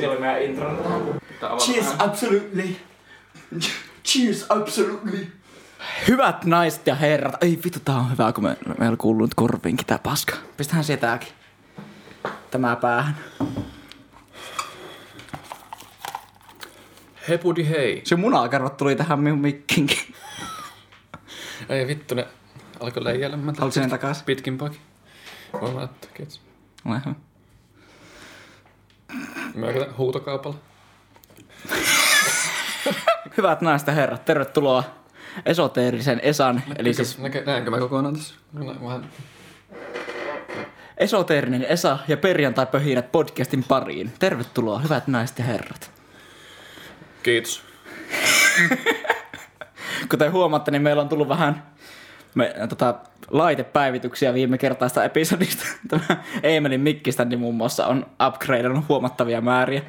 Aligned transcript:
Siellä 0.00 0.12
oli 0.12 0.20
meidän 0.20 0.42
intro. 0.42 0.76
Cheers, 1.58 1.86
absolutely. 1.98 2.76
Cheers, 4.04 4.46
absolutely. 4.48 5.32
Hyvät 6.08 6.44
naiset 6.44 6.86
ja 6.86 6.94
herrat. 6.94 7.42
Ei 7.42 7.58
vittu, 7.64 7.80
tää 7.84 7.96
on 7.96 8.10
hyvä, 8.10 8.32
kun 8.32 8.44
me, 8.44 8.56
meillä 8.78 8.96
kuuluu 8.96 9.26
nyt 9.26 9.34
korviinkin 9.34 9.86
tää 9.86 9.98
paska. 9.98 10.36
Pistähän 10.56 10.84
se 10.84 10.96
tääkin. 10.96 11.28
Tämä 12.50 12.76
päähän. 12.76 13.16
Hepudi 17.28 17.68
hei. 17.68 18.00
Se 18.04 18.16
munakarvat 18.16 18.76
tuli 18.76 18.96
tähän 18.96 19.20
minun 19.20 19.38
mikkinkin. 19.38 19.98
Ei 21.68 21.86
vittu, 21.86 22.14
ne 22.14 22.28
alkoi 22.80 23.04
leijailemaan. 23.04 23.56
Haluatko 23.58 23.80
sen 23.80 23.90
takas? 23.90 24.22
Pitkin 24.22 24.58
poikin. 24.58 24.80
Voin 25.60 25.74
mä 25.74 25.80
ottaa, 25.80 26.10
kiitos. 26.14 26.40
Ole 26.84 27.02
hyvä. 27.06 27.14
Mä 29.54 29.72
käytän 29.72 29.96
huutokaupalla. 29.96 30.58
Hyvät 33.36 33.60
naiset 33.60 33.88
ja 33.88 33.94
herrat, 33.94 34.24
tervetuloa 34.24 34.84
esoteerisen 35.46 36.20
Esan, 36.22 36.62
eli 36.78 36.94
siis 36.94 37.18
Näkö, 37.18 37.42
näenkö 37.46 37.70
mä 37.70 37.78
kokonaan 37.78 38.14
tässä? 38.14 38.34
Vähän... 38.84 39.10
esoteerinen 40.96 41.64
Esa 41.64 41.98
ja 42.08 42.16
perjantai-pöhinät 42.16 43.12
podcastin 43.12 43.64
pariin. 43.64 44.12
Tervetuloa, 44.18 44.78
hyvät 44.78 45.08
naiset 45.08 45.38
ja 45.38 45.44
herrat. 45.44 45.90
Kiitos. 47.22 47.62
Kuten 50.10 50.32
huomaatte, 50.32 50.70
niin 50.70 50.82
meillä 50.82 51.02
on 51.02 51.08
tullut 51.08 51.28
vähän 51.28 51.62
me, 52.34 52.54
tota, 52.68 52.94
laitepäivityksiä 53.30 54.34
viime 54.34 54.58
kertaista 54.58 55.04
episodista. 55.04 55.64
Tämä 55.88 56.22
Eemelin 56.42 56.80
mikkistäni 56.80 57.36
muun 57.36 57.54
muassa 57.54 57.86
on 57.86 58.06
upgradeannut 58.28 58.88
huomattavia 58.88 59.40
määriä. 59.40 59.82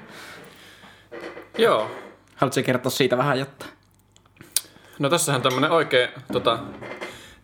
Joo. 1.58 1.92
Haluatko 2.36 2.62
kertoa 2.66 2.90
siitä 2.90 3.18
vähän 3.18 3.40
jotta? 3.40 3.66
No 5.00 5.10
tässähän 5.10 5.42
tämmönen 5.42 5.72
oikein 5.72 6.10
tota, 6.32 6.60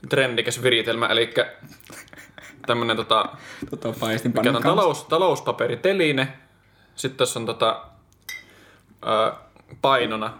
trendikäs 0.09 0.64
viritelmä, 0.64 1.08
eli 1.08 1.34
tämmönen 2.67 2.98
tota, 2.98 3.26
Tota, 3.70 3.94
mikä 4.23 4.50
on 4.50 4.64
talous, 4.64 5.04
talouspaperiteline. 5.04 6.34
Sitten 6.95 7.17
tässä 7.17 7.39
on 7.39 7.45
tota, 7.45 7.86
ää, 9.06 9.34
painona 9.82 10.34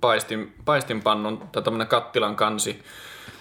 paistin, 0.00 0.54
paistinpannun 0.64 1.48
tai 1.52 1.62
tämmönen 1.62 1.86
kattilan 1.86 2.36
kansi, 2.36 2.82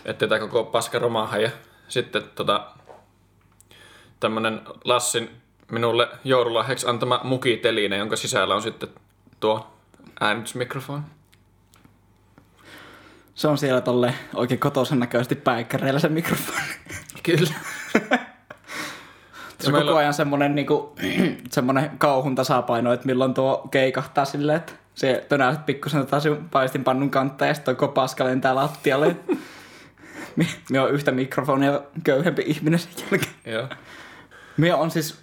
ettei 0.05 0.27
tää 0.27 0.39
koko 0.39 0.63
paska 0.63 0.99
romaha. 0.99 1.37
Ja 1.37 1.49
sitten 1.87 2.23
tota, 2.35 2.67
tämmönen 4.19 4.61
Lassin 4.83 5.29
minulle 5.71 6.07
joululahjaksi 6.23 6.87
antama 6.87 7.21
mukiteline, 7.23 7.97
jonka 7.97 8.15
sisällä 8.15 8.55
on 8.55 8.61
sitten 8.61 8.89
tuo 9.39 9.67
äänitysmikrofoni. 10.19 11.03
Se 13.35 13.47
on 13.47 13.57
siellä 13.57 13.81
tolle 13.81 14.13
oikein 14.35 14.59
kotoisen 14.59 14.99
näköisesti 14.99 15.35
päikkäreillä 15.35 15.99
se 15.99 16.09
mikrofoni. 16.09 16.67
Kyllä. 17.23 17.51
Se 19.59 19.67
on 19.67 19.73
koko 19.73 19.95
ajan 19.95 20.13
semmonen, 20.13 20.55
niinku, 20.55 20.95
semmonen 21.51 21.91
kauhun 21.97 22.35
tasapaino, 22.35 22.93
että 22.93 23.05
milloin 23.05 23.33
tuo 23.33 23.67
keikahtaa 23.71 24.25
silleen, 24.25 24.57
että 24.57 24.73
se 24.95 25.25
tönäiset 25.29 25.65
pikkusen 25.65 26.07
taas 26.07 26.23
paistinpannun 26.51 27.09
kantta 27.09 27.45
ja 27.45 27.53
sitten 27.53 27.75
koko 27.75 27.93
paska 27.93 28.25
lentää 28.25 28.55
lattialle. 28.55 29.15
Mie 30.69 30.79
on 30.81 30.91
yhtä 30.91 31.11
mikrofonia 31.11 31.81
köyhempi 32.03 32.43
ihminen 32.45 32.79
sen 32.79 32.91
jälkeen. 33.11 33.33
Joo. 33.45 33.67
Mie 34.57 34.73
on 34.73 34.91
siis, 34.91 35.21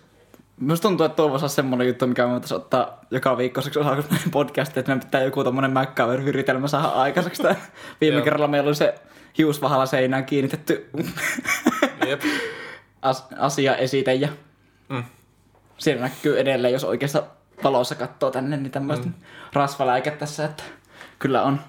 Musta 0.60 0.88
tuntuu, 0.88 1.06
että 1.06 1.16
tuo 1.16 1.30
voisi 1.30 1.44
olla 1.44 1.54
semmonen 1.54 1.86
juttu, 1.86 2.06
mikä 2.06 2.26
me 2.26 2.32
voitaisiin 2.32 2.56
ottaa 2.56 3.00
joka 3.10 3.36
viikkoiseksi 3.38 3.78
osaksi 3.78 4.10
meidän 4.10 4.30
podcastia, 4.30 4.80
että 4.80 4.90
meidän 4.92 5.06
pitää 5.06 5.22
joku 5.22 5.44
tommonen 5.44 5.72
MacGyver-viritelmä 5.72 6.68
saada 6.68 6.88
aikaiseksi. 6.88 7.42
Tai 7.42 7.54
viime 8.00 8.16
Joo. 8.16 8.24
kerralla 8.24 8.48
meillä 8.48 8.68
oli 8.68 8.74
se 8.74 8.94
hiusvahalla 9.38 9.86
seinään 9.86 10.24
kiinnitetty 10.24 10.90
Jep. 12.06 12.22
as- 13.02 13.26
asia 13.38 13.76
esite 13.76 14.14
ja 14.14 14.28
Mm. 14.88 15.04
siellä 15.78 16.02
näkyy 16.02 16.40
edelleen, 16.40 16.72
jos 16.72 16.84
oikeassa 16.84 17.22
valossa 17.64 17.94
katsoo 17.94 18.30
tänne, 18.30 18.56
niin 18.56 18.70
tämmöistä 18.70 19.06
mm. 19.06 19.14
rasvaläikä 19.52 20.10
tässä, 20.10 20.44
että 20.44 20.62
kyllä 21.18 21.42
on 21.42 21.60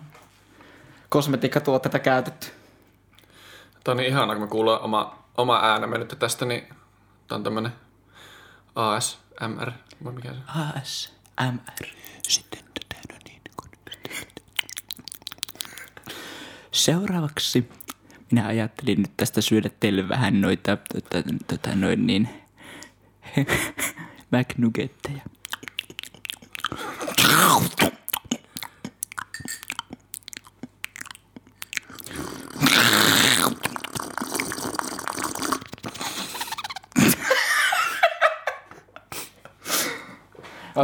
kosmetiikkatuotteita 1.10 2.00
käytetty. 2.00 2.48
Tämä 3.90 3.94
on 3.94 3.98
niin 3.98 4.10
ihanaa, 4.10 4.36
kun 4.36 4.44
me 4.44 4.48
kuullaan 4.48 4.82
oma, 4.82 5.24
oma 5.38 5.60
äänemme 5.64 5.98
nyt 5.98 6.16
tästä, 6.20 6.46
niin 6.46 6.64
tämä 7.28 7.38
on 7.38 7.44
tämmönen 7.44 7.72
ASMR. 8.76 9.72
Vai 10.04 10.14
mikä 10.14 10.34
se 10.34 10.40
on? 10.40 10.44
ASMR. 10.78 11.88
Sitten 12.28 12.60
tätä 12.74 13.02
no 13.14 13.20
niin 13.28 13.42
kun... 13.58 13.70
Seuraavaksi 16.72 17.70
minä 18.32 18.48
ajattelin 18.48 19.02
nyt 19.02 19.12
tästä 19.18 19.42
syödä 19.42 19.70
teille 19.80 20.10
vähän 20.10 20.42
noita, 20.42 20.78
tota, 20.94 21.24
tota, 21.48 21.76
noin 21.76 22.08
niin, 22.08 22.30
McNuggetteja. 24.32 25.22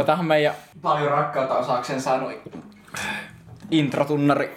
Otahan 0.00 0.24
meidän 0.24 0.54
paljon 0.82 1.10
rakkautta 1.10 1.54
osakseen 1.58 2.00
saanut 2.00 2.32
introtunnari. 3.70 4.56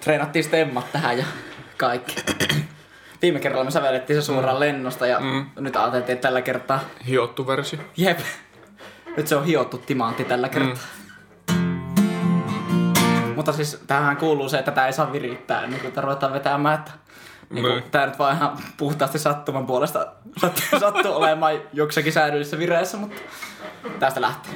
Treenattiin 0.00 0.44
stemmat 0.44 0.92
tähän 0.92 1.18
ja 1.18 1.24
kaikki. 1.76 2.16
Viime 3.22 3.40
kerralla 3.40 3.64
me 3.64 3.70
sävellettiin 3.70 4.22
se 4.22 4.26
suoraan 4.26 4.60
lennosta 4.60 5.06
ja 5.06 5.20
Mm. 5.20 5.46
nyt 5.58 5.76
ajateltiin, 5.76 6.12
että 6.14 6.22
tällä 6.28 6.42
kertaa, 6.42 6.80
Hiottu 7.06 7.46
versio. 7.46 7.78
jep, 7.96 8.18
nyt 9.16 9.26
se 9.26 9.36
on 9.36 9.44
hiottu 9.44 9.78
timantti 9.78 10.24
tällä 10.24 10.48
kertaa. 10.48 10.84
Mutta 13.36 13.52
siis 13.52 13.82
tähän 13.86 14.16
kuuluu 14.16 14.48
se, 14.48 14.58
että 14.58 14.70
tätä 14.70 14.86
ei 14.86 14.92
saa 14.92 15.12
virittää 15.12 15.62
ennen 15.64 15.80
kuin 15.80 15.92
tätä 15.92 16.00
ruvetaan 16.00 16.32
vetämään, 16.32 16.78
että 16.78 16.90
niin 17.52 17.64
Niin. 17.64 17.82
tää 17.90 18.06
nyt 18.06 18.18
vaan 18.18 18.36
ihan 18.36 18.58
puhtaasti 18.76 19.18
sattuman 19.18 19.66
puolesta 19.66 20.06
sattuu, 20.40 20.78
sattuu 20.80 21.12
olemaan 21.12 21.60
joksakin 21.72 22.12
säädyllisessä 22.12 22.58
vireessä, 22.58 22.96
mutta 22.96 23.16
tästä 23.98 24.20
lähtee. 24.20 24.52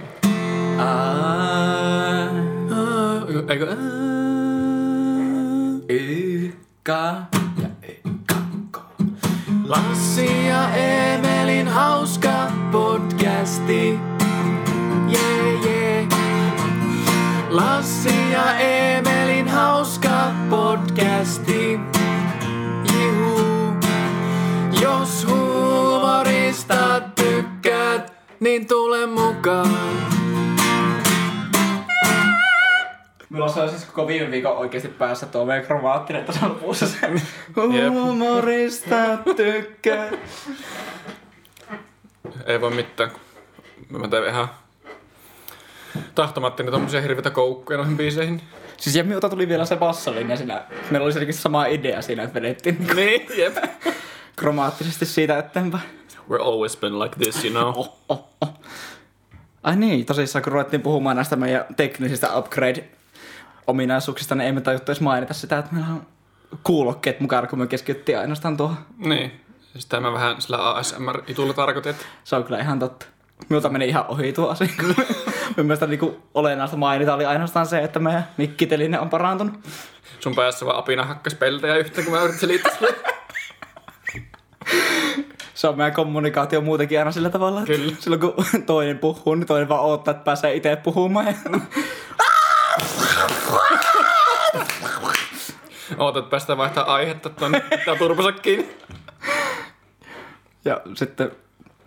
Eikö? 3.48 3.76
Ykka 5.88 7.14
ja 7.62 7.68
ykka. 7.88 8.82
Lassi 9.64 10.46
ja 10.46 10.74
Emelin 10.76 11.68
hauska 11.68 12.52
podcasti. 12.72 13.98
Yeah, 15.12 15.64
yeah. 15.64 16.08
Lassi 17.50 18.30
ja 18.32 18.58
Emelin 18.58 19.48
hauska 19.48 20.32
podcasti. 20.50 21.80
Niin 28.46 28.66
tule 28.68 29.06
mukaan. 29.06 29.70
Mulla 33.28 33.48
se 33.48 33.60
on 33.60 33.70
siis 33.70 33.84
koko 33.84 34.06
viime 34.06 34.30
viikon 34.30 34.56
oikeasti 34.56 34.88
päässä 34.88 35.26
tuo 35.26 35.44
meidän 35.44 35.66
kromaattinen 35.66 36.24
tässä 36.24 36.48
lopussa 36.48 36.86
se 36.86 36.96
Jep. 37.72 37.92
humorista 37.92 38.96
tykkää. 39.36 40.08
Ei 42.46 42.60
voi 42.60 42.70
mitään. 42.70 43.10
kun 43.90 44.00
Mä 44.00 44.08
teen 44.08 44.26
ihan 44.26 44.48
tahtomattani 46.14 46.70
tommosia 46.70 47.00
hirveitä 47.00 47.30
koukkuja 47.30 47.76
noihin 47.78 47.96
biiseihin. 47.96 48.42
Siis 48.76 48.96
ja 48.96 49.04
minulta 49.04 49.28
tuli 49.28 49.48
vielä 49.48 49.64
se 49.64 49.76
bassolinja 49.76 50.36
siinä. 50.36 50.62
Meillä 50.90 51.04
oli 51.04 51.32
sama 51.32 51.66
idea 51.66 52.02
siinä, 52.02 52.22
että 52.22 52.34
vedettiin 52.34 52.86
Niin, 52.96 53.26
jep. 53.36 53.56
kromaattisesti 54.36 55.06
siitä 55.06 55.38
eteenpäin. 55.38 55.84
We're 56.30 56.42
always 56.42 56.76
been 56.76 56.98
like 56.98 57.16
this, 57.16 57.44
you 57.44 57.52
know. 57.54 57.68
Oh, 57.76 57.98
oh, 58.08 58.24
oh. 58.40 58.54
Ai 59.62 59.76
niin, 59.76 60.06
tosissaan 60.06 60.42
kun 60.42 60.52
ruvettiin 60.52 60.82
puhumaan 60.82 61.16
näistä 61.16 61.36
meidän 61.36 61.64
teknisistä 61.76 62.28
upgrade-ominaisuuksista, 62.38 64.34
niin 64.34 64.46
ei 64.46 64.52
me 64.52 64.60
tajuttu 64.60 64.92
edes 64.92 65.00
mainita 65.00 65.34
sitä, 65.34 65.58
että 65.58 65.72
meillä 65.72 65.88
on 65.90 66.06
kuulokkeet 66.62 67.20
mukana, 67.20 67.46
kun 67.46 67.58
me 67.58 67.66
keskityttiin 67.66 68.18
ainoastaan 68.18 68.56
tuohon. 68.56 68.76
Niin. 68.98 69.40
Sitä 69.78 70.00
mä 70.00 70.12
vähän 70.12 70.42
sillä 70.42 70.74
ASMR-itulla 70.74 71.52
tarkoitin, 71.54 71.90
että 71.90 72.04
Se 72.24 72.36
on 72.36 72.44
kyllä 72.44 72.60
ihan 72.60 72.78
totta. 72.78 73.06
Minulta 73.48 73.68
meni 73.68 73.88
ihan 73.88 74.04
ohi 74.08 74.32
tuo 74.32 74.48
asia. 74.48 74.68
Mun 75.56 75.66
mielestä 75.66 75.86
niin 75.86 76.16
olennaista 76.34 76.76
mainita 76.76 77.14
oli 77.14 77.24
ainoastaan 77.24 77.66
se, 77.66 77.78
että 77.78 77.98
meidän 77.98 78.28
mikkiteline 78.36 79.00
on 79.00 79.10
parantunut. 79.10 79.54
sun 80.20 80.34
päässä 80.34 80.66
vaan 80.66 80.78
apina 80.78 81.04
hakkas 81.04 81.34
peltejä 81.34 81.76
yhtä, 81.76 82.02
kun 82.02 82.12
mä 82.12 82.22
yritin 82.22 82.60
sulle. 82.78 82.94
se 85.56 85.68
on 85.68 85.76
meidän 85.76 85.92
kommunikaatio 85.92 86.60
muutenkin 86.60 86.98
aina 86.98 87.12
sillä 87.12 87.30
tavalla, 87.30 87.60
että 87.60 87.72
Kyllä. 87.72 87.92
silloin 87.98 88.20
kun 88.20 88.34
toinen 88.66 88.98
puhuu, 88.98 89.34
niin 89.34 89.46
toinen 89.46 89.68
vaan 89.68 89.84
odottaa, 89.84 90.12
että 90.12 90.24
pääsee 90.24 90.54
itse 90.54 90.76
puhumaan. 90.76 91.26
Ootat, 95.98 96.24
että 96.24 96.30
päästään 96.30 96.58
vaihtaa 96.58 96.94
aihetta 96.94 97.30
tonne 97.30 97.62
tää 97.84 97.96
turpansa 97.96 98.32
kiinni. 98.32 98.76
Ja 100.64 100.80
sitten 100.94 101.32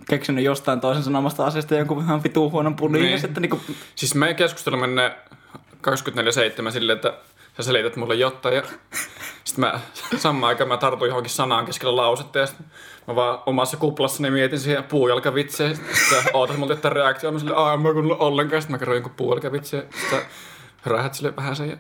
keksinyt 0.09 0.43
jostain 0.43 0.81
toisen 0.81 1.03
sanomasta 1.03 1.45
asiasta 1.45 1.75
jonkun 1.75 2.03
ihan 2.03 2.23
vitu 2.23 2.51
huonon 2.51 2.75
punin. 2.75 3.01
Niin. 3.01 3.19
Sitten 3.19 3.41
niinku, 3.41 3.61
Siis 3.95 4.15
meidän 4.15 4.35
keskustelu 4.35 4.77
menee 4.77 5.15
24-7 6.67 6.71
silleen, 6.71 6.95
että 6.95 7.13
sä 7.57 7.63
selität 7.63 7.95
mulle 7.95 8.15
jotain 8.15 8.55
ja 8.55 8.63
sitten 9.43 9.65
mä 9.65 9.79
samaan 10.17 10.49
aikaan 10.49 10.67
mä 10.67 10.77
tartun 10.77 11.07
johonkin 11.07 11.29
sanaan 11.29 11.65
keskellä 11.65 11.95
lausetta 11.95 12.39
ja 12.39 12.45
sitten 12.45 12.65
mä 13.07 13.15
vaan 13.15 13.39
omassa 13.45 13.77
kuplassani 13.77 14.31
mietin 14.31 14.59
siihen 14.59 14.83
puujalkavitseen. 14.83 15.75
Sitten 15.75 15.95
sä 15.95 16.29
ootat 16.33 16.57
multa 16.57 16.73
jotain 16.73 16.95
reaktioon, 16.95 17.33
mä 17.33 17.39
silleen, 17.39 17.57
aah, 17.57 17.81
mä 17.81 17.89
en 17.89 17.93
kuunnellut 17.93 18.21
ollenkaan. 18.21 18.61
Sitten 18.61 18.73
mä 18.73 18.77
kerroin 18.79 18.95
jonkun 18.95 19.13
puujalkavitseen. 19.17 19.83
Sitten 19.99 20.21
rähät 20.85 21.13
sille 21.13 21.35
vähän 21.35 21.55
sen 21.55 21.69
ja 21.69 21.77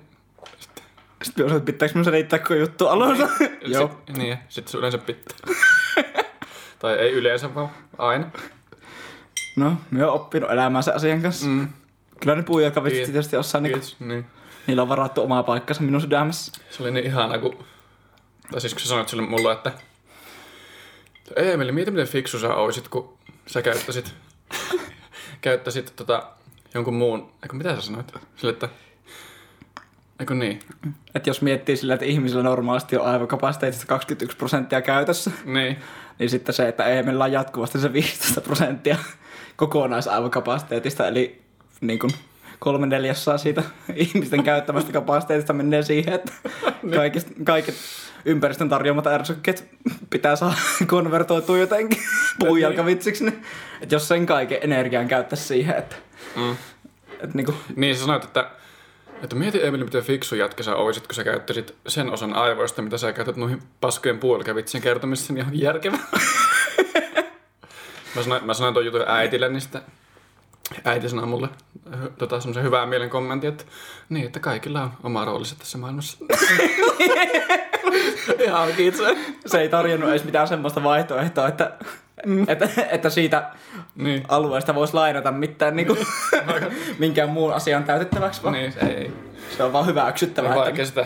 sitten 1.23 1.45
mä 1.45 1.49
sanoin, 1.49 1.57
että 1.57 1.71
pitääkö 1.71 1.95
mun 1.95 2.05
selittää, 2.05 2.39
kun 2.39 2.59
juttu 2.59 2.87
alussa. 2.87 3.27
Joo. 3.61 3.87
Sit, 3.87 4.17
niin, 4.17 4.37
sitten 4.49 4.71
se 4.71 4.77
yleensä 4.77 4.97
pitää. 4.97 5.37
tai 6.79 6.93
ei 6.93 7.11
yleensä, 7.11 7.55
vaan 7.55 7.69
aina. 7.97 8.25
No, 9.55 9.73
mä 9.91 10.05
oon 10.05 10.13
oppinut 10.13 10.51
elämään 10.51 10.83
sen 10.83 10.95
asian 10.95 11.21
kanssa. 11.21 11.47
Mm. 11.47 11.67
Kyllä 12.21 12.35
ne 12.35 12.43
puujalkavitsit 12.43 13.05
tietysti 13.05 13.35
jossain, 13.35 13.63
niinku, 13.63 13.79
Kiitos. 13.79 13.99
Niin. 13.99 14.25
niillä 14.67 14.81
on 14.81 14.89
varattu 14.89 15.21
oma 15.23 15.43
paikkansa 15.43 15.81
minun 15.81 16.01
sydämessä. 16.01 16.51
Se 16.69 16.83
oli 16.83 16.91
niin 16.91 17.05
ihana, 17.05 17.37
kun... 17.37 17.65
Tai 18.51 18.61
siis 18.61 18.73
kun 18.73 18.81
sä 18.81 18.87
sanoit 18.87 19.09
sille 19.09 19.23
mulle, 19.23 19.51
että... 19.51 19.71
Eemeli, 21.35 21.71
mieti 21.71 21.91
miten 21.91 22.07
fiksu 22.07 22.39
sä 22.39 22.53
oisit, 22.53 22.87
kun 22.87 23.17
sä 23.47 23.61
käyttäisit... 23.61 24.13
käyttäisit 25.41 25.93
tota, 25.95 26.23
jonkun 26.73 26.93
muun... 26.93 27.31
Eikö 27.43 27.55
mitä 27.55 27.75
sä 27.75 27.81
sanoit? 27.81 28.13
Sille, 28.35 28.53
että... 28.53 28.69
Eikö 30.19 30.33
niin? 30.33 30.59
Että 31.15 31.29
jos 31.29 31.41
miettii 31.41 31.77
sillä, 31.77 31.93
että 31.93 32.05
ihmisillä 32.05 32.43
normaalisti 32.43 32.97
on 32.97 33.05
aivokapasiteetista 33.05 33.85
21 33.85 34.37
prosenttia 34.37 34.81
käytössä, 34.81 35.31
Niin. 35.45 35.77
niin 36.19 36.29
sitten 36.29 36.55
se, 36.55 36.67
että 36.67 36.85
ei 36.85 37.03
meillä 37.03 37.23
on 37.23 37.31
jatkuvasti 37.31 37.79
se 37.79 37.93
15 37.93 38.41
prosenttia 38.41 38.97
kokonaisaivokapasiteetista, 39.55 41.07
eli 41.07 41.41
niin 41.81 41.99
kuin 41.99 42.11
kolme 42.59 42.87
neljäsosaa 42.87 43.37
siitä 43.37 43.63
ihmisten 43.95 44.43
käyttämästä 44.43 44.91
kapasiteetista 44.91 45.53
menee 45.53 45.83
siihen, 45.83 46.13
että 46.13 46.31
kaikista, 46.95 47.31
kaiket 47.43 47.75
ympäristön 48.25 48.69
tarjoamat 48.69 49.07
ärsykkeet 49.07 49.69
pitää 50.09 50.35
saada 50.35 50.55
konvertoitua 50.87 51.57
jotenkin 51.57 51.99
puujalkavitsiksi. 52.39 53.25
Niin, 53.25 53.43
että 53.81 53.95
jos 53.95 54.07
sen 54.07 54.25
kaiken 54.25 54.57
energian 54.61 55.07
käyttäisi 55.07 55.43
siihen, 55.43 55.75
että, 55.75 55.95
Mm. 56.35 56.51
että 57.11 57.29
niin 57.33 57.45
kuin, 57.45 57.57
Niin 57.75 57.95
sä 57.95 58.01
sanoit, 58.01 58.23
että... 58.23 58.49
Että 59.23 59.35
mieti 59.35 59.65
Emeli, 59.65 59.83
miten 59.83 60.03
fiksu 60.03 60.35
jätkä 60.35 60.63
sä 60.63 60.75
oisit, 60.75 61.07
kun 61.07 61.15
sä 61.15 61.23
käyttäisit 61.23 61.75
sen 61.87 62.09
osan 62.09 62.33
aivoista, 62.33 62.81
mitä 62.81 62.97
sä 62.97 63.13
käytät 63.13 63.35
noihin 63.35 63.61
paskojen 63.81 64.19
puolikavitsien 64.19 64.83
kertomiseen 64.83 65.37
ihan 65.37 65.59
järkevä. 65.59 65.97
mä, 68.15 68.23
sanoin, 68.23 68.45
mä 68.45 68.53
sanoin 68.53 68.73
tuon 68.73 68.85
jutun 68.85 69.03
äitille, 69.07 69.49
niin 69.49 69.61
sitten 69.61 69.81
äiti 70.85 71.09
sanoi 71.09 71.25
mulle 71.25 71.49
ö, 71.93 71.97
tota, 72.17 72.39
semmoisen 72.39 72.63
hyvää 72.63 72.85
mielen 72.85 73.09
kommentin, 73.09 73.49
että 73.49 73.63
niin, 74.09 74.25
että 74.25 74.39
kaikilla 74.39 74.81
on 74.81 74.91
oma 75.03 75.25
roolinsa 75.25 75.55
tässä 75.55 75.77
maailmassa. 75.77 76.17
ihan 78.45 78.73
kiitos. 78.77 79.17
se 79.45 79.61
ei 79.61 79.69
tarjonnut 79.69 80.09
edes 80.09 80.23
mitään 80.23 80.47
semmoista 80.47 80.83
vaihtoehtoa, 80.83 81.47
että, 81.47 81.71
että, 82.47 82.69
että 82.91 83.09
siitä 83.09 83.51
Niin. 83.95 84.23
alueesta 84.27 84.75
voisi 84.75 84.93
lainata 84.93 85.31
mitään 85.31 85.75
niin 85.75 85.87
kuin, 85.87 85.99
minkään 86.99 87.29
muun 87.29 87.53
asian 87.53 87.83
täytettäväksi, 87.83 88.43
vaan 88.43 88.53
Niin, 88.53 88.71
se 88.71 88.79
ei. 88.79 89.11
se 89.57 89.63
on 89.63 89.73
vaan 89.73 89.85
hyväksyttävää. 89.85 90.49
On 90.51 90.57
että- 90.57 90.65
vaikea 90.65 90.85
sitä 90.85 91.05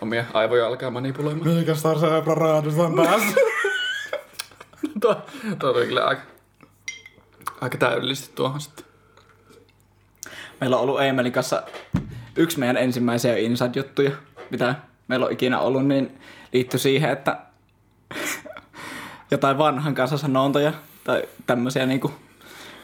omia 0.00 0.24
aivoja 0.34 0.66
alkaa 0.66 0.90
manipuloimaan. 0.90 1.50
Mikä 1.50 1.74
Star 1.74 1.98
Zebra 1.98 2.34
raadus 2.34 2.78
on 2.78 2.94
päässä? 2.96 3.34
tuo, 5.00 5.16
tuo 5.58 5.70
oli 5.70 5.86
kyllä 5.86 6.04
aika, 6.04 6.22
aika 7.60 7.78
täydellisesti 7.78 8.32
tuohon 8.34 8.60
sitten. 8.60 8.85
Meillä 10.60 10.76
on 10.76 10.82
ollut 10.82 11.00
Eemelin 11.00 11.32
kanssa 11.32 11.62
yksi 12.36 12.58
meidän 12.58 12.76
ensimmäisiä 12.76 13.36
inside-juttuja, 13.36 14.10
mitä 14.50 14.74
meillä 15.08 15.26
on 15.26 15.32
ikinä 15.32 15.58
ollut, 15.58 15.86
niin 15.86 16.18
liittyi 16.52 16.80
siihen, 16.80 17.10
että 17.10 17.38
jotain 19.30 19.58
vanhan 19.58 19.94
kanssa 19.94 20.18
sanontoja 20.18 20.72
tai 21.04 21.22
tämmöisiä, 21.46 21.86
niinku, 21.86 22.12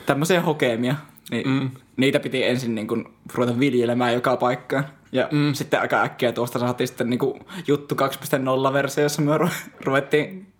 tämmöisiä 0.06 0.40
hokemia, 0.40 0.94
niin 1.30 1.48
mm. 1.48 1.70
niitä 1.96 2.20
piti 2.20 2.44
ensin 2.44 2.74
niinku, 2.74 3.04
ruveta 3.34 3.58
viljelemään 3.58 4.14
joka 4.14 4.36
paikkaan. 4.36 4.84
Ja 5.12 5.28
mm. 5.30 5.54
sitten 5.54 5.80
aika 5.80 6.02
äkkiä 6.02 6.32
tuosta 6.32 6.58
saatiin 6.58 6.88
sitten 6.88 7.10
niinku, 7.10 7.38
juttu 7.66 7.94
2.0 7.94 9.00
jossa 9.02 9.22
me 9.22 9.38
ru- 9.38 9.70
ruvettiin 9.84 10.52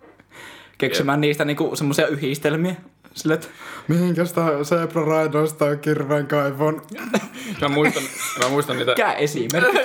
keksimään 0.77 1.21
niistä 1.21 1.45
niinku, 1.45 1.75
semmoisia 1.75 2.07
yhdistelmiä. 2.07 2.75
Sille, 3.13 3.33
että 3.33 3.47
Mihinkäs 3.87 4.33
tää 4.33 4.49
Zebra 4.63 5.05
Raidosta 5.05 5.65
on 5.65 5.79
kirveen 5.79 6.27
kaivon? 6.27 6.81
Mä 7.61 7.69
muistan, 7.69 8.03
mä 8.43 8.49
muistan 8.49 8.77
niitä... 8.77 8.91
mikä 8.91 9.11
esimerkki? 9.11 9.77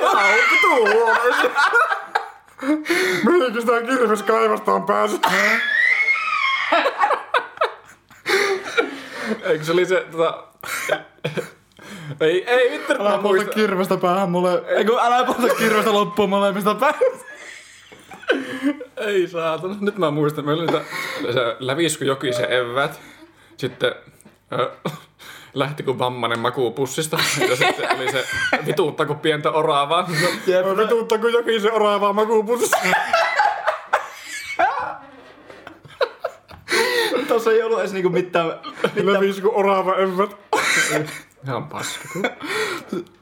Mihinkäs 3.26 3.64
tää 3.64 3.82
kirves 3.82 4.22
kaivosta 4.22 4.72
on 4.72 4.82
päässyt? 4.82 5.26
Eikö 9.42 9.64
se 9.64 9.72
oli 9.72 9.86
se, 9.86 10.06
tota... 10.10 10.44
ei, 12.20 12.44
ei 12.44 12.70
vittu, 12.70 12.92
Älä 12.92 13.20
muistan. 13.20 13.54
kirvestä 13.54 13.96
päähän 13.96 14.30
mulle. 14.30 14.62
Ei 14.66 14.84
kun 14.84 14.98
älä 15.00 15.24
polta 15.24 15.54
Kirvestä 15.54 15.92
loppuun 15.92 16.30
molemmista 16.30 16.74
päin. 16.74 16.94
Ei 18.96 19.28
saatana. 19.28 19.76
Nyt 19.80 19.98
mä 19.98 20.10
muistan, 20.10 20.44
meillä 20.44 20.62
oli 20.62 20.72
niitä, 20.72 21.32
se 21.32 21.56
lävisku 21.58 22.04
jokisen 22.04 22.52
evät. 22.52 23.00
Sitten 23.58 23.94
ö, 24.52 24.70
lähti 25.54 25.82
kuin 25.82 25.98
vammanen 25.98 26.38
makuu 26.38 26.70
pussista. 26.70 27.18
Ja 27.48 27.56
sitten 27.56 27.96
oli 27.96 28.12
se 28.12 28.24
vituutta 28.66 29.06
kuin 29.06 29.18
pientä 29.18 29.50
oraavaa. 29.50 30.10
Jep. 30.46 30.66
Vituutta 30.66 31.18
kun 31.18 31.32
jokin 31.32 31.60
se 31.60 31.72
oraavaa 31.72 32.12
makuupussissa. 32.12 32.76
Tossa 37.28 37.50
ei 37.50 37.62
ollut 37.62 37.80
edes 37.80 37.92
niinku 37.92 38.08
mitään... 38.08 38.52
Levis 38.94 39.40
kuin 39.40 39.54
oraava 39.54 39.96
evät. 39.96 40.36
Ihan 41.44 41.68
paska. 41.68 42.08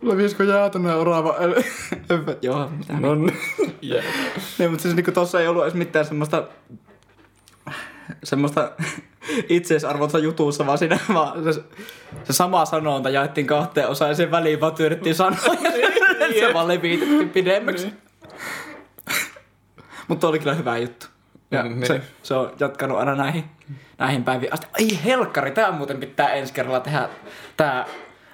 Levis 0.03 0.35
kuin 0.35 0.49
jäätyneen 0.49 0.97
oraava 0.97 1.35
Hyvät, 2.11 2.45
joo, 2.45 2.69
mitään. 2.69 3.03
No 3.03 3.15
niin. 3.15 3.39
Yeah. 3.85 4.05
Niin, 4.59 4.71
mutta 4.71 4.83
siis 4.83 4.95
niinku 4.95 5.13
tossa 5.13 5.41
ei 5.41 5.49
ollut 5.49 5.63
edes 5.63 5.75
mitään 5.75 6.05
semmoista... 6.05 6.45
Semmoista 8.25 8.73
itseisarvonsa 9.49 10.19
jutussa, 10.19 10.67
vaan 10.67 10.79
siinä 10.79 10.99
vaan 11.15 11.45
se, 11.45 11.63
se 12.25 12.33
sama 12.33 12.65
sanonta 12.65 13.11
jaettiin 13.11 13.47
kahteen 13.47 13.89
osaan 13.89 14.11
ja 14.11 14.15
sen 14.15 14.31
väliin 14.31 14.61
vaan 14.61 14.75
työnnettiin 14.75 15.15
sanoja. 15.15 15.43
se 16.41 16.55
vaan 16.55 16.69
levitettiin 16.69 17.31
pidemmäksi. 17.31 17.93
Mutta 20.09 20.29
oli 20.29 20.39
kyllä 20.39 20.55
hyvä 20.55 20.79
juttu. 20.79 21.07
Ja 21.51 21.63
Mm, 21.63 21.83
se, 21.85 21.93
niin. 21.93 22.03
se, 22.23 22.35
on 22.35 22.53
jatkanut 22.61 22.99
aina 22.99 23.15
näihin, 23.15 23.45
näihin 23.99 24.25
päiviin 24.25 24.53
asti. 24.53 24.67
Ai 24.81 25.05
helkkari, 25.05 25.51
tää 25.51 25.73
muuten 25.73 26.01
pitää 26.01 26.33
ensi 26.33 26.53
kerralla 26.53 26.81
tehdä 26.81 27.09
tää 27.57 27.87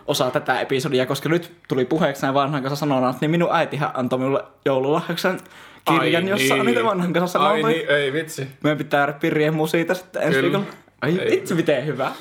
osa 0.06 0.30
tätä 0.30 0.60
episodia, 0.60 1.06
koska 1.06 1.28
nyt 1.28 1.52
tuli 1.68 1.84
puheeksi 1.84 2.22
näin 2.22 2.34
vanhan 2.34 2.62
kanssa 2.62 2.76
sanonat, 2.80 3.20
niin 3.20 3.30
minun 3.30 3.54
äitihän 3.54 3.90
antoi 3.94 4.18
minulle 4.18 4.44
joululahjaksen 4.64 5.40
kirjan, 5.84 6.24
Ai 6.24 6.30
jossa 6.30 6.54
on 6.54 6.60
niin. 6.60 6.66
niitä 6.66 6.84
vanhan 6.84 7.12
kanssa 7.12 7.38
Ai 7.38 7.44
sanontoja. 7.60 7.76
niin, 7.76 7.88
ei 7.90 8.12
vitsi. 8.12 8.46
Meidän 8.62 8.78
pitää 8.78 9.00
jäädä 9.00 9.14
riemu 9.30 9.66
siitä 9.66 9.94
sitten 9.94 10.22
ensi 10.22 10.40
Kyllä. 10.40 10.58
viikolla. 10.58 10.76
Ai 11.02 11.18
Ei. 11.18 11.30
vitsi 11.30 11.54
miten 11.54 11.86
hyvä. 11.86 12.12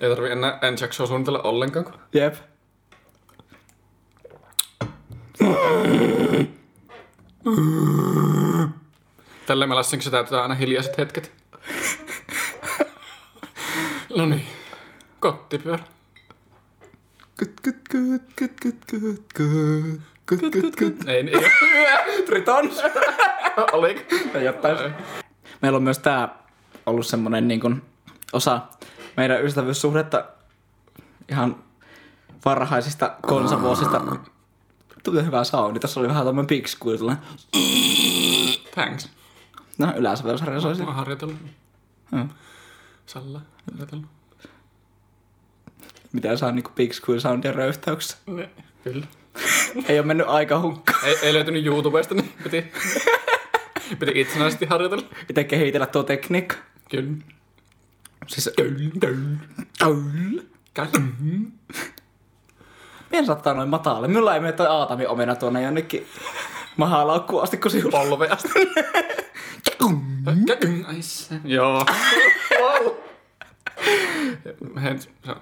Ei 0.00 0.10
tarvi 0.10 0.30
enää 0.30 0.58
ensi 0.62 0.84
jaksoa 0.84 1.06
suunnitella 1.06 1.42
ollenkaan. 1.42 1.84
kun- 1.84 1.94
Jep. 2.14 2.34
Tällä 9.46 9.66
me 9.66 9.74
lassinkin 9.74 10.10
täytetään 10.10 10.42
aina 10.42 10.54
hiljaiset 10.54 10.98
hetket. 10.98 11.32
no 14.16 14.26
niin. 14.26 14.46
Kottipyörä. 15.20 15.84
Kut, 17.38 17.52
kut, 17.64 17.76
kut, 17.90 18.22
kut, 18.38 18.52
kut, 18.62 18.76
kut, 18.90 19.24
kut. 20.28 20.40
Kut, 20.40 20.52
kut, 20.52 20.76
kut. 20.76 21.08
Ei, 21.08 21.30
ei 22.06 22.22
Triton. 22.26 22.70
Oliko? 23.72 24.00
Jotain. 24.44 24.94
Meillä 25.62 25.76
on 25.76 25.82
myös 25.82 25.98
tää 25.98 26.42
ollut 26.86 27.06
semmonen 27.06 27.48
niin 27.48 27.60
kuin 27.60 27.82
osa 28.32 28.60
meidän 29.16 29.44
ystävyyssuhdetta 29.44 30.24
ihan 31.28 31.56
varhaisista 32.44 33.16
konsavuosista. 33.22 34.00
Tuli 35.04 35.24
hyvä 35.24 35.44
soundi. 35.44 35.80
Tässä 35.80 36.00
oli 36.00 36.08
vähän 36.08 36.26
tämmönen 36.26 36.46
pikskuilu. 36.46 37.12
Thanks. 38.74 39.08
No 39.78 39.92
yläsävelsarja 39.96 40.60
se 40.60 40.66
olisi. 40.66 40.82
Mä 40.82 40.88
oon 40.88 40.96
harjoitellut. 40.96 41.36
Mm. 42.12 42.28
Salla, 43.06 43.40
harjoitellut. 43.70 44.06
Miten 46.12 46.38
saa 46.38 46.52
niinku 46.52 46.70
School 46.92 47.18
Soundia 47.18 47.52
röyhtäyksessä. 47.52 48.16
Ne, 48.26 48.50
kyllä. 48.84 49.06
Ei 49.88 49.98
ole 49.98 50.06
mennyt 50.06 50.28
aika 50.28 50.60
hukkaan. 50.60 51.04
Ei, 51.04 51.18
ei 51.22 51.34
löytynyt 51.34 51.66
YouTubesta, 51.66 52.14
niin 52.14 52.32
piti, 52.42 52.72
piti 53.98 54.20
itsenäisesti 54.20 54.66
harjoitella. 54.66 55.04
Itse 55.30 55.44
kehitellä 55.44 55.86
tuo 55.86 56.02
tekniikka. 56.02 56.56
Kyllä. 56.90 57.12
Siis. 58.26 58.50
Mien 63.10 63.26
saattaa 63.26 63.54
noin 63.54 63.68
mataalle. 63.68 64.08
Minulla 64.08 64.34
ei 64.34 64.40
mene 64.40 64.52
toi 64.52 64.66
Aatami 64.66 65.06
omena 65.06 65.36
tuonne 65.36 65.62
jonnekin 65.62 66.06
mahalaukkuun 66.76 67.42
asti, 67.42 67.56
kun 67.56 67.70
sinulla 67.70 67.98
Polveasta. 67.98 68.48
Ai 70.86 71.02
se. 71.02 71.40
Joo. 71.44 71.86
Hei, 74.82 74.96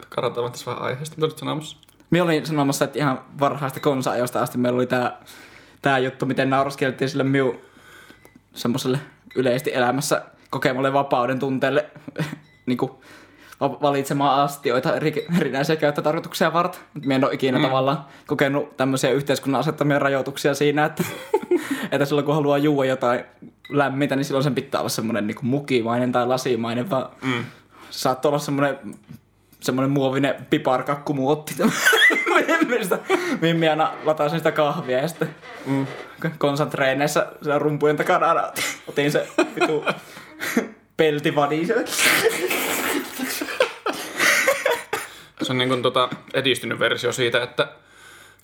karataan 0.09 0.53
tässä 0.53 0.71
vähän 0.71 0.85
aiheesta. 0.85 1.17
Mitä 1.17 1.27
olet 1.27 1.39
sanomassa? 1.39 1.77
Minä 2.17 2.25
olin 2.25 2.47
sanomassa, 2.47 2.85
että 2.85 2.99
ihan 2.99 3.21
varhaista 3.41 3.81
konsa-ajosta 3.81 4.43
asti 4.43 4.59
meillä 4.59 4.77
oli 4.77 4.87
tää, 4.87 5.21
tää 5.83 5.99
juttu, 5.99 6.27
miten 6.27 6.51
nauraskeltiin 6.51 7.09
sille 7.09 7.25
miu 7.25 7.61
semmoselle 8.55 8.99
yleisesti 9.35 9.75
elämässä 9.75 10.23
kokemalle 10.51 10.93
vapauden 10.93 11.39
tunteelle 11.39 11.91
niinku, 12.67 13.03
va- 13.61 13.79
valitsemaan 13.83 14.41
astioita 14.41 14.97
eri, 14.97 15.27
erinäisiä 15.41 15.77
käyttötarkoituksia 15.77 16.53
varten. 16.53 16.81
Minä 16.95 17.15
en 17.15 17.25
ole 17.25 17.35
ikinä 17.35 17.59
mm. 17.59 17.65
tavallaan 17.65 18.05
kokenut 18.27 18.77
tämmöisiä 18.77 19.11
yhteiskunnan 19.11 19.61
asettamia 19.61 19.99
rajoituksia 19.99 20.55
siinä, 20.55 20.85
että, 20.85 21.05
että 21.93 22.05
silloin 22.05 22.25
kun 22.25 22.35
haluaa 22.35 22.59
juua 22.59 22.85
jotain 22.85 23.25
lämmintä, 23.69 24.17
niin 24.17 24.25
silloin 24.25 24.45
sen 24.45 24.55
pitää 24.55 24.81
olla 24.81 24.89
semmoinen 24.89 25.27
niinku 25.27 25.43
mukimainen 25.47 26.13
tai 26.13 26.27
lasimainen, 26.27 26.91
vaan 26.91 27.09
mm. 27.23 27.45
saattoi 27.91 28.29
olla 28.29 28.39
semmoinen 28.39 28.79
semmoinen 29.67 29.91
muovinen 29.91 30.47
piparkakkumuotti. 30.51 31.55
Mistä 32.67 32.99
Mimmi 33.41 33.69
aina 33.69 33.93
latasin 34.05 34.39
sitä 34.39 34.53
kahvia 34.53 34.99
ja 34.99 35.09
sitten 35.09 35.35
mm. 35.67 35.87
konsantreeneissä 36.39 37.27
siellä 37.43 37.59
rumpujen 37.59 37.97
takana 37.97 38.27
aina 38.27 38.53
otin 38.89 39.13
se 39.13 39.29
vitu 39.61 39.85
peltivadi. 40.97 41.67
Se 45.43 45.53
on 45.53 45.59
niin 45.59 45.69
kuin 45.69 45.83
tota 45.83 46.09
edistynyt 46.35 46.79
versio 46.79 47.13
siitä, 47.13 47.43
että 47.43 47.69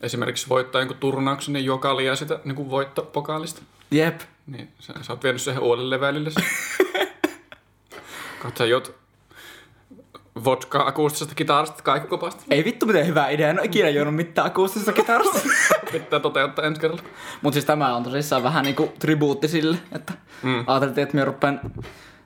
esimerkiksi 0.01 0.49
voittaa 0.49 0.81
jonkun 0.81 0.97
turnauksen, 0.97 1.53
niin 1.53 1.65
juo 1.65 1.79
kaljaa 1.79 2.17
sitä 2.17 2.39
niin 2.45 2.57
kuin 2.57 2.71
voittopokaalista. 2.71 3.63
Jep. 3.91 4.21
Niin, 4.47 4.69
sä, 4.79 4.93
sä 5.03 5.13
oot 5.13 5.25
vienyt 5.25 5.43
sen 5.43 5.59
uudelle 5.59 5.97
levelille. 5.97 6.31
sen. 6.31 6.45
Kohta 8.43 8.67
vodkaa 10.45 10.87
akustisesta 10.87 11.35
kitarasta 11.35 11.83
kaikukopasta. 11.83 12.45
Ei 12.51 12.65
vittu 12.65 12.87
miten 12.87 13.07
hyvä 13.07 13.29
idea, 13.29 13.49
en 13.49 13.59
ole 13.59 13.67
ikinä 13.67 13.89
juonut 13.89 14.15
mitään 14.15 14.47
akustisesta 14.47 14.93
kitarasta. 14.93 15.39
Pitää 15.93 16.21
toteuttaa 16.21 16.65
ensi 16.65 16.81
kerralla. 16.81 17.03
Mutta 17.43 17.55
siis 17.55 17.65
tämä 17.65 17.97
on 17.97 18.03
tosissaan 18.03 18.43
vähän 18.43 18.65
niinku 18.65 18.93
tribuutti 18.99 19.49
sille, 19.49 19.79
että 19.93 20.13
mm. 20.43 20.65
ajateltiin, 20.67 21.03
että 21.03 21.17
me 21.17 21.25
rupean 21.25 21.61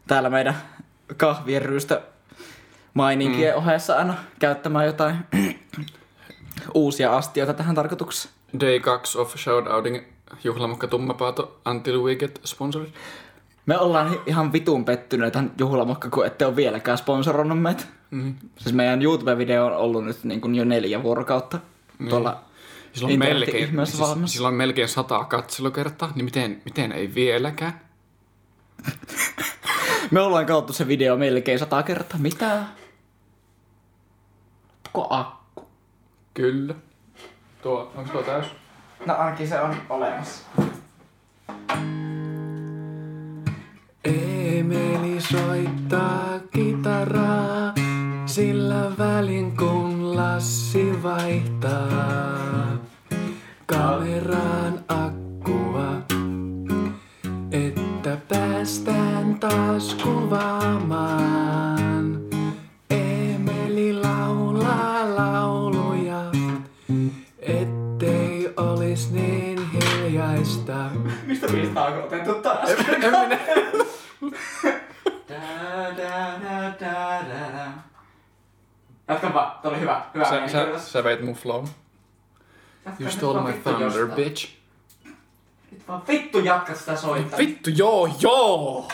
täällä 0.07 0.31
meidän 0.31 0.57
kahvien 1.17 1.63
ryystä 1.63 2.03
maininkien 2.95 3.55
mm. 3.55 3.59
ohessa 3.59 3.97
aina 3.97 4.15
käyttämään 4.39 4.87
jotain 4.87 5.17
uusia 6.75 7.17
astioita 7.17 7.55
tähän 7.55 7.75
tarkoitukseen. 7.75 8.35
Day 8.61 8.81
2 8.81 9.19
of 9.19 9.37
shoutouting 9.37 9.99
juhlamokka 10.45 10.87
tummapaato 10.87 11.61
until 11.71 12.03
we 12.03 12.15
get 12.15 12.41
sponsored. 12.45 12.91
Me 13.67 13.79
ollaan 13.79 14.21
ihan 14.27 14.53
vitun 14.53 14.85
pettyneitä 14.85 15.45
juhlamokka, 15.59 16.11
kun 16.11 16.27
ette 16.27 16.47
ole 16.47 16.57
vieläkään 16.57 16.99
sponsoroinut 16.99 17.63
meitä. 17.63 17.85
Mm. 18.11 18.35
Siis 18.59 18.75
meidän 18.75 19.03
YouTube-video 19.03 19.67
on 19.67 19.77
ollut 19.77 20.05
nyt 20.05 20.25
niin 20.25 20.41
kuin 20.41 20.55
jo 20.55 20.65
neljä 20.65 21.03
vuorokautta 21.03 21.59
mm. 21.99 22.09
tuolla 22.09 22.43
Sillä 22.93 23.13
on, 23.13 23.19
melkein, 23.19 23.87
siis, 23.87 24.01
valmis. 24.01 24.33
sillä 24.33 24.49
on 24.49 24.55
melkein 24.55 24.89
sata 24.89 25.25
katselukertaa, 25.25 26.13
niin 26.15 26.25
miten, 26.25 26.63
miten 26.65 26.93
ei 26.93 27.15
vieläkään? 27.15 27.81
Me 30.11 30.21
ollaan 30.21 30.47
katsottu 30.47 30.73
se 30.73 30.89
video 30.89 31.17
melkein 31.17 31.59
sata 31.59 31.83
kertaa. 31.83 32.21
Mitä? 32.21 32.63
Ko 34.93 35.07
akku? 35.11 35.69
Kyllä. 36.35 36.75
Tuo, 37.63 37.93
onko 37.97 38.13
tuo 38.13 38.23
täys? 38.23 38.47
No 39.07 39.15
ainakin 39.15 39.49
se 39.49 39.61
on 39.61 39.77
olemassa. 39.89 40.45
Emeli 44.05 45.21
soittaa 45.21 46.41
kitaraa, 46.53 47.66
sillä 48.37 48.93
välin 48.99 49.57
kun 49.57 50.16
Lassi 50.16 51.02
vaihtaa 51.02 52.78
kameraan 53.66 54.85
akkua, 54.88 55.93
että 57.52 58.16
päästään 58.28 59.37
taas 59.40 59.95
kuvaamaan. 60.02 61.21
Emeli 62.90 63.93
laulaa 63.93 65.16
lauluja, 65.16 66.33
ettei 67.38 68.52
olis 68.57 69.12
niin 69.12 69.61
hiljaista. 69.73 70.90
Mistä 71.26 71.47
biistä 71.47 71.85
on 71.85 72.02
otettu 72.05 72.35
taas? 72.35 72.71
En 72.71 72.76
minä. 72.99 73.56
Oli 79.76 79.83
hyvä. 79.83 80.02
Hyvä 80.14 80.25
Sä, 80.25 80.49
sä, 80.49 80.78
sä 80.78 81.04
veit 81.04 81.25
mun 81.25 81.35
flow. 81.35 81.64
You 83.00 83.11
stole 83.11 83.40
my 83.40 83.47
vittu 83.52 83.71
thunder, 83.71 83.87
jostain. 83.87 84.11
bitch. 84.11 84.49
Nyt 85.71 85.88
vaan 85.88 86.02
vittu 86.09 86.38
jatka 86.38 86.75
sitä 86.75 86.97
soittaa. 86.97 87.38
Vittu, 87.38 87.71
joo, 87.71 88.09
joo! 88.21 88.88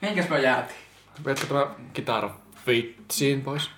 Minkäs 0.00 0.28
me 0.28 0.40
jäätiin? 0.40 0.78
Veetkö 1.24 1.46
tämä 1.46 1.66
kitara 1.92 2.30
vitsiin 2.66 3.42
pois? 3.42 3.70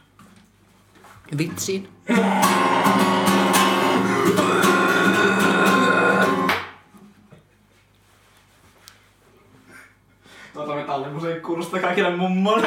Vitsiin. 1.39 1.89
metallimusiikki 10.99 11.41
kuulostaa 11.41 11.81
kaikille 11.81 12.17
mummolle. 12.17 12.67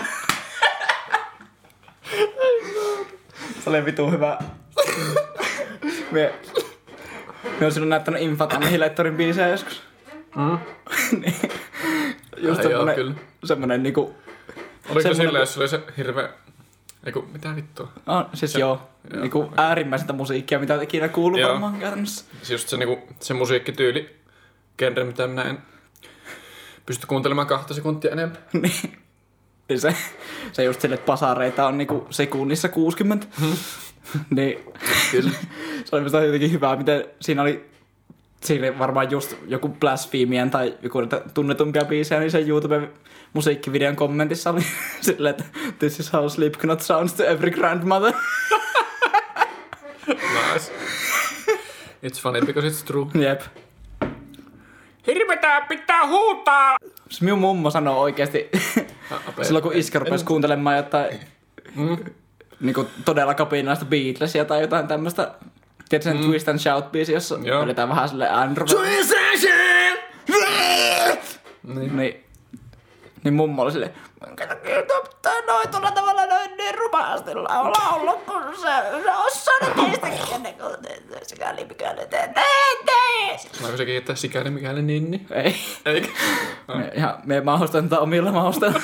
Se 3.64 3.70
oli 3.70 3.86
vitu 3.86 4.12
hyvä. 4.12 4.38
Mie, 6.12 6.34
mie 7.60 7.66
on 7.66 7.72
silloin 7.72 7.90
näyttänyt 7.90 8.22
Infat 8.22 8.54
Annihilaatorin 8.54 9.16
biisejä 9.18 9.48
joskus. 9.48 9.84
Mm. 10.36 10.58
niin. 11.22 11.36
Just 12.38 12.60
Ai 12.60 12.66
joo, 12.66 12.72
semmonen, 12.72 12.96
kyllä. 12.96 13.14
semmonen 13.44 13.84
niinku... 13.84 14.02
Oliko 14.90 15.02
se 15.02 15.08
Semmonen- 15.10 15.16
silleen, 15.16 15.40
jos 15.42 15.54
se 15.54 15.60
oli 15.60 15.68
se 15.70 15.80
hirveä... 15.98 16.30
Eiku, 17.06 17.22
mitä 17.34 17.56
vittua? 17.56 17.92
On, 18.08 18.26
siis 18.34 18.54
Se- 18.54 18.60
joo, 18.60 18.82
joo. 19.14 19.22
niinku 19.22 19.52
äärimmäisintä 19.58 20.14
musiikkia, 20.14 20.60
mitä 20.60 20.82
ikinä 20.82 21.08
kuullut 21.08 21.40
Joo. 21.40 21.50
varmaan 21.50 21.80
käytännössä. 21.80 22.26
Se 22.42 22.54
just 22.54 22.70
se, 22.70 22.78
niinku, 22.78 23.08
se 23.20 23.34
musiikkityyli, 23.34 24.16
genre, 24.78 25.04
mitä 25.04 25.28
minä 25.28 25.44
en 25.44 25.58
pysty 26.86 27.08
kuuntelemaan 27.08 27.48
kahta 27.48 27.74
sekuntia 27.74 28.12
enempää. 28.12 28.42
niin. 28.62 29.06
Niin 29.70 29.80
se, 29.80 29.96
se 30.52 30.64
just 30.64 30.82
sille, 30.82 30.96
että 30.96 31.06
pasareita 31.06 31.68
on 31.68 31.78
niinku 31.78 32.08
sekunnissa 32.10 32.70
60. 32.70 33.28
niin 34.36 34.60
Kyllä. 35.12 35.32
se 35.86 35.96
oli 35.96 36.02
minusta 36.02 36.24
jotenkin 36.24 36.52
hyvä, 36.52 36.76
miten 36.76 37.06
siinä 37.22 37.42
oli 37.42 37.70
siinä 38.44 38.80
varmaan 38.80 39.12
just 39.12 39.36
joku 39.48 39.70
Blasphemien 39.70 40.52
tai 40.52 40.78
joku 40.82 41.00
tunnetumpia 41.34 41.86
biisejä, 41.86 42.20
niin 42.22 42.32
sen 42.32 42.48
YouTube-musiikkivideon 42.48 43.96
kommentissa 43.96 44.50
oli 44.50 44.62
silleen, 45.02 45.36
että 45.40 45.44
this 45.80 46.00
is 46.00 46.14
how 46.14 46.28
Slipknot 46.28 46.82
sounds 46.82 47.14
to 47.14 47.24
every 47.24 47.52
grandmother. 47.52 48.14
Nice. 50.08 50.72
It's 52.04 52.22
funny 52.22 52.42
because 52.42 52.68
it's 52.68 52.84
true. 52.84 53.08
Jep. 53.14 53.42
Hirvetää 55.08 55.62
pitää 55.62 56.08
huutaa! 56.08 56.78
Siis 57.10 57.22
minun 57.22 57.40
mummo 57.40 57.70
sanoo 57.72 58.02
oikeasti, 58.02 58.50
silloin 59.42 59.64
kun 59.64 59.74
iskä 59.74 60.00
rupesi 60.00 60.26
kuuntelemaan 60.26 60.78
jotain 60.78 61.20
Mm. 61.76 61.98
niinku 62.60 62.88
todella 63.06 63.34
kapinaista 63.34 63.86
Beatlesia 63.86 64.46
tai 64.46 64.62
jotain 64.62 64.88
tämmöistä, 64.88 65.32
tiedätkö 65.90 66.12
sen 66.12 66.22
Twist 66.24 66.48
and 66.48 66.60
Shout 66.60 66.92
biisi, 66.92 67.14
jossa 67.14 67.40
vedetään 67.62 67.90
vähän 67.90 68.10
silleen 68.10 68.34
äänen 68.34 68.56
niin. 71.64 71.98
niin, 71.98 72.25
niin 73.26 73.34
mummo 73.34 73.62
oli 73.62 73.72
silleen, 73.72 73.94
tuo 74.88 75.02
pitää 75.02 75.42
noin 75.48 75.70
tuolla 75.70 75.92
tavalla 75.92 76.26
noin 76.26 76.58
niin 76.58 76.76
ruma 76.78 76.98
asti 76.98 77.36
laulaa, 77.36 78.14
kun 78.26 78.56
se, 78.56 78.68
se 79.04 79.12
osaa 79.12 79.74
teistä 79.76 80.36
ennen 80.36 80.54
kuin 80.54 80.76
sikäli 81.24 81.66
mikäli 81.66 82.08
te 82.08 82.30
teette. 82.34 83.48
Sanoiko 83.52 83.78
sekin, 83.78 83.98
että 83.98 84.16
sikäli 84.16 84.50
mikäli 84.50 84.82
ninni? 84.82 85.26
Ei. 85.32 85.56
Eikä? 85.86 86.08
Me, 86.68 86.92
ihan, 86.96 87.18
me 87.26 87.42
maustan 87.42 87.90
tätä 87.90 88.02
omilla 88.02 88.32
maustella. 88.32 88.82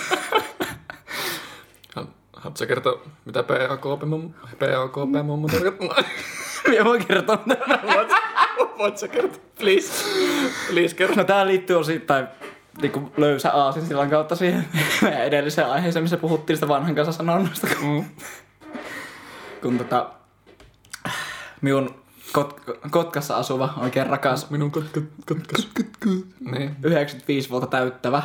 Haluatko 2.34 2.58
sä 2.58 2.66
kertoa, 2.66 3.02
mitä 3.26 3.44
PAKP 3.44 4.04
mummo, 5.24 5.48
tarkoittaa? 5.48 6.04
Minä 6.68 6.86
voin 6.86 7.06
kertoa 7.08 7.38
tämän. 7.38 7.58
Voit 8.78 8.98
sä 8.98 9.08
kertoa? 9.08 9.42
Please. 9.60 10.06
Please 10.72 10.96
kerro. 10.96 11.16
No 11.16 11.24
tää 11.24 11.48
liittyy 11.48 11.76
osittain 11.80 12.28
niin 12.82 13.12
löysä 13.18 13.54
aasin 13.54 13.86
sillan 13.86 14.10
kautta 14.10 14.36
siihen 14.36 14.66
meidän 15.02 15.24
edelliseen 15.24 15.68
aiheeseen, 15.70 16.04
missä 16.04 16.18
puhuttiin 16.18 16.58
sitä 16.58 16.68
vanhan 16.68 16.96
kanssa 16.96 17.12
sanonnasta. 17.12 17.68
Mm. 17.82 18.06
Kun 19.62 19.78
tota, 19.78 20.10
minun 21.62 22.02
Kot- 22.38 22.90
Kotkassa 22.90 23.38
asuva 23.38 23.74
oikein 23.78 24.08
rakas 24.08 24.50
Minun 24.50 24.72
kotka, 24.72 25.02
kotkas. 25.26 25.70
Niin. 26.52 26.76
95 26.84 27.50
vuotta 27.50 27.68
täyttävä 27.68 28.24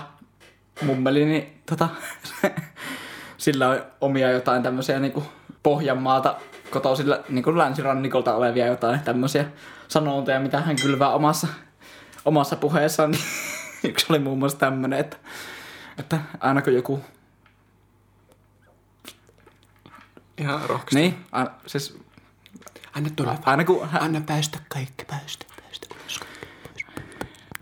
mummeli, 0.83 1.25
niin 1.25 1.63
tota, 1.71 1.89
sillä 3.37 3.69
on 3.69 3.83
omia 4.01 4.31
jotain 4.31 4.63
tämmöisiä 4.63 4.99
niinku 4.99 5.23
Pohjanmaata 5.63 6.37
kotoisilla 6.71 7.19
niinku 7.29 7.59
länsirannikolta 7.59 8.35
olevia 8.35 8.67
jotain 8.67 9.01
tämmöisiä 9.01 9.45
sanontoja, 9.89 10.41
mitä 10.41 10.61
hän 10.61 10.77
kylvää 10.77 11.09
omassa, 11.09 11.47
omassa 12.25 12.57
puheessaan. 12.57 13.11
Niin 13.11 13.23
yksi 13.89 14.07
oli 14.11 14.19
muun 14.19 14.39
muassa 14.39 14.59
tämmönen, 14.59 14.99
että, 15.01 15.17
että 15.99 16.19
aina 16.41 16.63
kun 16.63 16.75
joku... 16.75 17.05
Ihan 20.39 20.63
rohkeasti. 20.69 20.95
Niin, 20.95 21.27
aina, 21.33 21.51
siis 21.67 21.99
Anna 22.97 23.11
tulla. 23.17 23.39
aina 23.45 23.65
kun 23.65 23.89
hän, 23.89 24.03
Anna 24.03 24.21
päästä 24.27 24.59
kaikki, 24.69 25.05
päästä, 25.05 25.47
päästä. 25.63 25.87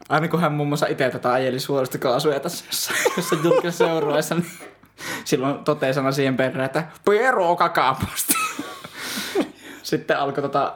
Aina 0.09 0.29
kun 0.29 0.41
hän 0.41 0.53
muun 0.53 0.69
muassa 0.69 0.87
itse 0.87 1.11
tätä 1.11 1.33
ajeli 1.33 1.61
suorista 1.61 1.99
kaasuja 1.99 2.41
tässä 2.41 2.65
jossain, 2.67 2.99
jossain 3.17 3.45
julkisessa 3.45 3.87
seurueessa, 3.87 4.35
niin 4.35 4.51
silloin 5.25 5.65
toteisana 5.65 6.13
siihen 6.13 6.37
perään, 6.37 6.67
että 6.67 6.85
Piero 7.05 7.57
kakaaposti. 7.57 8.35
Sitten 9.83 10.19
alkoi 10.19 10.43
tota, 10.43 10.75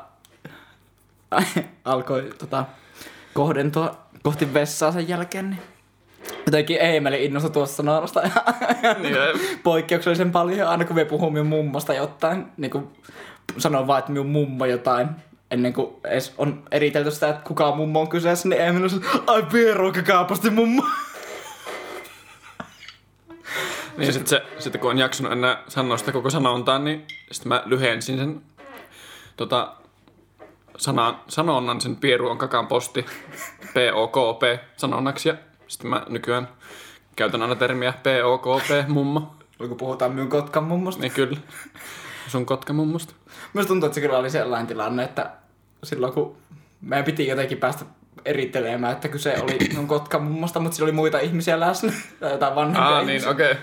alkoi 1.84 2.30
tota, 2.38 2.64
kohdentua 3.34 4.07
kohti 4.22 4.54
vessaa 4.54 4.92
sen 4.92 5.08
jälkeen, 5.08 5.50
niin 5.50 5.62
jotenkin 6.46 6.76
Eemeli 6.80 7.24
innostui 7.24 7.64
ja, 8.24 8.32
ja 8.82 8.94
Niin, 9.02 9.16
poikkeuksellisen 9.62 10.32
paljon, 10.32 10.68
aina 10.68 10.84
kun 10.84 10.96
me 10.96 11.04
puhuu 11.04 11.30
minun 11.30 11.46
mummosta 11.46 11.94
jotain, 11.94 12.46
niin 12.56 12.70
kuin 12.70 12.88
sanon 13.58 13.86
vaan, 13.86 13.98
että 13.98 14.12
minun 14.12 14.26
mummo 14.26 14.64
jotain, 14.64 15.08
ennen 15.50 15.72
kuin 15.72 15.94
edes 16.04 16.34
on 16.38 16.62
eritelty 16.70 17.10
sitä, 17.10 17.28
että 17.28 17.42
kuka 17.44 17.74
mummo 17.74 18.00
on 18.00 18.08
kyseessä, 18.08 18.48
niin 18.48 18.60
Eemeli 18.60 18.84
on 18.84 19.04
ai 19.26 19.42
Piero 19.42 19.92
kaapasti 20.06 20.50
mummo. 20.50 20.82
Niin 23.96 24.12
sit 24.12 24.26
se, 24.26 24.42
sitten 24.58 24.80
kun 24.80 24.90
on 24.90 24.98
jaksanut 24.98 25.32
enää 25.32 25.62
sanoa 25.68 25.96
sitä 25.96 26.12
koko 26.12 26.30
sanontaa, 26.30 26.78
niin 26.78 27.04
sitten 27.32 27.48
mä 27.48 27.62
lyhensin 27.66 28.18
sen 28.18 28.40
tota, 29.36 29.74
sanan, 30.78 31.20
sanonnan 31.28 31.80
sen 31.80 31.96
Pieru 31.96 32.28
on 32.28 32.38
kakan 32.38 32.66
posti 32.66 33.06
POKP 33.74 34.42
sanonnaksi 34.76 35.28
ja 35.28 35.34
sitten 35.66 35.90
mä 35.90 36.06
nykyään 36.08 36.48
käytän 37.16 37.42
aina 37.42 37.54
termiä 37.54 37.92
POKP 37.92 38.88
mummo. 38.88 39.34
Kun 39.58 39.76
puhutaan 39.76 40.12
minun 40.12 40.28
Kotkan 40.28 40.64
mummosta. 40.64 41.02
Niin 41.02 41.12
kyllä. 41.12 41.36
Sun 42.28 42.46
kotka 42.46 42.72
mummosta. 42.72 43.14
Minusta 43.54 43.68
tuntuu, 43.68 43.86
että 43.86 43.94
se 43.94 44.00
kyllä 44.00 44.18
oli 44.18 44.30
sellainen 44.30 44.66
tilanne, 44.66 45.04
että 45.04 45.30
silloin 45.84 46.12
kun 46.12 46.36
meidän 46.80 47.04
piti 47.04 47.26
jotenkin 47.26 47.58
päästä 47.58 47.84
erittelemään, 48.24 48.92
että 48.92 49.08
kyse 49.08 49.34
oli 49.42 49.56
minun 49.68 49.86
Kotkan 49.86 50.22
mummosta, 50.22 50.60
mutta 50.60 50.76
siellä 50.76 50.86
oli 50.86 50.96
muita 50.96 51.18
ihmisiä 51.18 51.60
läsnä, 51.60 51.92
tai 52.20 52.30
jotain 52.32 52.54
vanhempia 52.54 52.82
Aa, 52.84 53.00
ihmisiä. 53.00 53.18
niin, 53.18 53.28
okei. 53.28 53.52
Okay. 53.52 53.62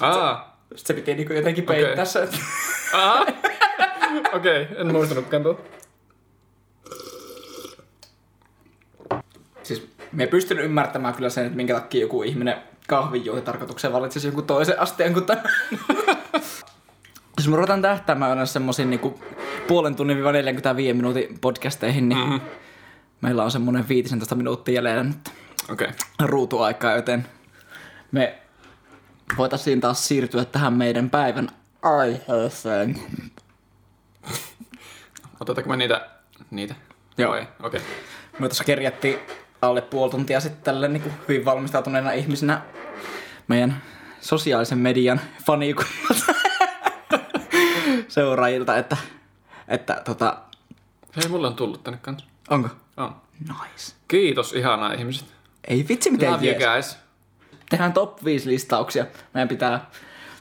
Aa, 0.00 0.58
Sitten 0.74 0.86
se 0.86 0.94
piti 0.94 1.14
niinku 1.14 1.32
jotenkin 1.32 1.64
peittää 1.64 1.92
Okei. 1.92 2.06
se. 2.06 2.22
että-. 2.22 2.38
Okei, 4.36 4.62
okay, 4.62 4.80
en 4.80 4.92
muistanutkaan 4.92 5.42
tuota. 5.42 5.75
Siis 9.66 9.88
me 10.12 10.22
ei 10.22 10.28
pystynyt 10.28 10.64
ymmärtämään 10.64 11.14
kyllä 11.14 11.30
sen, 11.30 11.44
että 11.44 11.56
minkä 11.56 11.74
takia 11.74 12.00
joku 12.00 12.22
ihminen 12.22 12.56
kahvinjuontitarkoitukseen 12.86 13.92
valitsisi 13.92 14.26
jonkun 14.26 14.46
toisen 14.46 14.80
asteen 14.80 15.12
kuin 15.12 15.26
tämän. 15.26 15.44
Jos 17.36 17.48
me 17.48 17.56
ruvetaan 17.56 17.82
tähtäämään 17.82 18.30
aina 18.30 18.46
semmoisiin 18.46 18.90
niinku 18.90 19.20
puolen 19.68 19.96
tunnin 19.96 20.22
45 20.22 20.92
minuutin 20.94 21.38
podcasteihin, 21.40 22.08
niin 22.08 22.18
mm-hmm. 22.18 22.40
meillä 23.20 23.44
on 23.44 23.50
semmoinen 23.50 23.88
15 23.88 24.34
minuuttia 24.34 24.74
jäljellä 24.74 25.02
nyt 25.02 25.30
Okei. 25.72 25.88
Okay. 25.88 26.28
ruutuaikaa, 26.28 26.92
joten 26.92 27.26
me 28.12 28.38
voitaisiin 29.38 29.80
taas 29.80 30.08
siirtyä 30.08 30.44
tähän 30.44 30.72
meidän 30.72 31.10
päivän 31.10 31.48
aiheeseen. 31.82 33.00
Otetaanko 35.40 35.70
me 35.70 35.76
niitä? 35.76 36.08
Niitä? 36.50 36.74
Joo. 37.18 37.32
Okei. 37.32 37.46
Okay. 37.62 37.80
Me 38.38 38.48
tuossa 38.48 38.64
kerjattiin 38.64 39.18
alle 39.62 39.80
puoli 39.82 40.10
tuntia 40.10 40.40
sitten 40.40 40.62
tälle 40.62 40.88
niin 40.88 41.12
hyvin 41.28 41.44
valmistautuneena 41.44 42.12
ihmisenä 42.12 42.60
meidän 43.48 43.82
sosiaalisen 44.20 44.78
median 44.78 45.20
fanikunnalta 45.46 46.34
seuraajilta, 48.08 48.76
että, 48.76 48.96
että 49.68 50.02
tota, 50.04 50.36
Hei, 51.16 51.28
mulla 51.28 51.46
on 51.46 51.54
tullut 51.56 51.84
tänne 51.84 51.98
kanssa. 52.02 52.26
onko? 52.50 52.68
On. 52.96 53.16
Nice. 53.40 53.92
Kiitos 54.08 54.52
ihanaa 54.52 54.92
ihmiset. 54.92 55.26
Ei 55.68 55.84
vitsi 55.88 56.10
miten 56.10 56.32
Love 56.32 56.46
you 56.46 56.58
jees. 56.60 56.72
guys. 56.72 56.96
Tehdään 57.70 57.92
top 57.92 58.24
5 58.24 58.48
listauksia. 58.48 59.06
Meidän 59.34 59.48
pitää, 59.48 59.90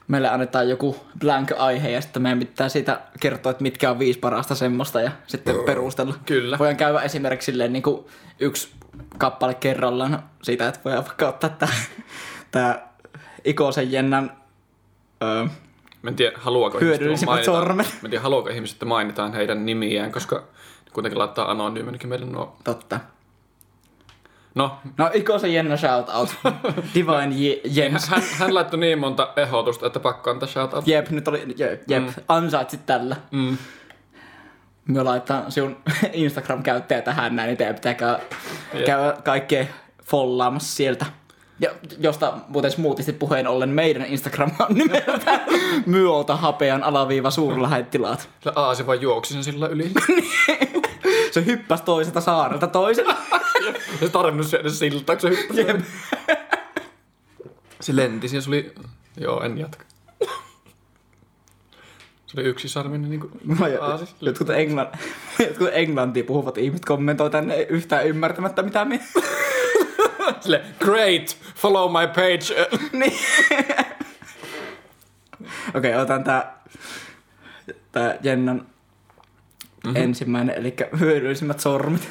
meille 0.07 0.29
annetaan 0.29 0.69
joku 0.69 0.95
blank 1.19 1.51
aihe 1.57 1.89
ja 1.89 2.01
sitten 2.01 2.21
meidän 2.21 2.39
pitää 2.39 2.69
siitä 2.69 3.01
kertoa, 3.19 3.49
että 3.49 3.63
mitkä 3.63 3.91
on 3.91 3.99
viisi 3.99 4.19
parasta 4.19 4.55
semmoista 4.55 5.01
ja 5.01 5.11
sitten 5.27 5.55
perustella. 5.65 6.13
Kyllä. 6.25 6.57
Voidaan 6.59 6.77
käydä 6.77 7.01
esimerkiksi 7.01 7.45
silleen 7.45 7.73
niin 7.73 7.83
kuin 7.83 8.05
yksi 8.39 8.69
kappale 9.17 9.53
kerrallaan 9.53 10.23
siitä, 10.43 10.67
että 10.67 10.79
voidaan 10.85 11.05
vaikka 11.05 11.27
ottaa 11.27 11.49
tää, 11.49 11.69
tää 12.51 12.95
Ikosen 13.43 13.91
Jennan 13.91 14.31
öö, 15.23 15.45
Mä 16.01 16.09
en 16.09 16.15
tiedä, 16.15 16.37
haluaako 16.41 16.79
Hyödyllisimmät 16.79 17.35
ihmiset, 17.35 17.53
sormet. 17.53 17.87
Mä 17.87 17.99
en 18.03 18.09
tiedä, 18.09 18.23
haluaako 18.23 18.49
ihmiset, 18.49 18.75
että 18.75 18.85
mainitaan 18.85 19.33
heidän 19.33 19.65
nimiään, 19.65 20.11
koska 20.11 20.43
kuitenkin 20.93 21.19
laittaa 21.19 21.51
anonyyminkin 21.51 22.09
meille 22.09 22.25
nuo. 22.25 22.57
totta. 22.63 22.99
No, 24.55 24.77
No 24.97 25.09
Ikosen 25.13 25.53
Jenna 25.53 25.77
shout 25.77 26.09
out. 26.09 26.35
Divine 26.95 27.35
Je- 27.35 27.61
Jens. 27.63 28.09
hän, 28.09 28.21
hän 28.37 28.55
laittoi 28.55 28.79
niin 28.79 28.99
monta 28.99 29.33
ehdotusta, 29.35 29.87
että 29.87 29.99
pakko 29.99 30.29
antaa 30.31 30.49
shoutout. 30.49 30.87
Jep, 30.87 31.09
nyt 31.09 31.27
oli, 31.27 31.53
jep, 31.57 31.83
jep 31.87 32.03
mm. 32.03 32.13
ansaitsit 32.27 32.85
tällä. 32.85 33.15
Mm. 33.31 33.57
Me 34.87 35.03
laittaa 35.03 35.49
sinun 35.49 35.77
Instagram-käyttäjä 36.13 37.01
tähän 37.01 37.35
näin, 37.35 37.47
niin 37.47 37.57
teidän 37.57 37.75
pitää 37.75 37.93
käydä, 37.93 39.17
kaikkea 39.23 39.65
follaamassa 40.03 40.75
sieltä. 40.75 41.05
Ja 41.59 41.69
josta 41.99 42.33
muuten 42.47 42.71
smoothisti 42.71 43.13
puheen 43.13 43.47
ollen 43.47 43.69
meidän 43.69 44.05
Instagram 44.05 44.51
on 44.59 44.75
nimeltä 44.75 45.39
myolta 45.85 46.35
hapean 46.35 46.83
alaviiva 46.83 47.31
suurlähettilaat. 47.31 48.29
Sillä 48.39 48.53
aasi 48.55 48.87
vaan 48.87 49.01
juoksi 49.01 49.33
sen 49.33 49.43
sillä 49.43 49.67
yli. 49.67 49.91
Se 51.31 51.45
hyppäsi 51.45 51.83
toiselta 51.83 52.21
saarelta 52.21 52.67
toiselle. 52.67 53.15
Se 53.99 54.09
tarvinnut 54.09 54.47
syödä 54.47 54.69
siltaa, 54.69 55.15
kun 55.15 55.21
se 55.21 55.29
hyppäsi. 55.29 55.61
Jep. 55.61 55.79
Se 57.81 57.95
lenti, 57.95 58.27
se 58.29 58.37
oli... 58.47 58.73
Joo, 59.17 59.41
en 59.43 59.57
jatka. 59.57 59.83
Se 62.25 62.39
oli 62.39 62.43
yksi 62.47 62.69
sarminen 62.69 63.09
niinku 63.09 63.29
No, 63.59 63.67
ja- 63.67 63.83
aasis. 63.83 64.15
jotkut, 64.21 64.49
englann, 64.49 64.87
jotkut 65.39 65.69
englantia 65.71 66.23
puhuvat 66.23 66.57
ihmiset 66.57 66.85
kommentoi 66.85 67.29
tänne 67.29 67.61
yhtään 67.61 68.07
ymmärtämättä 68.07 68.61
mitä 68.63 68.85
me. 68.85 68.99
Sille, 70.39 70.61
great, 70.79 71.37
follow 71.55 71.91
my 71.91 72.07
page. 72.07 72.69
niin. 72.99 73.13
Okei, 75.75 75.91
okay, 75.91 76.01
otan 76.01 76.23
tää, 76.23 76.63
tää 77.91 78.17
Jennan 78.23 78.57
mm-hmm. 78.57 79.95
ensimmäinen, 79.95 80.55
eli 80.55 80.75
hyödyllisimmät 80.99 81.59
sormet. 81.59 82.09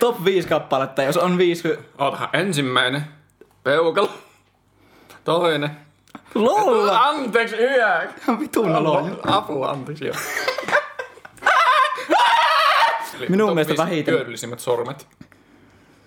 Top 0.00 0.24
5 0.24 0.48
kappaletta, 0.48 1.02
jos 1.02 1.16
on 1.16 1.38
5 1.38 1.68
hy- 1.68 1.78
Otahan 1.98 2.28
ensimmäinen. 2.32 3.02
Peukalo. 3.62 4.10
Toinen. 5.24 5.70
Lolla! 6.34 7.00
Anteeksi, 7.00 7.56
yö. 7.56 8.08
Ihan 8.22 8.40
vitun 8.40 8.72
noloja. 8.72 9.14
Apua, 9.26 9.70
anteeksi, 9.70 10.06
joo. 10.06 10.16
Minun 13.28 13.54
mielestä 13.54 13.76
vähiten. 13.76 14.14
Hyödyllisimmät 14.14 14.60
sormet. 14.60 15.06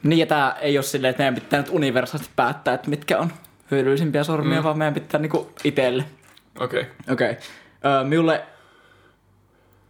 Niin 0.04 0.20
ja 0.20 0.26
tää 0.26 0.58
ei 0.62 0.78
ole 0.78 0.84
silleen, 0.84 1.10
että 1.10 1.22
meidän 1.22 1.36
pitää 1.36 1.62
nyt 1.62 1.70
universaalisti 1.72 2.34
päättää, 2.36 2.74
että 2.74 2.90
mitkä 2.90 3.20
on 3.20 3.32
hyödyllisimpiä 3.72 4.24
sormia, 4.24 4.58
mm. 4.58 4.64
vaan 4.64 4.78
meidän 4.78 4.94
pitää 4.94 5.20
niinku 5.20 5.52
itelle. 5.64 6.06
Okei. 6.60 6.82
Okay. 6.82 7.14
Okei. 7.14 7.32
Okay. 7.32 7.44
Öö, 7.86 8.04
minulle, 8.04 8.44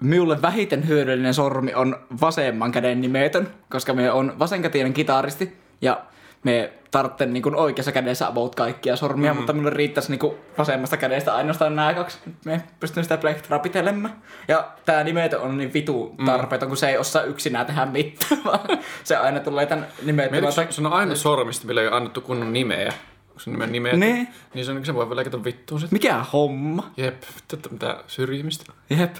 minulle 0.03 0.41
vähiten 0.41 0.87
hyödyllinen 0.87 1.33
sormi 1.33 1.73
on 1.73 1.99
vasemman 2.21 2.71
käden 2.71 3.01
nimetön, 3.01 3.47
koska 3.69 3.93
me 3.93 4.11
on 4.11 4.39
vasenkätinen 4.39 4.93
kitaristi 4.93 5.57
ja 5.81 6.01
me 6.43 6.73
tarvitsen 6.91 7.33
niin 7.33 7.55
oikeassa 7.55 7.91
kädessä 7.91 8.27
about 8.27 8.55
kaikkia 8.55 8.95
sormia, 8.95 9.33
mm. 9.33 9.37
mutta 9.37 9.53
minulle 9.53 9.69
riittäisi 9.69 10.11
niin 10.11 10.19
kuin 10.19 10.35
vasemmasta 10.57 10.97
kädestä 10.97 11.35
ainoastaan 11.35 11.75
nämä 11.75 11.93
kaksi. 11.93 12.17
Me 12.45 12.63
pystyn 12.79 13.03
sitä 13.03 13.17
plektraa 13.17 13.59
pitelemään. 13.59 14.21
Ja 14.47 14.67
tämä 14.85 15.03
nimetön 15.03 15.41
on 15.41 15.57
niin 15.57 15.73
vitu 15.73 16.15
tarpeeton, 16.25 16.67
kun 16.67 16.77
se 16.77 16.89
ei 16.89 16.97
osaa 16.97 17.23
yksinään 17.23 17.65
tehdä 17.65 17.85
mitään, 17.85 18.43
vaan 18.45 18.79
se 19.03 19.15
aina 19.17 19.39
tulee 19.39 19.65
tämän 19.65 19.87
nimettömän. 20.05 20.43
Mietitkö, 20.43 20.73
se 20.73 20.81
on 20.81 20.93
aina 20.93 21.15
sormista, 21.15 21.67
millä 21.67 21.81
ei 21.81 21.87
ole 21.87 21.95
annettu 21.95 22.21
kunnon 22.21 22.53
nimeä. 22.53 22.93
Kun 23.31 23.41
se 23.41 23.51
nimen 23.51 23.71
nimeä, 23.71 23.93
Niin. 23.93 24.27
niin 24.53 24.65
se, 24.65 24.71
on, 24.71 24.85
se 24.85 24.93
voi 24.93 25.09
vielä 25.09 25.43
vittuun 25.43 25.81
sit. 25.81 25.91
Mikä 25.91 26.25
homma? 26.33 26.91
Jep, 26.97 27.21
tätä 27.47 27.69
mitä 27.71 28.03
syrjimistä. 28.07 28.73
Jep. 28.89 29.15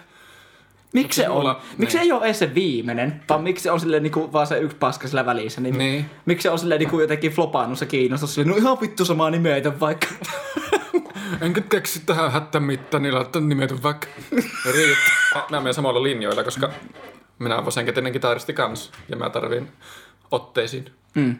Miksi 0.93 1.21
se 1.21 1.29
on? 1.29 1.55
Miksi 1.77 1.97
niin. 1.97 2.03
ei 2.03 2.11
ole 2.11 2.25
edes 2.25 2.39
se 2.39 2.55
viimeinen, 2.55 3.21
vaan 3.29 3.43
miksi 3.43 3.63
se 3.63 3.71
on 3.71 3.79
silleen 3.79 4.03
niinku 4.03 4.33
vaan 4.33 4.47
se 4.47 4.57
yksi 4.57 4.77
paska 4.77 5.07
sillä 5.07 5.25
välissä? 5.25 5.61
Niin, 5.61 5.77
Niin. 5.77 6.05
Miksi 6.25 6.43
se 6.43 6.49
on 6.49 6.59
silleen 6.59 6.79
niinku 6.79 6.99
jotenkin 6.99 7.31
flopannut 7.31 7.79
se 7.79 7.85
kiinnostus 7.85 8.35
silleen, 8.35 8.55
no 8.55 8.57
ihan 8.57 8.81
vittu 8.81 9.05
samaa 9.05 9.29
nimeitä 9.29 9.79
vaikka. 9.79 10.07
Enkä 11.41 11.61
keksi 11.61 12.01
tähän 12.05 12.31
hätän 12.31 12.63
mittaan, 12.63 13.03
niin 13.03 13.15
laittaa 13.15 13.41
nimetyn 13.41 13.83
vaikka. 13.83 14.07
Riittää. 14.75 15.45
Mä 15.49 15.59
menen 15.59 15.73
samalla 15.73 16.03
linjoilla, 16.03 16.43
koska 16.43 16.69
minä 17.39 17.55
olen 17.55 17.65
vasenkätinen 17.65 18.13
kitaristi 18.13 18.53
kans. 18.53 18.91
Ja 19.09 19.17
mä 19.17 19.29
tarviin 19.29 19.67
otteisiin 20.31 20.85
Mm. 21.15 21.35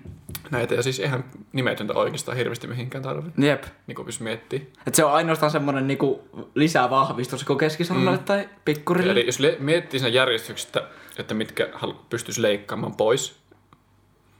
näitä. 0.51 0.75
Ja 0.75 0.83
siis 0.83 0.99
eihän 0.99 1.23
nimetöntä 1.53 1.93
oikeastaan 1.93 2.38
hirveästi 2.38 2.67
mihinkään 2.67 3.03
tarvi. 3.03 3.29
Jep. 3.38 3.63
Niin 3.88 3.95
kuin 3.95 4.07
miettimään. 4.19 4.67
Et 4.88 4.95
se 4.95 5.03
on 5.05 5.13
ainoastaan 5.13 5.51
semmonen 5.51 5.88
niinku 5.88 6.27
lisää 6.55 6.89
vahvistus 6.89 7.43
koko 7.43 7.57
keskisormelle 7.57 8.17
mm. 8.17 8.23
tai 8.23 8.49
pikkurille. 8.65 9.12
Eli 9.12 9.25
jos 9.25 9.39
le- 9.39 9.57
miettii 9.59 9.99
siinä 9.99 10.09
järjestyksestä, 10.15 10.81
että 11.17 11.33
mitkä 11.33 11.69
hal- 11.73 11.93
pystyisi 12.09 12.41
leikkaamaan 12.41 12.95
pois, 12.95 13.43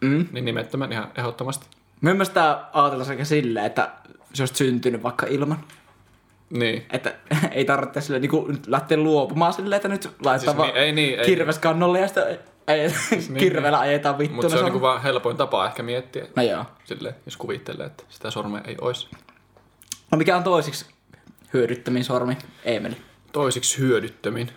Mm. 0.02 0.26
niin 0.32 0.46
nimettömän 0.46 0.91
ihan 0.91 1.12
ehdottomasti. 1.17 1.67
Myös 2.02 2.30
tää 2.30 2.69
ajatella 2.74 3.04
sekä 3.04 3.26
silleen, 3.26 3.65
että 3.65 3.91
se 4.34 4.41
olisi 4.43 4.56
syntynyt 4.56 5.04
vaikka 5.04 5.26
ilman. 5.26 5.60
Niin. 6.50 6.86
Että 6.91 7.15
ei 7.52 7.65
tarvitse 7.65 8.02
sille 8.02 8.19
niinku 8.19 8.46
nyt 8.48 8.67
lähteä 8.67 8.98
luopumaan 8.98 9.54
silleen, 9.54 9.76
että 9.78 9.88
nyt 9.88 10.04
laitetaan 10.06 10.39
Siis 10.39 10.58
vaan 10.58 10.67
niin, 10.69 10.78
ei 10.78 10.91
niin, 10.91 11.19
ei. 11.19 11.26
kirves 11.26 11.60
kannolle 11.60 12.00
ja 12.00 12.08
sitten 12.08 12.39
niin. 13.12 13.34
kirveellä 13.38 13.80
ajetaan 13.80 14.17
vittuna. 14.17 14.36
Mutta 14.36 14.49
se 14.49 14.58
on 14.58 14.63
niinku 14.65 14.82
vaan 14.82 15.02
helpoin 15.02 15.38
tapa 15.38 15.65
ehkä 15.65 15.84
miettiä, 15.84 16.26
No 16.36 16.43
joo. 16.43 16.65
silleen, 16.86 17.15
jos 17.26 17.38
kuvittelee, 17.38 17.86
että 17.86 18.04
sitä 18.10 18.32
sormea 18.32 18.62
ei 18.67 18.76
olisi. 18.82 19.08
No 20.12 20.17
mikä 20.17 20.38
on 20.38 20.43
toisiksi 20.43 20.86
hyödyttämin 21.54 22.04
sormi? 22.04 22.38
Eemeli. 22.63 22.97
Toisiksi 23.32 23.78
hyödyttömin. 23.78 24.49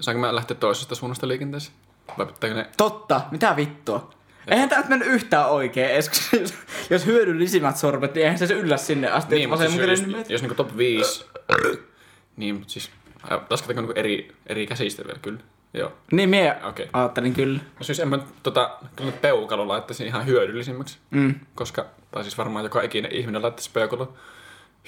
Saanko 0.00 0.20
mä 0.20 0.34
lähteä 0.34 0.56
toisesta 0.56 0.94
suunnasta 0.94 1.28
liikenteeseen? 1.28 1.76
Vai 2.18 2.26
pitääkö 2.26 2.54
ne... 2.56 2.66
Totta, 2.76 3.20
mitä 3.30 3.56
vittua? 3.56 4.10
Eihän 4.48 4.68
tää 4.68 4.78
nyt 4.78 4.88
mennyt 4.88 5.08
yhtään 5.08 5.50
oikein 5.50 5.90
edes, 5.90 6.10
jos- 6.40 6.54
jos 6.90 7.06
hyödyllisimmät 7.06 7.76
sormet, 7.76 8.14
niin 8.14 8.22
eihän 8.24 8.38
se 8.38 8.54
yllä 8.54 8.76
sinne 8.76 9.08
asti. 9.10 9.34
Niin, 9.34 9.48
mutta 9.48 9.68
siis, 9.68 9.80
jos, 9.88 10.06
nimet. 10.06 10.30
jos 10.30 10.42
niinku 10.42 10.54
top 10.54 10.76
5, 10.76 11.24
niin 12.36 12.54
mutta 12.54 12.72
siis... 12.72 12.90
äh, 13.32 13.40
Lasketaanko 13.50 13.80
niinku 13.80 14.00
eri, 14.00 14.36
eri 14.46 14.66
käsistä 14.66 15.04
vielä 15.06 15.18
kyllä? 15.22 15.40
Joo. 15.74 15.92
Niin 16.12 16.28
mie 16.28 16.56
Okei. 16.64 16.88
ajattelin 16.92 17.34
kyllä. 17.34 17.60
No 17.78 17.84
siis 17.84 18.00
en 18.00 18.08
mä 18.08 18.18
tota, 18.42 18.70
kyllä 18.96 19.12
peukalo 19.12 19.68
laittaisin 19.68 20.06
ihan 20.06 20.26
hyödyllisimmäksi. 20.26 20.98
Mm. 21.10 21.34
Koska, 21.54 21.86
tai 22.10 22.22
siis 22.22 22.38
varmaan 22.38 22.64
joka 22.64 22.82
ikinen 22.82 23.12
ihminen 23.12 23.42
laittaisi 23.42 23.70
peukalo 23.72 24.12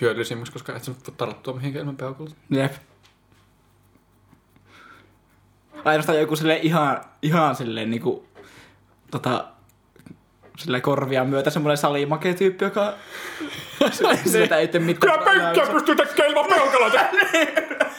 hyödyllisimmäksi, 0.01 0.53
koska 0.53 0.77
et 0.77 0.85
sä 0.85 0.91
nyt 0.91 1.07
voi 1.07 1.15
tarttua 1.17 1.55
mihinkään 1.55 1.81
ilman 1.81 1.97
peukaloa. 1.97 2.33
Jep. 2.51 2.73
Ainoastaan 5.85 6.21
joku 6.21 6.37
sille 6.37 6.59
ihan, 6.63 7.01
ihan 7.23 7.57
silleen 7.57 7.91
niinku, 7.91 8.29
tota, 9.11 9.45
sille 10.59 10.81
korvia 10.81 11.25
myötä 11.25 11.51
semmoinen 11.51 11.77
salimake 11.77 12.35
tyyppi, 12.35 12.65
joka 12.65 12.95
sitä 14.25 14.57
ei 14.57 14.69
tee 14.69 14.81
mitään. 14.81 15.13
Kyllä 15.13 15.33
penkkiä 15.33 15.67
pystyy 15.67 15.97
tekemään 15.97 16.31
ilman 16.31 16.47
peukaloita. 16.49 17.01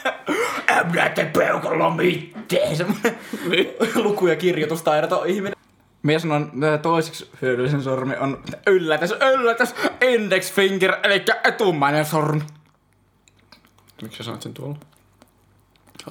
Minä 0.90 1.08
tee 1.08 1.24
peukalla 1.24 1.90
mitään. 1.90 2.76
Semmoinen 2.76 3.16
luku- 3.94 4.26
ja 4.26 4.36
kirjoitustaidoton 4.36 5.26
ihminen. 5.26 5.56
Mie 6.02 6.18
sanon, 6.18 6.42
että 6.64 6.78
toiseksi 6.78 7.30
hyödyllisen 7.42 7.82
sormi 7.82 8.16
on 8.16 8.42
yllätys, 8.66 9.14
yllätys, 9.34 9.74
index 10.00 10.52
finger, 10.52 10.94
eli 11.02 11.24
etumainen 11.44 12.04
sormi. 12.04 12.40
Miksi 14.02 14.16
sä 14.18 14.24
sanot 14.24 14.42
sen 14.42 14.54
tuolla? 14.54 14.76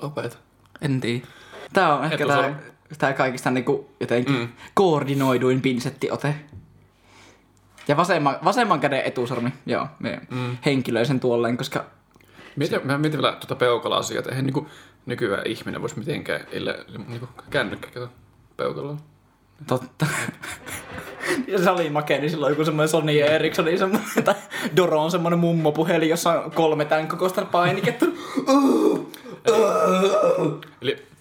Opeta. 0.01 0.37
En 0.81 1.01
tiedä. 1.01 1.27
Tää 1.73 1.95
on 1.95 2.03
ehkä 2.05 2.27
tää, 2.27 2.59
tää 2.97 3.13
kaikista 3.13 3.51
niinku 3.51 3.89
jotenkin 3.99 4.35
Mm. 4.35 4.47
koordinoiduin 4.73 5.61
pinsettiote. 5.61 6.35
Ja 7.87 7.97
vasemman, 7.97 8.37
vasemman 8.43 8.79
käden 8.79 9.01
etusormi, 9.05 9.53
joo, 9.65 9.87
mm. 10.29 10.57
henkilöin 10.65 11.05
sen 11.05 11.19
tuolleen, 11.19 11.57
koska 11.57 11.85
Mietin, 12.55 12.79
mä 12.83 12.97
mietin 12.97 13.21
vielä 13.21 13.35
tuota 13.35 13.55
peukala-asiaa, 13.55 14.19
että 14.19 14.29
eihän 14.29 14.45
niinku 14.45 14.67
nykyään 15.05 15.47
ihminen 15.47 15.81
voisi 15.81 15.99
mitenkään 15.99 16.41
ille, 16.51 16.85
niinku 17.07 17.29
kännykkä 17.49 17.87
kato 17.87 18.09
peukalolla. 18.57 18.97
totta. 19.67 20.05
ja 21.47 21.63
salimake, 21.63 22.17
niin 22.17 22.29
silloin 22.29 22.51
joku 22.51 22.65
semmoinen 22.65 22.89
Sony 22.89 23.19
Ericsson, 23.19 23.65
niin 23.65 23.77
semmoinen, 23.77 24.23
tai 24.23 24.35
Doro 24.75 25.03
on 25.03 25.11
semmoinen 25.11 25.39
mummopuhelin, 25.39 26.09
jossa 26.09 26.41
on 26.41 26.51
kolme 26.51 26.85
tämän 26.85 27.07
kokoista 27.07 27.45
painiketta. 27.45 28.05
Eli 30.81 31.11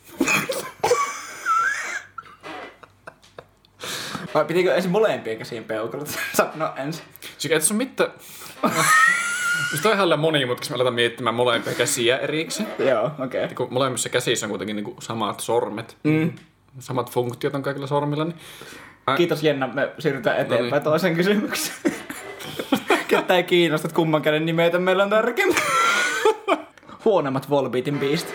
Vai 4.35 4.45
pitikö 4.45 4.75
ensin 4.75 4.91
molempien 4.91 5.39
käsien 5.39 5.65
peukalot? 5.65 6.09
Sano 6.35 6.73
ensin. 6.77 7.05
siis 7.39 7.53
et 7.53 7.63
se 7.63 7.75
on 7.75 7.77
mitään... 7.77 8.11
Siis 9.71 9.83
toi 9.83 9.93
on 9.93 9.99
ihan 9.99 10.21
monimutkaisesti, 10.21 10.73
mä 10.73 10.77
aletaan 10.77 10.95
miettimään 10.95 11.35
molempia 11.35 11.75
käsiä 11.75 12.19
erikseen. 12.19 12.69
Joo, 12.79 13.11
okei. 13.25 13.45
Okay. 13.45 13.55
Kun 13.55 13.69
molemmissa 13.71 14.09
käsissä 14.09 14.47
on 14.47 14.51
kuitenkin 14.51 14.77
niinku 14.77 14.97
samat 15.01 15.41
sormet. 15.41 15.97
Mm. 16.05 16.33
Samat 16.79 17.11
funktiot 17.11 17.55
on 17.55 17.63
kaikilla 17.63 17.87
sormilla, 17.87 18.25
niin... 18.25 18.37
Ä, 19.09 19.17
Kiitos 19.17 19.43
Jenna, 19.43 19.67
me 19.67 19.91
siirrytään 19.99 20.37
eteenpäin 20.37 20.71
No 20.71 20.77
niin. 20.77 20.83
toisen 20.83 21.17
kysymykseen. 21.17 21.79
Kettä 23.09 23.37
ei 23.37 23.43
kiinnosta, 23.43 23.89
että 23.89 23.97
kumman 23.97 24.23
käden 24.23 24.47
nimeitä 24.47 24.79
meillä 24.79 25.03
on 25.03 25.11
tärkeimmät. 25.11 25.57
Huonommat 27.05 27.51
Volbeatin 27.51 27.99
biisit. 27.99 28.35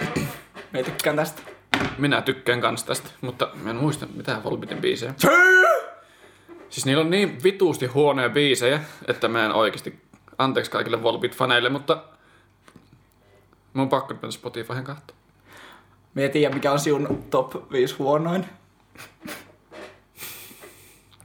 Me 0.71 0.83
tykkään 0.83 1.15
tästä. 1.15 1.41
Minä 1.97 2.21
tykkään 2.21 2.61
kans 2.61 2.83
tästä, 2.83 3.09
mutta 3.21 3.49
mä 3.63 3.69
en 3.69 3.75
muista 3.75 4.07
mitään 4.15 4.43
Volbeatin 4.43 4.77
biisejä. 4.77 5.13
Siis 6.69 6.85
niillä 6.85 7.01
on 7.01 7.09
niin 7.09 7.43
vituusti 7.43 7.85
huonoja 7.85 8.29
biisejä, 8.29 8.79
että 9.07 9.27
mä 9.27 9.45
en 9.45 9.51
oikeasti... 9.51 9.99
Anteeksi 10.37 10.71
kaikille 10.71 11.03
Volbeat-faneille, 11.03 11.69
mutta... 11.69 12.03
Mun 13.73 13.81
on 13.81 13.89
pakko 13.89 14.13
mennä 14.13 14.31
Spotifyhin 14.31 14.83
katsoa. 14.83 15.17
Me 16.13 16.21
ei 16.21 16.29
tiedä, 16.29 16.55
mikä 16.55 16.71
on 16.71 16.79
sinun 16.79 17.23
top 17.29 17.71
5 17.71 17.95
huonoin. 17.99 18.45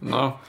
No, 0.00 0.40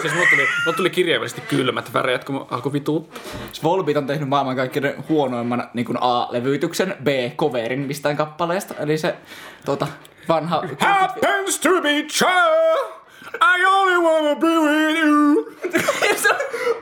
siis 0.00 0.14
mulla 0.14 0.26
tuli, 0.30 0.48
mulla 0.64 0.76
tuli 0.76 0.90
kirjaimellisesti 0.90 1.40
kylmät 1.48 1.92
väreet, 1.92 2.24
kun 2.24 2.34
mä 2.34 2.40
alkoi 2.50 2.72
vituuttaa. 2.72 3.22
Volbeat 3.62 3.96
on 3.96 4.06
tehnyt 4.06 4.28
maailmankaikkeuden 4.28 5.04
huonoimman 5.08 5.70
niin 5.74 5.86
kuin 5.86 5.98
A-levytyksen 6.00 6.96
B-coverin 7.02 7.80
mistään 7.80 8.16
kappaleesta. 8.16 8.74
Eli 8.74 8.98
se 8.98 9.16
tuota, 9.64 9.86
vanha... 10.28 10.62
Happens 10.80 11.58
to 11.60 11.70
be 11.82 12.06
true. 12.18 12.97
I 13.34 13.64
only 13.64 13.96
wanna 13.96 14.36
be 14.36 14.46
with 14.46 14.98
you. 14.98 15.48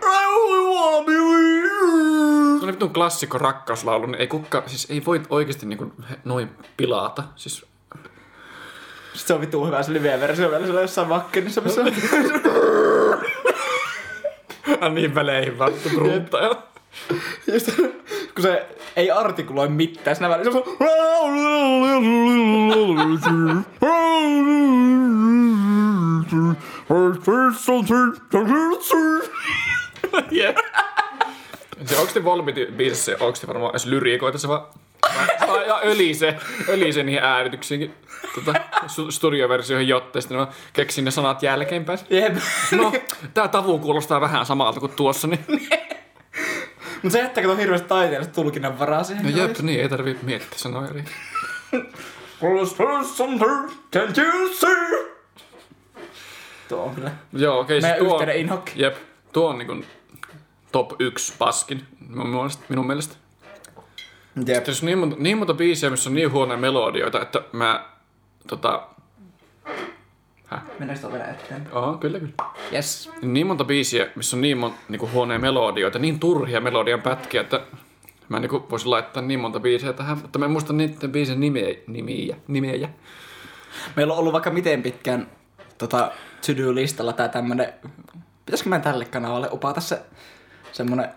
I 0.02 0.26
only 0.26 0.76
wanna 0.76 1.04
be 1.06 1.12
with 1.12 1.64
you. 1.64 2.58
Se 2.60 2.66
on 2.66 2.72
vitun 2.72 2.92
klassikko 2.92 3.38
rakkauslaulu, 3.38 4.06
niin 4.06 4.20
ei 4.20 4.26
kukka, 4.26 4.62
siis 4.66 4.90
ei 4.90 5.04
voi 5.04 5.22
oikeasti 5.30 5.66
niin 5.66 5.92
noin 6.24 6.50
pilata. 6.76 7.22
Siis 7.36 7.66
Sitten 9.16 9.26
se 9.26 9.34
on 9.34 9.40
vittu 9.40 9.66
hyvä 9.66 9.82
se 9.82 9.92
live-versio 9.92 10.50
vielä 10.50 10.64
siellä 10.64 10.80
jossain 10.80 11.08
vakkenissa, 11.08 11.60
missä 11.60 11.80
on... 11.80 11.92
on 14.80 14.90
niin 14.94 15.14
väleihin 15.14 15.58
vältty 15.58 15.88
bruttaa. 15.88 16.62
Just, 17.52 17.70
kun 18.34 18.42
se 18.42 18.66
ei 18.96 19.10
artikuloi 19.10 19.68
mitään 19.68 20.16
siinä 20.16 20.28
välissä. 20.28 20.52
Se 20.52 20.58
on... 20.58 20.64
yeah. 30.32 30.54
Se 31.84 31.96
onks 31.96 32.12
te 32.12 32.24
Volbeat 32.24 32.76
biisissä, 32.76 33.16
onks 33.20 33.40
te 33.40 33.46
varmaan 33.46 33.70
edes 33.70 33.86
lyriikoita 33.86 34.38
se 34.38 34.48
vaan... 34.48 34.66
vai- 35.16 35.48
vai- 35.48 35.68
ja 35.68 35.80
ölisee, 35.84 36.38
ölisee 36.68 37.02
niihin 37.02 37.22
äänityksiin 37.22 37.94
tota, 38.34 38.54
studioversioihin 39.10 39.88
jotta, 39.88 40.20
sitten 40.20 40.38
mä 40.38 40.46
keksin 40.72 41.04
ne 41.04 41.10
sanat 41.10 41.42
jälkeenpäin. 41.42 41.98
Jep. 42.10 42.36
No, 42.72 42.92
tää 43.34 43.48
tavu 43.48 43.78
kuulostaa 43.78 44.20
vähän 44.20 44.46
samalta 44.46 44.80
kuin 44.80 44.92
tuossa, 44.92 45.28
niin... 45.28 45.46
Mutta 47.02 47.18
se 47.18 47.18
jättää 47.18 47.44
kato 47.44 47.56
hirveästi 47.56 47.88
taiteellista 47.88 48.34
tulkinnan 48.34 48.78
varaa 48.78 49.04
siihen. 49.04 49.24
No 49.24 49.30
jep, 49.30 49.58
niin, 49.58 49.80
ei 49.80 49.88
tarvii 49.88 50.18
miettiä 50.22 50.58
sanoa 50.58 50.86
eri. 50.86 51.04
Plus, 52.40 52.74
plus, 52.74 53.20
on 53.20 53.38
her, 53.38 53.68
can't 53.96 54.18
you 54.18 54.48
see? 54.54 55.15
Tuo 56.68 56.82
on 56.82 56.94
kyllä. 56.94 57.10
Joo, 57.32 57.60
okei, 57.60 57.80
Meidän 57.80 57.98
siis 57.98 58.08
tuo... 58.08 58.16
yhteinen 58.16 58.40
inhokki. 58.40 58.72
Jep, 58.76 58.96
tuo 59.32 59.48
on 59.48 59.58
niinku 59.58 59.84
top 60.72 61.00
1 61.00 61.34
paskin 61.38 61.84
minun 62.08 62.28
mielestä. 62.28 62.64
Minun 62.68 62.86
mielestä. 62.86 63.16
Jep. 64.46 64.66
Jos 64.68 64.82
on 64.82 64.86
niin 64.86 64.98
monta, 64.98 65.16
niin 65.18 65.38
monta 65.38 65.54
biisiä, 65.54 65.90
missä 65.90 66.10
on 66.10 66.14
niin 66.14 66.32
huonoja 66.32 66.58
melodioita, 66.58 67.22
että 67.22 67.42
mä 67.52 67.86
tota... 68.46 68.86
Mennään 70.78 70.96
sitä 70.96 71.12
vielä 71.12 71.24
eteenpäin. 71.24 71.76
Oho, 71.76 71.98
kyllä 71.98 72.18
kyllä. 72.18 72.32
Yes. 72.72 73.10
Niin 73.22 73.46
monta 73.46 73.64
biisiä, 73.64 74.06
missä 74.14 74.36
on 74.36 74.40
niin 74.40 74.58
mon, 74.58 74.74
niinku 74.88 75.10
huonoja 75.12 75.38
melodioita, 75.38 75.98
niin 75.98 76.20
turhia 76.20 76.60
melodian 76.60 77.02
pätkiä, 77.02 77.40
että 77.40 77.60
mä 78.28 78.38
niinku 78.38 78.66
voisin 78.70 78.90
laittaa 78.90 79.22
niin 79.22 79.40
monta 79.40 79.60
biisiä 79.60 79.92
tähän, 79.92 80.18
mutta 80.18 80.38
mä 80.38 80.44
en 80.44 80.50
muista 80.50 80.72
niiden 80.72 81.12
biisien 81.12 81.40
nimeä, 81.40 81.74
nimiä, 81.86 82.36
nimeä. 82.48 82.88
Meillä 83.96 84.12
on 84.12 84.18
ollut 84.18 84.32
vaikka 84.32 84.50
miten 84.50 84.82
pitkään 84.82 85.26
tota, 85.78 86.10
to-do-listalla 86.46 87.12
tää 87.12 87.28
tämmönen... 87.28 87.72
Pitäisikö 88.46 88.70
mä 88.70 88.78
tälle 88.78 89.04
kanavalle 89.04 89.48
upata 89.52 89.80
se 89.80 90.02
semmonen 90.72 91.10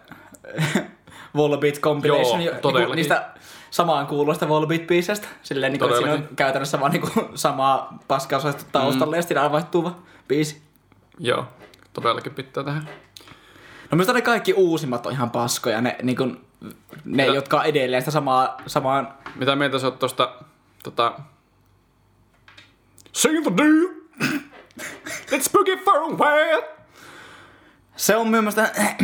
Volbeat 1.35 1.79
compilation 1.79 2.41
Joo, 2.41 2.55
jo- 2.55 2.61
todellakin. 2.61 2.95
niistä 2.95 3.29
samaan 3.71 4.07
kuuluista 4.07 4.45
Volbeat-biisestä. 4.47 5.27
Silleen 5.43 5.71
niinku, 5.71 5.95
siinä 5.95 6.13
on 6.13 6.29
käytännössä 6.35 6.79
vaan 6.79 6.91
niinku 6.91 7.09
samaa 7.35 7.99
paskaa 8.07 8.39
soitettu 8.39 8.69
taustalle 8.71 9.15
mm. 9.15 9.17
ja 9.17 9.21
sitten 9.21 9.51
vaihtuva 9.51 9.95
biisi. 10.27 10.61
Joo, 11.19 11.45
todellakin 11.93 12.33
pitää 12.33 12.63
tähän. 12.63 12.89
No 13.91 13.95
minusta 13.95 14.13
ne 14.13 14.21
kaikki 14.21 14.53
uusimmat 14.53 15.05
on 15.05 15.11
ihan 15.11 15.29
paskoja. 15.29 15.81
Ne, 15.81 15.95
niinku, 16.03 16.25
ne 16.25 16.35
Mitä? 17.03 17.23
jotka 17.23 17.59
on 17.59 17.65
edelleen 17.65 18.01
sitä 18.01 18.11
samaa, 18.11 18.57
samaan... 18.67 19.13
Mitä 19.35 19.55
mieltä 19.55 19.79
sä 19.79 19.87
oot 19.87 19.99
tosta, 19.99 20.33
tota, 20.83 21.19
Sing 23.13 23.43
the 23.43 23.57
deal. 23.57 23.99
Let's 25.31 25.49
it 25.67 25.85
for 25.85 25.97
a 25.97 26.07
while. 26.07 26.63
Se 27.95 28.15
on 28.15 28.27
myös 28.27 28.41
mielestä... 28.41 28.71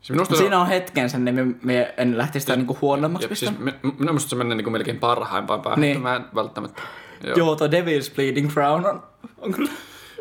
siis 0.00 0.10
minusta 0.10 0.36
Siinä 0.36 0.60
on 0.60 0.66
hetken 0.66 1.10
sen, 1.10 1.24
niin 1.24 1.58
me 1.62 1.94
en 1.96 2.18
lähtisi 2.18 2.40
sitä 2.44 2.56
niinku 2.56 2.78
huonommaksi 2.80 3.28
Jep, 3.28 3.36
siis 3.36 3.58
me, 3.58 3.74
minun 3.82 3.96
mielestä 3.98 4.30
se 4.30 4.36
menee 4.36 4.54
niinku 4.56 4.70
melkein 4.70 4.98
parhaimpaan 4.98 5.62
päähän, 5.62 5.80
Niin. 5.80 6.02
mä 6.02 6.16
en 6.16 6.24
välttämättä. 6.34 6.82
Joo. 7.24 7.36
Joo, 7.36 7.56
tuo 7.56 7.66
Devil's 7.66 8.14
Bleeding 8.14 8.50
Crown 8.50 8.86
on, 8.86 9.02
on 9.38 9.52
kyllä 9.52 9.70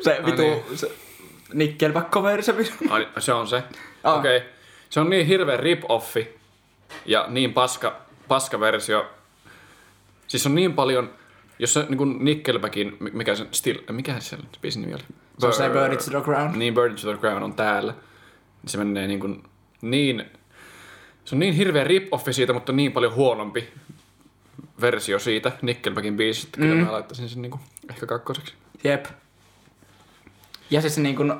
se 0.01 0.21
vitu 0.25 0.41
niin. 0.41 0.63
se 0.75 0.91
Nickelback-coveri 1.53 2.41
se. 2.41 2.55
Ai, 2.89 3.07
se 3.19 3.33
on 3.33 3.47
se. 3.47 3.63
Ah. 4.03 4.19
Okei. 4.19 4.37
Okay. 4.37 4.49
Se 4.89 4.99
on 4.99 5.09
niin 5.09 5.27
hirveä 5.27 5.57
rip-offi 5.57 6.27
ja 7.05 7.25
niin 7.29 7.53
paska, 7.53 7.95
paska 8.27 8.59
versio. 8.59 9.05
Siis 10.27 10.45
on 10.45 10.55
niin 10.55 10.73
paljon, 10.73 11.09
jos 11.59 11.73
se 11.73 11.85
niin 11.89 12.25
Nickelbackin, 12.25 12.97
mi- 12.99 13.11
mikä 13.13 13.35
se 13.35 13.45
still, 13.51 13.79
mikä 13.91 14.19
se 14.19 14.37
biisin 14.61 14.81
nimi 14.81 14.93
oli? 14.93 15.03
Se 15.39 15.47
on 15.47 15.53
se 15.53 15.67
Burn- 15.69 15.93
It 15.93 15.99
to 16.05 16.11
the 16.11 16.21
Ground. 16.21 16.55
Niin, 16.55 16.73
Burn 16.73 16.91
It 16.91 17.01
to 17.01 17.11
the 17.11 17.17
Ground 17.21 17.43
on 17.43 17.53
täällä. 17.53 17.91
Niin 17.93 18.69
Se 18.69 18.77
menee 18.77 19.07
niin 19.07 19.19
kuin, 19.19 19.43
niin, 19.81 20.23
se 21.25 21.35
on 21.35 21.39
niin 21.39 21.53
hirveä 21.53 21.83
rip-offi 21.83 22.33
siitä, 22.33 22.53
mutta 22.53 22.71
niin 22.71 22.91
paljon 22.91 23.15
huonompi 23.15 23.73
versio 24.81 25.19
siitä 25.19 25.51
Nickelbackin 25.61 26.17
biisistä. 26.17 26.57
Kyllä 26.57 26.85
mä 26.85 26.91
laittaisin 26.91 27.29
sen 27.29 27.41
niin 27.41 27.51
kuin, 27.51 27.61
ehkä 27.89 28.05
kakkoseksi. 28.05 28.53
Jep. 28.83 29.05
Ja 30.71 30.81
siis 30.81 30.97
niin 30.97 31.15
kuin... 31.15 31.33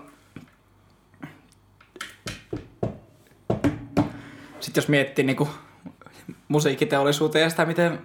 Sitten 4.60 4.82
jos 4.82 4.88
miettii 4.88 5.26
niin 5.26 5.36
kuin 5.36 5.50
musiikkiteollisuuteen 6.48 7.44
ja 7.44 7.50
sitä, 7.50 7.66
miten, 7.66 8.00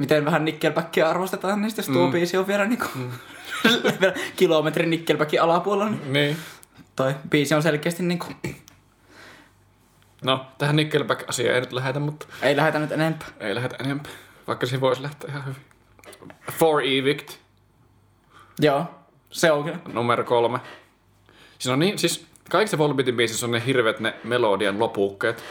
miten 0.00 0.24
vähän 0.24 0.44
Nickelbackia 0.44 1.08
arvostetaan, 1.10 1.60
niin 1.62 1.70
sitten 1.70 1.94
tuo 1.94 2.06
Mm. 2.06 2.12
biisi 2.12 2.36
on 2.36 2.46
vielä 2.46 2.64
niin 2.64 2.78
kuin, 2.78 3.10
vielä 4.00 4.14
kilometrin 4.36 4.90
Nickelbackin 4.90 5.42
alapuolella, 5.42 5.90
niin 5.90 6.12
Niin. 6.12 6.36
toi 6.96 7.14
biisi 7.30 7.54
on 7.54 7.62
selkeästi 7.62 8.02
niin 8.02 8.18
kuin, 8.18 8.36
No, 10.24 10.46
tähän 10.58 10.76
Nickelback-asiaan 10.76 11.54
ei 11.54 11.60
nyt 11.60 11.72
lähetä, 11.72 12.00
mutta 12.00 12.26
ei 12.42 12.56
lähetä 12.56 12.78
nyt 12.78 12.92
enempää. 12.92 13.28
ei 13.40 13.54
lähetä 13.54 13.76
enempää. 13.80 14.12
Vaikka 14.46 14.66
se 14.66 14.80
voisi 14.80 15.02
lähteä 15.02 15.30
ihan 15.30 15.44
hyvin. 15.46 15.62
For 16.52 16.80
Evict, 16.82 17.30
Joo, 18.58 18.84
se 19.30 19.52
on 19.52 19.64
kyllä. 19.64 19.78
numero 19.92 20.24
kolme. 20.24 20.58
Siinä 21.58 21.72
on 21.72 21.78
niin, 21.78 21.98
siis 21.98 22.26
kaikissa 22.50 22.78
Volbeatin 22.78 23.16
biisissä 23.16 23.46
on 23.46 23.52
ne 23.52 23.62
hirveät 23.66 24.00
ne 24.00 24.14
melodian 24.24 24.78
lopukkeet. 24.78 25.44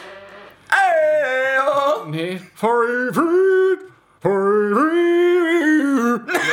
Ei, 0.84 1.56
joo. 1.56 2.06
Niin. 2.06 2.42
For 2.56 2.86
Evict. 2.86 3.59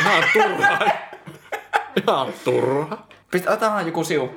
Ihan 0.00 0.24
turhaa. 0.32 0.80
Ihan 2.02 2.28
turha. 2.44 2.98
Pistä, 3.30 3.50
otetaan 3.50 3.86
joku 3.86 4.04
siu. 4.04 4.30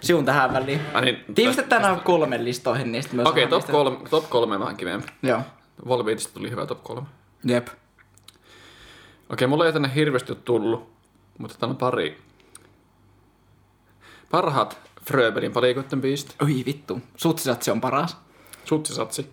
Siun 0.00 0.24
tähän 0.24 0.52
väliin. 0.52 0.80
Ai 0.94 1.04
niin, 1.04 1.24
Tiivistetään 1.34 1.82
nämä 1.82 1.96
kolmen 2.04 2.44
listoihin, 2.44 2.92
niin 2.92 3.02
sitten 3.02 3.26
Okei, 3.26 3.42
saadaan 3.44 3.62
top, 3.62 3.70
kolme, 3.70 3.98
top 4.10 4.30
kolme 4.30 4.54
on 4.54 4.60
vähän 4.60 4.76
kivempi. 4.76 5.08
Joo, 5.22 5.40
Volbeatista 5.88 6.34
tuli 6.34 6.50
hyvä 6.50 6.66
top 6.66 6.82
kolme. 6.82 7.06
jep. 7.44 7.68
Okei, 9.32 9.48
mulla 9.48 9.66
ei 9.66 9.72
tänne 9.72 9.90
hirveästi 9.94 10.32
ole 10.32 10.38
tullut, 10.44 10.92
mutta 11.38 11.56
täällä 11.58 11.72
on 11.72 11.76
pari. 11.76 12.22
Parhaat 14.30 14.78
Fröbelin 15.04 15.52
palikoitten 15.52 16.00
biisit. 16.00 16.34
Oi 16.42 16.62
vittu, 16.66 17.00
sutsisatsi 17.16 17.70
on 17.70 17.80
paras. 17.80 18.16
Sutsisatsi. 18.64 19.30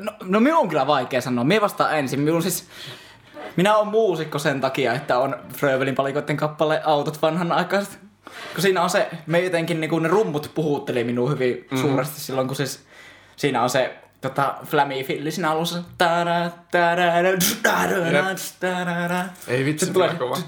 No, 0.00 0.12
no 0.24 0.40
minun 0.40 0.58
on 0.58 0.68
kyllä 0.68 0.86
vaikea 0.86 1.20
sanoa. 1.20 1.44
Minä 1.44 1.60
vastaan 1.60 1.98
ensin. 1.98 2.20
Minun 2.20 2.42
siis... 2.42 2.68
Minä 3.56 3.76
olen 3.76 3.88
muusikko 3.88 4.38
sen 4.38 4.60
takia, 4.60 4.92
että 4.92 5.18
on 5.18 5.36
Frövelin 5.56 5.94
palikoiden 5.94 6.36
kappale 6.36 6.82
Autot 6.84 7.22
vanhan 7.22 7.52
aikaiset. 7.52 7.98
Kun 8.54 8.62
siinä 8.62 8.82
on 8.82 8.90
se, 8.90 9.08
me 9.26 9.40
jotenkin 9.40 9.80
niin 9.80 10.02
ne 10.02 10.08
rummut 10.08 10.50
puhutteli 10.54 11.04
minua 11.04 11.30
hyvin 11.30 11.56
mm-hmm. 11.56 11.78
suuresti 11.78 12.20
silloin, 12.20 12.46
kun 12.46 12.56
siis 12.56 12.84
siinä 13.36 13.62
on 13.62 13.70
se 13.70 13.98
tota, 14.20 14.54
Flammy-filli 14.64 15.30
siinä 15.30 15.50
alussa. 15.50 15.82
Ei 19.48 19.64
vitsi, 19.64 19.86
Sitten 19.86 19.94
tulee 19.94 20.14
kova. 20.14 20.38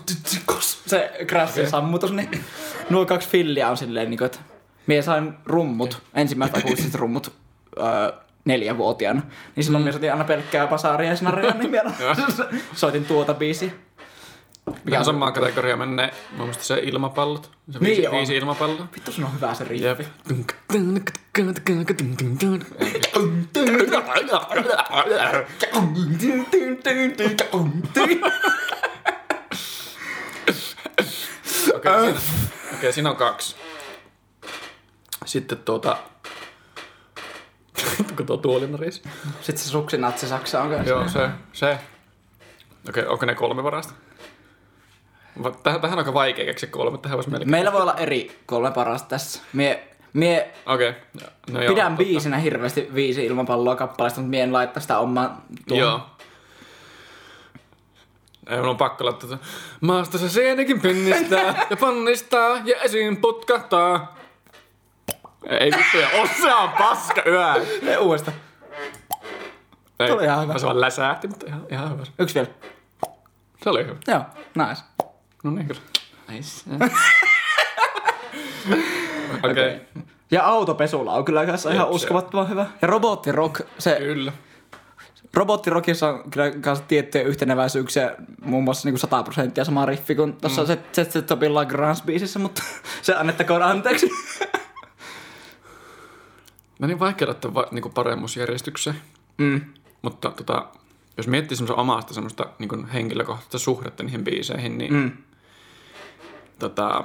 se, 0.87 1.12
se 1.26 1.61
Okei. 1.61 1.70
sammutus, 1.70 2.12
niin 2.12 2.44
nuo 2.90 3.06
kaksi 3.06 3.28
filliä 3.28 3.68
on 3.68 3.76
silleen, 3.76 4.11
niin 4.11 4.18
kuin, 4.18 4.26
että 4.26 4.38
mie 4.87 5.02
sain 5.02 5.34
rummut, 5.44 6.02
ensimmäiset 6.14 6.56
akustiset 6.56 6.94
rummut 6.94 7.32
öö, 7.78 8.12
neljävuotiaana. 8.48 9.22
Niin 9.56 9.64
silloin 9.64 9.82
mm. 9.82 9.84
mie 9.84 9.92
soitin 9.92 10.12
aina 10.12 10.24
pelkkää 10.24 10.66
basaria 10.66 11.11
ja 11.11 11.52
niin 11.58 11.72
vielä 11.72 11.90
soitin 12.74 13.04
tuota 13.04 13.34
biisiä. 13.34 13.70
Mikä 14.84 14.98
on 14.98 15.04
samaan 15.04 15.32
kategoria 15.32 15.76
menee 15.76 16.11
mun 16.30 16.40
mielestä 16.40 16.64
se 16.64 16.80
ilmapallot. 16.82 17.50
Se 17.70 17.78
Niin 17.78 17.84
viisi, 17.84 18.06
on. 18.06 18.16
viisi 18.16 18.37
ilmapalloa. 18.37 18.88
Vittu 18.94 19.12
sun 19.12 19.24
on 19.24 19.34
hyvä 19.34 19.54
se. 19.54 19.64
Jep. 19.64 20.00
Okei, 31.74 31.90
okay, 31.90 32.14
siinä, 32.14 32.78
okay, 32.78 32.92
siinä 32.92 33.11
on 33.11 33.16
kaksi. 33.16 33.56
Sitten 35.24 35.58
tuota... 35.58 35.96
Kun 38.16 38.26
tuo 38.26 38.36
tuolinaris. 38.36 39.02
Sitten 39.40 39.64
se 39.64 39.68
suksinatsi 39.68 40.28
Saksa 40.28 40.62
on 40.62 40.70
kanssa. 40.70 40.90
Joo, 40.90 41.08
se. 41.08 41.28
se. 41.52 41.78
Okei, 42.88 43.02
okay, 43.02 43.12
onko 43.12 43.26
ne 43.26 43.34
kolme 43.34 43.62
parasta? 43.62 43.94
Tähän, 45.62 45.80
tähän 45.80 45.92
on 45.92 45.98
aika 45.98 46.14
vaikea 46.14 46.44
keksiä 46.44 46.68
kolme. 46.68 46.98
Tähän 46.98 47.16
voisi 47.16 47.30
melkein... 47.30 47.50
Meillä 47.50 47.72
voi 47.72 47.82
olla 47.82 47.94
eri 47.94 48.40
kolme 48.46 48.70
parasta 48.70 49.08
tässä. 49.08 49.42
Mie, 49.52 49.88
mie 50.12 50.54
Okei. 50.66 50.94
No 51.50 51.62
joo, 51.62 51.72
pidän 51.72 51.92
totta. 51.92 52.04
biisinä 52.04 52.38
hirveästi 52.38 52.88
viisi 52.94 53.24
ilmapalloa 53.24 53.76
kappaleesta, 53.76 54.20
mutta 54.20 54.30
mie 54.30 54.42
en 54.42 54.52
laittaa 54.52 54.80
sitä 54.80 54.98
omaa 54.98 55.44
tuohon. 55.68 55.86
Joo. 55.86 56.00
Ei, 58.48 58.56
mun 58.56 58.68
on 58.68 58.76
pakko 58.76 59.04
laittaa. 59.04 59.38
Maasta 59.80 60.18
se 60.18 60.28
sienikin 60.28 60.80
pinnistää 60.80 61.66
ja 61.70 61.76
pannistaa 61.76 62.60
ja 62.64 62.76
esiin 62.82 63.16
putkahtaa. 63.16 64.17
Ei 65.46 65.70
vittu, 65.72 65.98
on 66.59 66.70
paska 66.79 67.22
yö. 67.27 67.55
Ei, 67.90 67.96
uudestaan. 67.96 68.37
Ei, 70.01 70.11
oli 70.11 70.24
ihan 70.24 70.42
hyvä. 70.42 70.59
Se 70.59 70.66
vaan 70.66 70.81
läsähti, 70.81 71.29
mutta 71.29 71.46
ihan, 71.46 71.66
ihan 71.70 71.92
hyvä. 71.92 72.03
Yksi 72.18 72.35
vielä. 72.35 72.48
Se 73.62 73.70
oli 73.70 73.85
hyvä. 73.85 73.96
Joo, 74.07 74.22
nice. 74.55 74.83
No 75.44 75.51
niin, 75.51 75.66
kyllä. 75.66 75.81
nice. 76.29 76.70
Okei. 79.51 79.77
Okay. 79.77 80.05
Ja 80.31 80.44
autopesulla 80.44 81.12
on 81.12 81.24
kyllä 81.24 81.46
kanssa 81.46 81.72
ihan 81.72 81.88
uskomattoman 81.88 82.48
hyvä. 82.48 82.66
Ja 82.83 82.88
robottirock, 82.88 83.61
se 83.79 83.96
Kyllä. 83.98 84.33
Robottirokissa 85.35 86.09
on 86.09 86.31
kyllä 86.31 86.51
kanssa 86.51 86.85
tiettyjä 86.88 87.24
yhteneväisyyksiä, 87.24 88.14
muun 88.44 88.64
muassa 88.64 88.88
niin 88.88 88.98
100 88.98 89.22
prosenttia 89.22 89.64
sama 89.64 89.87
riffi 89.87 90.14
kuin 90.14 90.33
tuossa 90.33 90.62
mm. 90.62 91.24
Topin 91.27 91.55
Lagrange 91.55 92.01
biisissä, 92.07 92.38
mutta 92.38 92.62
se 93.03 93.14
annettakoon 93.14 93.62
anteeksi. 93.62 94.11
No 96.78 96.86
niin 96.86 96.98
vaikea 96.98 97.28
laittaa 97.28 97.54
va- 97.54 97.68
niinku 97.70 97.88
paremmuusjärjestykseen. 97.90 98.96
Mm. 99.38 99.60
Mutta 100.02 100.30
tota, 100.30 100.66
jos 101.16 101.26
miettii 101.26 101.56
semmoista 101.56 101.80
omasta 101.82 102.14
semmoista 102.14 102.46
niin 102.58 102.86
henkilökohtaista 102.86 103.58
suhdetta 103.58 104.02
niihin 104.02 104.24
biiseihin, 104.24 104.78
niin 104.78 104.92
Mm. 104.94 105.12
tota, 106.58 107.04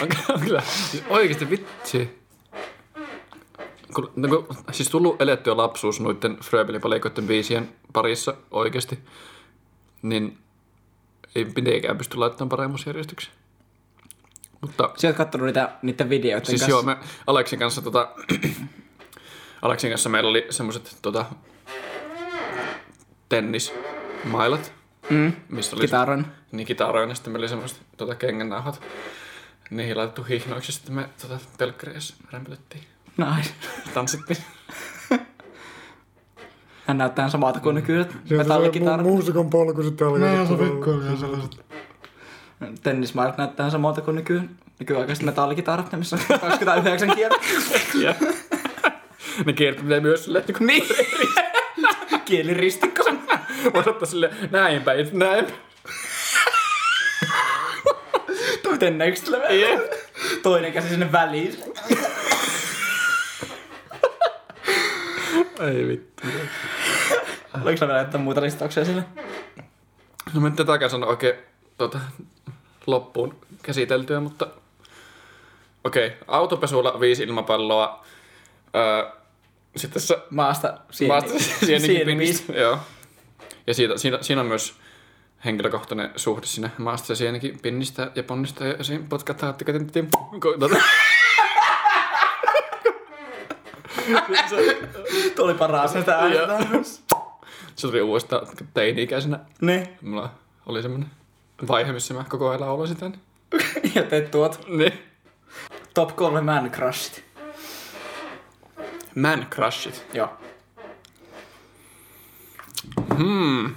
on, 0.00 0.08
on 0.28 0.40
kyllä, 0.40 0.60
siis 0.60 1.04
oikeesti 1.08 1.50
vitsi. 1.50 2.18
Kun, 3.94 4.12
no, 4.16 4.28
kun, 4.28 4.46
siis 4.72 4.88
tullut 4.90 5.22
elettyä 5.22 5.56
lapsuus 5.56 6.00
noiden 6.00 6.36
Fröbelipalikoiden 6.42 7.26
biisien 7.26 7.68
parissa 7.92 8.34
oikeesti, 8.50 8.98
niin 10.02 10.38
ei 11.34 11.44
mitenkään 11.44 11.98
pysty 11.98 12.16
laittamaan 12.16 12.48
paremmuusjärjestykseen. 12.48 13.36
Mutta 14.60 14.90
Sä 14.96 15.08
oot 15.08 15.16
kattonut 15.16 15.46
niitä, 15.46 15.70
niiden 15.82 16.08
videoiden 16.10 16.46
Siis 16.46 16.60
kanssa. 16.60 16.70
joo, 16.70 16.82
me 16.82 16.96
Aleksin 17.26 17.58
kanssa 17.58 17.82
tota, 17.82 18.08
Aleksin 19.62 19.90
kanssa 19.90 20.08
meillä 20.08 20.30
oli 20.30 20.46
semmoset 20.50 20.96
tota, 21.02 21.24
tennismailat, 23.28 24.72
Mm. 25.10 25.32
missä 25.48 25.76
oli 25.76 25.80
Kitaran. 25.84 26.32
niin 26.52 26.66
kitaroin, 26.66 27.08
ja 27.08 27.14
sitten 27.14 27.32
meillä 27.32 27.44
oli 27.44 27.48
semmoset 27.48 27.78
tota, 27.96 28.14
kengännauhat. 28.14 28.82
Niihin 29.70 29.96
laitettu 29.96 30.22
hihnoiksi, 30.22 30.68
ja 30.68 30.74
sitten 30.74 30.94
me 30.94 31.08
tota, 31.22 31.38
telkkareissa 31.58 32.14
rämpytettiin. 32.32 32.84
Nice. 33.36 33.50
Tanssittiin. 33.94 34.38
Hän 36.86 36.98
näyttää 36.98 37.28
samalta 37.28 37.60
kuin 37.60 37.74
nykyiset 37.74 38.30
metallikitarat. 38.30 39.06
Muusikon 39.06 39.50
polku 39.50 39.82
sitten 39.82 40.06
oli. 40.06 40.18
No, 40.20 40.46
se 40.46 40.54
pikkuhiljaa 40.64 41.16
sellaiset. 41.16 41.64
Tennismailat 42.82 43.38
näyttää 43.38 43.70
samalta 43.70 44.00
kuin 44.00 44.14
nyky, 44.14 44.42
nykyaikaiset 44.78 45.24
metallikitarat, 45.24 45.92
missä 45.92 46.18
on 46.30 46.40
29 46.40 47.10
kieltä. 47.14 47.36
ja 48.00 48.14
ne 49.46 49.52
kiertelee 49.52 50.00
myös 50.00 50.24
silleen, 50.24 50.44
kun 50.58 50.66
niin. 50.66 50.84
Kieliristikko. 52.24 53.04
voisi 53.74 53.90
ottaa 53.90 54.06
silleen 54.06 54.36
näin 54.50 54.82
päin, 54.82 55.08
näin 55.12 55.44
päin. 55.44 55.58
Toiten 58.62 58.98
next 58.98 59.28
level. 59.28 59.60
Jep. 59.60 59.92
Toinen 60.42 60.72
käsi 60.72 60.88
sinne 60.88 61.12
väliin. 61.12 61.56
Ei 65.60 65.88
vittu. 65.88 66.26
Oliko 67.62 67.76
sulla 67.76 67.92
vielä 67.92 68.06
jotain 68.06 68.24
muita 68.24 68.42
listauksia 68.42 68.84
sille? 68.84 69.04
No 70.34 70.40
me 70.40 70.48
nyt 70.48 70.56
tätäkään 70.56 70.90
sanoa 70.90 71.10
oikein 71.10 71.47
tota, 71.78 71.98
loppuun 72.86 73.36
käsiteltyä, 73.62 74.20
mutta 74.20 74.46
okei, 75.84 76.06
okay. 76.06 76.18
autopesulla 76.26 77.00
viisi 77.00 77.22
ilmapalloa, 77.22 78.04
öö, 78.76 79.10
sitten 79.76 80.02
se 80.02 80.18
Maasta 80.30 80.78
sieni. 80.90 81.12
maasta 81.12 81.34
joo. 82.60 82.78
Ja 83.66 83.74
siitä, 83.74 83.98
siinä, 83.98 84.18
siinä 84.20 84.40
on 84.40 84.46
myös 84.46 84.74
henkilökohtainen 85.44 86.10
suhde 86.16 86.46
sinne 86.46 86.70
maasta 86.78 87.12
ja 87.12 87.16
sienikin 87.16 87.58
pinnistä 87.62 88.10
ja 88.14 88.22
ponnista 88.22 88.64
ja 88.66 88.84
siinä 88.84 89.04
potkataan, 89.08 89.50
että 89.50 89.64
tota, 90.60 90.76
Tuo 95.36 95.44
oli 95.44 95.54
paras 95.54 95.92
sitä 95.92 96.18
ääntä. 96.18 96.58
se 97.76 97.88
tuli 97.88 98.00
uudestaan 98.00 98.46
teini-ikäisenä. 98.74 99.38
Ne. 99.60 99.96
Mulla 100.02 100.30
oli 100.66 100.82
semmoinen 100.82 101.10
vaihe, 101.68 101.92
missä 101.92 102.14
mä 102.14 102.24
koko 102.28 102.48
ajan 102.48 102.60
lauloin 102.60 102.88
sitä. 102.88 103.10
Ja 103.94 104.02
teet 104.02 104.30
tuot. 104.30 104.60
Niin. 104.68 104.92
Top 105.94 106.16
3 106.16 106.40
man 106.40 106.70
crushit. 106.70 107.24
Man 109.14 109.46
crushit. 109.50 110.06
Joo. 110.14 110.30
Hmm. 113.16 113.74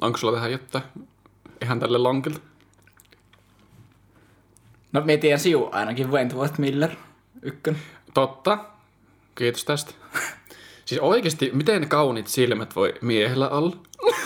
Onko 0.00 0.18
sulla 0.18 0.32
tähän 0.32 0.52
jotain 0.52 0.84
ihan 1.62 1.80
tälle 1.80 1.98
lonkilta? 1.98 2.40
No 4.92 5.00
mä 5.00 5.16
tiedän 5.20 5.40
siu 5.40 5.68
ainakin 5.72 6.10
Wentworth 6.10 6.58
Miller. 6.58 6.90
Ykkönen. 7.42 7.80
Totta. 8.14 8.64
Kiitos 9.34 9.64
tästä. 9.64 9.94
Siis 10.84 11.00
oikeesti, 11.00 11.50
miten 11.54 11.88
kauniit 11.88 12.26
silmät 12.26 12.76
voi 12.76 12.94
miehellä 13.00 13.48
olla? 13.48 13.76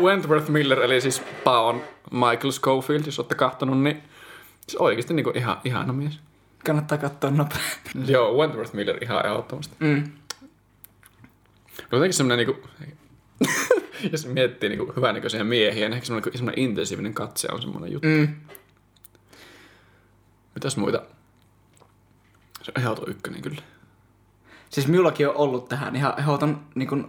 Wentworth 0.00 0.48
Miller, 0.48 0.80
eli 0.80 1.00
siis 1.00 1.22
Paon 1.44 1.82
Michael 2.10 2.50
Schofield, 2.50 3.06
jos 3.06 3.18
olette 3.18 3.34
kahtonut, 3.34 3.82
niin 3.82 4.02
siis 4.66 4.76
oikeesti 4.76 5.14
niinku 5.14 5.32
ihan 5.34 5.60
ihana 5.64 5.92
mies. 5.92 6.20
Kannattaa 6.66 6.98
katsoa 6.98 7.30
nopea. 7.30 7.58
Joo, 8.12 8.36
Wentworth 8.36 8.74
Miller 8.74 9.04
ihan 9.04 9.26
ehdottomasti. 9.26 9.76
Mm. 9.78 10.12
Mutta 11.76 11.96
jotenkin 11.96 12.14
semmonen 12.14 12.46
niinku, 12.46 12.68
jos 14.12 14.26
miettii 14.26 14.68
niinku 14.68 14.92
hyvänäköisiä 14.96 15.44
miehiä, 15.44 15.88
niin 15.88 15.92
ehkä 15.92 16.06
semmonen, 16.06 16.32
semmonen 16.32 16.58
intensiivinen 16.58 17.14
katse 17.14 17.48
on 17.52 17.62
semmonen 17.62 17.92
juttu. 17.92 18.08
Mm. 18.08 18.34
Mitäs 20.54 20.76
muita? 20.76 21.02
Se 22.62 22.72
on 22.76 22.82
ehdoton 22.82 23.08
ykkönen 23.08 23.42
kyllä. 23.42 23.62
Siis 24.70 24.88
minullakin 24.88 25.28
on 25.28 25.36
ollut 25.36 25.68
tähän 25.68 25.96
ihan 25.96 26.14
ehdoton 26.18 26.60
niin 26.74 26.88
kuin, 26.88 27.06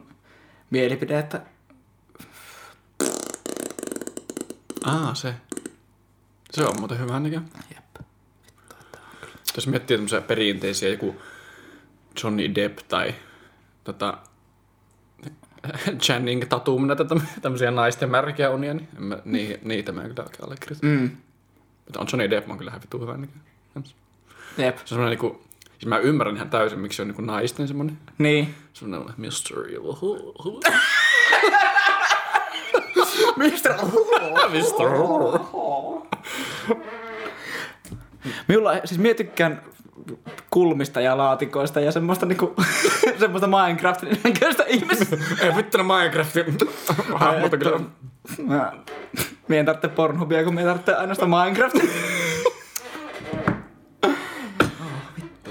mielipide, 0.69 1.19
että 1.19 1.41
Aa, 4.87 5.15
se. 5.15 5.33
Se 6.51 6.63
on 6.63 6.75
muuten 6.79 6.99
hyvä 6.99 7.19
näkö. 7.19 7.41
jep. 7.75 8.05
Jos 9.55 9.67
miettii 9.67 9.97
tämmöisiä 9.97 10.21
perinteisiä, 10.21 10.89
joku 10.89 11.15
Johnny 12.23 12.55
Depp 12.55 12.79
tai 12.87 13.15
tota, 13.83 14.17
Channing 16.03 16.43
Tatum, 16.49 16.87
näitä 16.87 17.03
täm- 17.03 17.39
tämmöisiä 17.41 17.71
naisten 17.71 18.09
märkiä 18.11 18.49
unia, 18.49 18.73
niin 18.73 18.87
en 18.97 19.03
mä, 19.03 19.17
ni, 19.25 19.59
niitä 19.63 19.91
mä 19.91 20.01
en 20.01 20.07
kyllä 20.09 20.23
oikein 20.23 20.43
allekirjoita. 20.43 20.85
Mm. 20.85 21.17
Mutta 21.85 21.99
on 21.99 22.07
Johnny 22.13 22.29
Depp 22.29 22.49
on 22.51 22.57
kyllä 22.57 22.71
vittu 22.81 22.99
hyvä 22.99 23.17
näkö. 23.17 23.33
Se 24.55 24.63
Jep. 24.65 24.75
on 24.77 24.81
semmoinen 24.85 25.09
niinku, 25.09 25.43
siis 25.71 25.85
mä 25.85 25.97
ymmärrän 25.97 26.35
ihan 26.35 26.49
täysin, 26.49 26.79
miksi 26.79 26.95
se 26.95 27.01
on 27.01 27.07
niinku 27.07 27.21
naisten 27.21 27.67
semmoinen. 27.67 27.97
Niin. 28.17 28.55
Semmoinen 28.73 29.13
mystery. 29.17 29.75
Mistä? 33.37 33.75
Mister. 34.51 34.87
Minulla, 38.47 38.73
siis 38.85 38.99
minä 39.01 39.13
tykkään 39.13 39.61
kulmista 40.49 41.01
ja 41.01 41.17
laatikoista 41.17 41.79
ja 41.79 41.91
semmoista 41.91 42.25
niinku, 42.25 42.55
semmoista 43.19 43.47
Minecraftin 43.47 44.19
näköistä 44.23 44.63
ihmistä. 44.67 45.17
Ei 45.41 45.55
vittu 45.55 45.77
ne 45.77 45.83
Minecraftin 45.83 46.57
hahmota 47.15 47.57
kyllä. 47.57 47.79
Mä, 48.43 48.71
mie 49.47 49.59
en 49.59 49.65
tarvitse 49.65 49.87
Pornhubia, 49.87 50.43
kun 50.43 50.55
mie 50.55 50.63
tarvitse 50.65 50.95
ainoastaan 50.95 51.29
Minecraftia. 51.29 51.83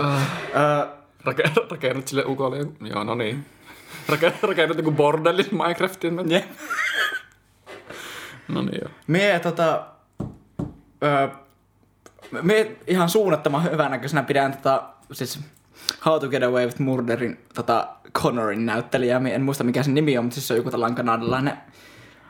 Öö, 0.01 0.87
Rake- 1.27 1.71
rakennut 1.71 2.09
sille 2.09 2.25
ukolle. 2.27 2.57
Joo, 2.81 3.05
no 3.05 3.15
niin. 3.15 3.47
Rake- 4.09 4.33
rakennut 4.43 4.77
joku 4.77 4.93
bordellis 4.93 5.53
Minecraftiin. 5.53 6.31
Jep. 6.31 6.45
No 8.49 8.63
niin 8.63 8.79
joo. 8.83 8.91
Mie 9.07 9.41
tota... 9.41 9.87
Öö, 11.03 11.29
mie 12.43 12.77
ihan 12.87 13.09
suunnattoman 13.09 13.65
hyvänäköisenä 13.65 14.23
pidän 14.23 14.53
tota... 14.57 14.83
Siis 15.13 15.41
How 16.07 16.21
to 16.21 16.29
Get 16.29 16.43
Away 16.43 16.67
with 16.67 16.81
Murderin 16.81 17.39
tota 17.55 17.89
Connorin 18.13 18.67
näyttelijää. 18.67 19.21
Mie 19.21 19.35
en 19.35 19.43
muista 19.43 19.65
mikä 19.65 19.83
sen 19.83 19.95
nimi 19.95 20.19
on, 20.19 20.25
mutta 20.25 20.35
siis 20.35 20.49
se 20.49 20.55
on 20.55 20.59
joku 20.59 20.71
tällainen 20.71 20.97
kanadalainen, 20.97 21.57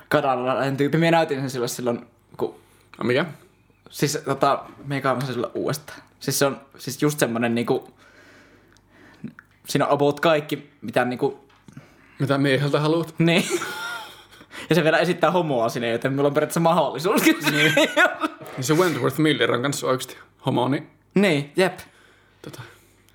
kanadalainen 0.09 0.77
tyyppi. 0.77 0.99
Mie 0.99 1.11
näytin 1.11 1.41
sen 1.41 1.51
silloin 1.51 1.69
silloin, 1.69 2.07
kun... 2.37 2.55
No 2.99 3.05
mikä? 3.05 3.25
Siis 3.91 4.19
tota, 4.25 4.65
mie 4.85 5.01
kaivan 5.01 5.23
sen 5.23 5.33
silloin 5.35 5.53
uudestaan. 5.55 6.03
Siis 6.21 6.39
se 6.39 6.47
on 6.47 6.61
siis 6.79 7.03
just 7.03 7.19
semmonen 7.19 7.55
niinku... 7.55 7.95
Siinä 9.67 9.87
on 9.87 9.93
about 9.93 10.21
kaikki, 10.21 10.71
mitä 10.83 11.05
niinku... 11.05 11.49
Mitä 12.19 12.39
mieheltä 12.39 12.81
haluat? 12.81 13.15
Niin. 13.19 13.45
Ja 14.69 14.75
se 14.75 14.85
vielä 14.85 14.99
esittää 14.99 15.31
homoa 15.31 15.69
sinne, 15.69 15.91
joten 15.91 16.13
mulla 16.13 16.27
on 16.29 16.35
periaatteessa 16.35 16.61
mahdollisuus. 16.61 17.23
Niin. 17.25 17.73
Niin 18.57 18.65
se 18.65 18.75
Wentworth 18.75 19.19
Miller 19.19 19.53
on 19.53 19.63
kanssa 19.63 19.87
oikeesti 19.87 20.17
homo, 20.47 20.69
niin 20.69 20.91
niin, 21.15 21.53
jep. 21.57 21.79
tota, 22.43 22.63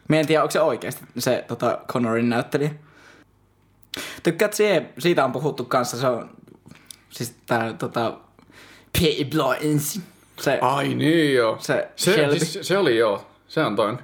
Mä 0.07 0.15
en 0.15 0.27
tiedä, 0.27 0.41
onko 0.43 0.51
se 0.51 0.61
oikeasti 0.61 1.05
se 1.17 1.45
tota, 1.47 1.79
Connorin 1.87 2.29
näyttelijä. 2.29 2.71
Tykkäät 4.23 4.53
sie, 4.53 4.89
siitä 4.99 5.25
on 5.25 5.31
puhuttu 5.31 5.65
kanssa, 5.65 5.97
se 5.97 6.07
on 6.07 6.29
siis 7.09 7.35
tää 7.45 7.73
tota, 7.73 8.17
P. 8.93 8.97
Se, 10.39 10.59
Ai 10.61 10.93
niin 10.93 11.33
joo. 11.35 11.57
Se 11.59 11.89
se, 11.95 12.13
Shelby. 12.13 12.39
siis, 12.39 12.67
se 12.67 12.77
oli 12.77 12.97
joo. 12.97 13.27
Se 13.47 13.63
on 13.63 13.75
toinen. 13.75 13.99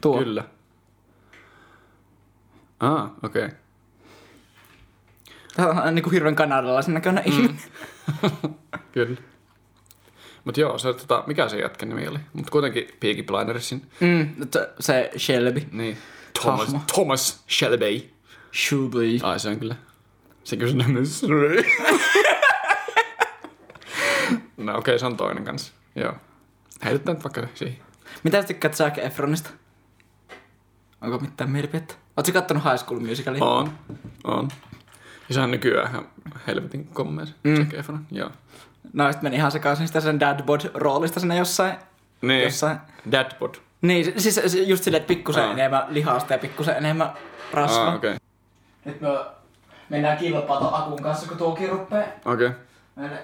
tuo. 0.00 0.18
Kyllä. 0.18 0.44
Ah, 2.80 3.10
okei. 3.22 3.44
Okay. 3.44 3.56
Niin 5.92 6.02
kuin 6.02 6.12
hirveän 6.12 6.34
kanadalaisen 6.34 6.94
näköinen 6.94 7.24
Mm. 7.26 7.32
ihminen. 7.32 7.58
Kyllä. 8.92 9.16
Mut 10.44 10.56
joo, 10.56 10.78
se, 10.78 10.92
tota, 10.92 11.24
mikä 11.26 11.48
se 11.48 11.58
jätkä 11.58 11.86
nimi 11.86 12.08
oli? 12.08 12.18
Mut 12.32 12.50
kuitenkin 12.50 12.88
Peaky 13.00 13.22
Blindersin. 13.22 13.90
Mm, 14.00 14.28
se- 14.80 15.10
Shelby. 15.18 15.62
Niin. 15.72 15.98
Thomas, 16.42 16.60
Hahmo. 16.66 16.80
Thomas 16.94 17.44
Shelby. 17.50 18.10
Shelby. 18.68 19.18
Ai 19.22 19.40
se 19.40 19.48
on 19.48 19.58
kyllä. 19.58 19.76
Se 20.44 20.56
kyllä 20.56 20.84
se 21.04 21.26
No 24.56 24.72
okei, 24.78 24.78
okay, 24.78 24.98
se 24.98 25.06
on 25.06 25.16
toinen 25.16 25.44
kanssa. 25.44 25.72
Joo. 25.94 26.12
Heitetään 26.84 27.14
nyt 27.16 27.24
vaikka 27.24 27.42
siihen. 27.54 27.78
Mitä 28.22 28.40
sä 28.42 28.46
tykkäät 28.48 28.74
Zac 28.74 28.98
Efronista? 28.98 29.50
Onko 31.00 31.18
mitään 31.18 31.50
mielipidettä? 31.50 31.94
Oletko 32.16 32.32
kattonut 32.32 32.64
High 32.64 32.76
School 32.84 33.00
Musicalia? 33.00 33.44
On. 33.44 33.72
On. 34.24 34.48
Ja 35.30 35.34
se 35.34 35.40
on 35.40 35.50
nykyään 35.50 35.90
ihan 35.90 36.08
helvetin 36.46 36.86
kommeessa. 36.86 37.34
Mm. 37.44 37.56
Zac 37.56 37.74
Efron. 37.74 38.06
Joo. 38.10 38.30
No 38.92 39.12
sit 39.12 39.22
meni 39.22 39.36
ihan 39.36 39.52
sekaisin 39.52 39.86
sitä 39.86 40.00
sen 40.00 40.20
dad 40.20 40.42
bod 40.42 40.60
roolista 40.74 41.20
sinne 41.20 41.36
jossain. 41.36 41.74
Niin. 42.22 42.42
Jossain. 42.42 42.78
Dadbod. 43.12 43.54
Niin, 43.82 44.20
siis 44.20 44.40
just 44.66 44.84
silleen, 44.84 45.00
että 45.00 45.08
pikkusen 45.08 45.44
Aa. 45.44 45.52
enemmän 45.52 45.84
lihasta 45.88 46.32
ja 46.32 46.38
pikkusen 46.38 46.76
enemmän 46.76 47.12
rasvaa. 47.52 47.88
Ah, 47.88 47.94
okei. 47.94 48.10
Okay. 48.10 48.20
Nyt 48.84 49.00
me 49.00 49.08
mennään 49.88 50.18
kilpaton 50.18 50.74
akun 50.74 51.02
kanssa, 51.02 51.28
kun 51.28 51.36
tuokin 51.36 51.68
ruppee 51.68 52.12
Okei. 52.24 52.46
Okay. 52.46 52.58
meille 52.96 53.18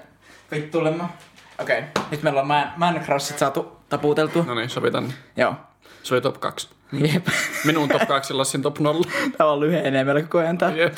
vittuilemaan. 0.50 1.10
Okei, 1.58 1.78
okay. 1.78 2.04
nyt 2.10 2.22
meillä 2.22 2.40
on 2.40 2.46
Man, 2.46 2.72
man 2.76 3.00
Crushit 3.04 3.38
saatu 3.38 3.76
taputeltua. 3.88 4.44
No 4.44 4.54
niin, 4.54 4.70
sovitaan. 4.70 5.12
Joo. 5.36 5.54
Se 6.02 6.14
oli 6.14 6.20
top 6.20 6.40
2. 6.40 6.68
Jep. 6.92 7.26
Minun 7.64 7.88
top 7.88 8.08
2 8.08 8.34
Lassin 8.34 8.62
top 8.62 8.78
0. 8.78 9.04
Tää 9.38 9.46
on 9.46 9.60
lyhenee 9.60 10.04
meillä 10.04 10.22
koko 10.22 10.38
ajan 10.38 10.58
tää. 10.58 10.70
Jep. 10.70 10.94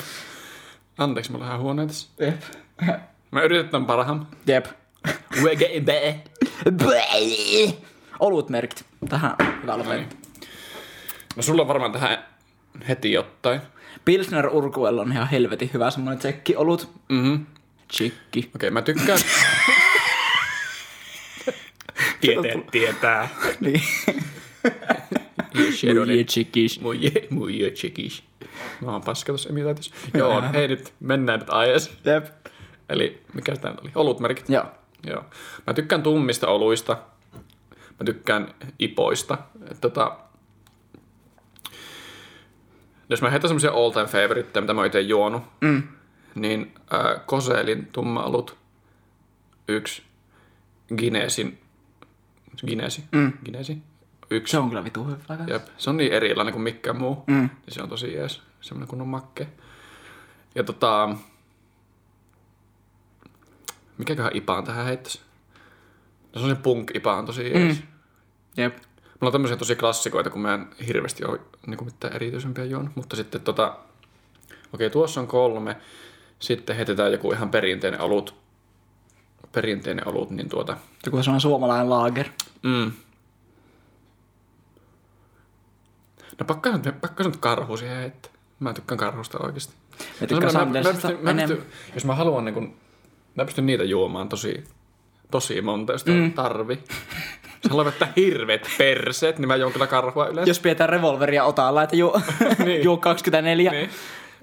Anteeksi, 0.99 1.31
mulla 1.31 1.45
on 1.45 1.49
vähän 1.49 1.61
huoneita. 1.61 1.93
Jep. 2.19 2.41
Mä 3.31 3.41
yritetään 3.41 3.85
parhaan. 3.85 4.27
Jep. 4.47 4.65
Wege 5.43 5.65
Olutmerkit. 8.19 8.85
Tähän 9.09 9.35
hyvä 9.61 9.77
lopettaa. 9.77 9.95
niin. 9.95 10.09
No 11.35 11.41
sulla 11.41 11.61
on 11.61 11.67
varmaan 11.67 11.91
tähän 11.91 12.25
heti 12.87 13.11
jotain. 13.11 13.61
Pilsner 14.05 14.47
Urquell 14.47 14.97
on 14.97 15.11
ihan 15.11 15.27
helvetin 15.27 15.69
hyvä 15.73 15.91
semmonen 15.91 16.19
tsekkiolut. 16.19 16.89
Mhm. 17.09 17.35
Tsekki. 17.87 18.39
Okei, 18.39 18.49
okay, 18.55 18.69
mä 18.69 18.81
tykkään. 18.81 19.19
tietää, 22.21 22.51
tietää. 22.71 23.29
Niin. 23.59 23.83
Muije 25.93 26.23
tsekis. 26.23 26.81
Muije, 26.81 27.27
muije 27.29 27.71
tsekis. 27.71 28.23
Mä 28.81 28.91
oon 28.91 29.01
paska 29.01 29.31
tossa 29.33 29.49
imitaatiossa. 29.49 29.95
Joo, 30.17 30.43
hei 30.53 30.67
nyt, 30.67 30.93
mennään 30.99 31.39
nyt 31.39 31.49
aiheeseen. 31.49 31.97
Jep. 32.05 32.25
Eli 32.89 33.23
mikä 33.33 33.51
nyt 33.51 33.65
oli? 33.65 33.91
Olutmerkit. 33.95 34.49
Joo. 34.49 34.65
Joo. 35.07 35.25
Mä 35.67 35.73
tykkään 35.73 36.03
tummista 36.03 36.47
oluista. 36.47 36.97
Mä 37.99 38.05
tykkään 38.05 38.53
ipoista. 38.79 39.37
Et 39.71 39.81
tota, 39.81 40.17
jos 43.09 43.21
mä 43.21 43.29
heitän 43.29 43.47
semmosia 43.49 43.71
all 43.71 43.89
time 43.91 44.05
favoriteja, 44.05 44.61
mitä 44.61 44.73
mä 44.73 44.79
oon 44.81 44.87
ite 44.87 45.01
juonut, 45.01 45.43
Mm. 45.61 45.83
niin 46.35 46.73
äh, 46.93 47.25
Koseelin 47.25 47.87
tumma 47.91 48.23
olut, 48.23 48.57
yksi, 49.67 50.01
Guinnessin, 50.97 51.59
Guinnesi, 52.65 53.03
Mm. 53.11 53.33
Guinnesi, 53.43 53.77
yksi. 54.31 54.51
Se 54.51 54.57
on 54.57 54.69
kyllä 54.69 54.83
vitu 54.83 55.03
hyvä. 55.03 55.17
Jep, 55.47 55.67
se 55.77 55.89
on 55.89 55.97
niin 55.97 56.11
erilainen 56.13 56.53
kuin 56.53 56.63
mikään 56.63 56.97
muu. 56.97 57.23
Mm. 57.27 57.49
Ja 57.65 57.71
se 57.71 57.81
on 57.81 57.89
tosi 57.89 58.13
jees, 58.13 58.41
semmoinen 58.61 58.87
kunnon 58.87 59.07
makke. 59.07 59.47
Ja 60.55 60.63
tota... 60.63 61.09
Mikäköhän 63.97 64.35
IPA 64.35 64.57
on 64.57 64.63
tähän 64.63 64.85
heittäisi? 64.85 65.21
No 66.33 66.41
se 66.41 66.47
on 66.47 66.55
se 66.55 66.61
punk-IPA 66.61 67.17
on 67.17 67.25
tosi 67.25 67.51
jees. 67.51 67.77
Mm. 67.77 67.87
Jep. 68.57 68.77
Mulla 69.19 69.27
on 69.27 69.31
tämmöisiä 69.31 69.57
tosi 69.57 69.75
klassikoita, 69.75 70.29
kun 70.29 70.41
mä 70.41 70.53
en 70.53 70.67
hirveästi 70.87 71.25
ole 71.25 71.39
niin 71.67 71.85
mitään 71.85 72.13
erityisempiä 72.13 72.65
juonut. 72.65 72.95
Mutta 72.95 73.15
sitten 73.15 73.41
tota... 73.41 73.77
Okei, 74.73 74.89
tuossa 74.89 75.21
on 75.21 75.27
kolme. 75.27 75.77
Sitten 76.39 76.75
heitetään 76.75 77.11
joku 77.11 77.31
ihan 77.31 77.49
perinteinen 77.49 78.01
olut. 78.01 78.35
Perinteinen 79.51 80.07
olut, 80.07 80.29
niin 80.29 80.49
tuota... 80.49 80.77
Joku 81.05 81.23
semmonen 81.23 81.41
suomalainen 81.41 81.89
laager. 81.89 82.29
Mm. 82.63 82.91
No 86.39 86.45
pakka 86.47 86.77
nyt, 87.25 87.37
karhu 87.39 87.77
siihen 87.77 87.97
heittää. 87.97 88.31
Mä 88.59 88.73
tykkään 88.73 88.97
karhusta 88.97 89.37
oikeasti. 89.41 89.73
Mä 90.21 90.27
tykkään 90.27 90.53
mä- 90.53 90.59
mä 90.59 90.59
Sandersista 90.65 91.07
pystyn- 91.07 91.23
mä 91.23 91.33
pystyn- 91.33 91.65
Jos 91.93 92.05
mä 92.05 92.15
haluan 92.15 92.45
niin 92.45 92.53
kun, 92.53 92.73
mä 93.35 93.45
pystyn 93.45 93.65
niitä 93.65 93.83
juomaan 93.83 94.29
tosi, 94.29 94.63
tosi 95.31 95.61
monta, 95.61 95.93
jos 95.93 96.05
mm. 96.05 96.33
tarvi. 96.33 96.79
Jos 97.63 97.69
haluan 97.69 97.85
vetää 97.85 98.13
hirveet 98.15 98.69
perseet, 98.77 99.39
niin 99.39 99.47
mä 99.47 99.55
juon 99.55 99.71
kyllä 99.73 99.87
karhua 99.87 100.27
yleensä. 100.27 100.49
Jos 100.49 100.59
pidetään 100.59 100.89
revolveria 100.89 101.43
otalla, 101.43 101.83
että 101.83 101.95
juu, 101.95 102.21
Niin. 102.65 102.83
juu 102.83 102.97
24. 102.97 103.71
Niin. 103.71 103.89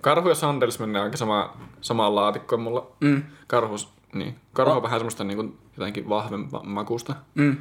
Karhu 0.01 0.29
ja 0.29 0.35
Sanders 0.35 0.79
menee 0.79 1.03
aika 1.03 1.17
sama, 1.17 1.57
samaan 1.81 2.15
laatikkoon 2.15 2.61
mulla. 2.63 2.91
Mm. 3.01 3.23
Karhus, 3.47 3.89
niin. 4.13 4.37
Karhu 4.53 4.73
on 4.77 4.83
vähän 4.83 4.99
semmoista 5.01 5.25
niin 5.25 5.37
kuin, 5.37 5.59
jotenkin 5.77 6.09
vahvempaa 6.09 6.63
makusta. 6.65 7.15
Mm. 7.35 7.57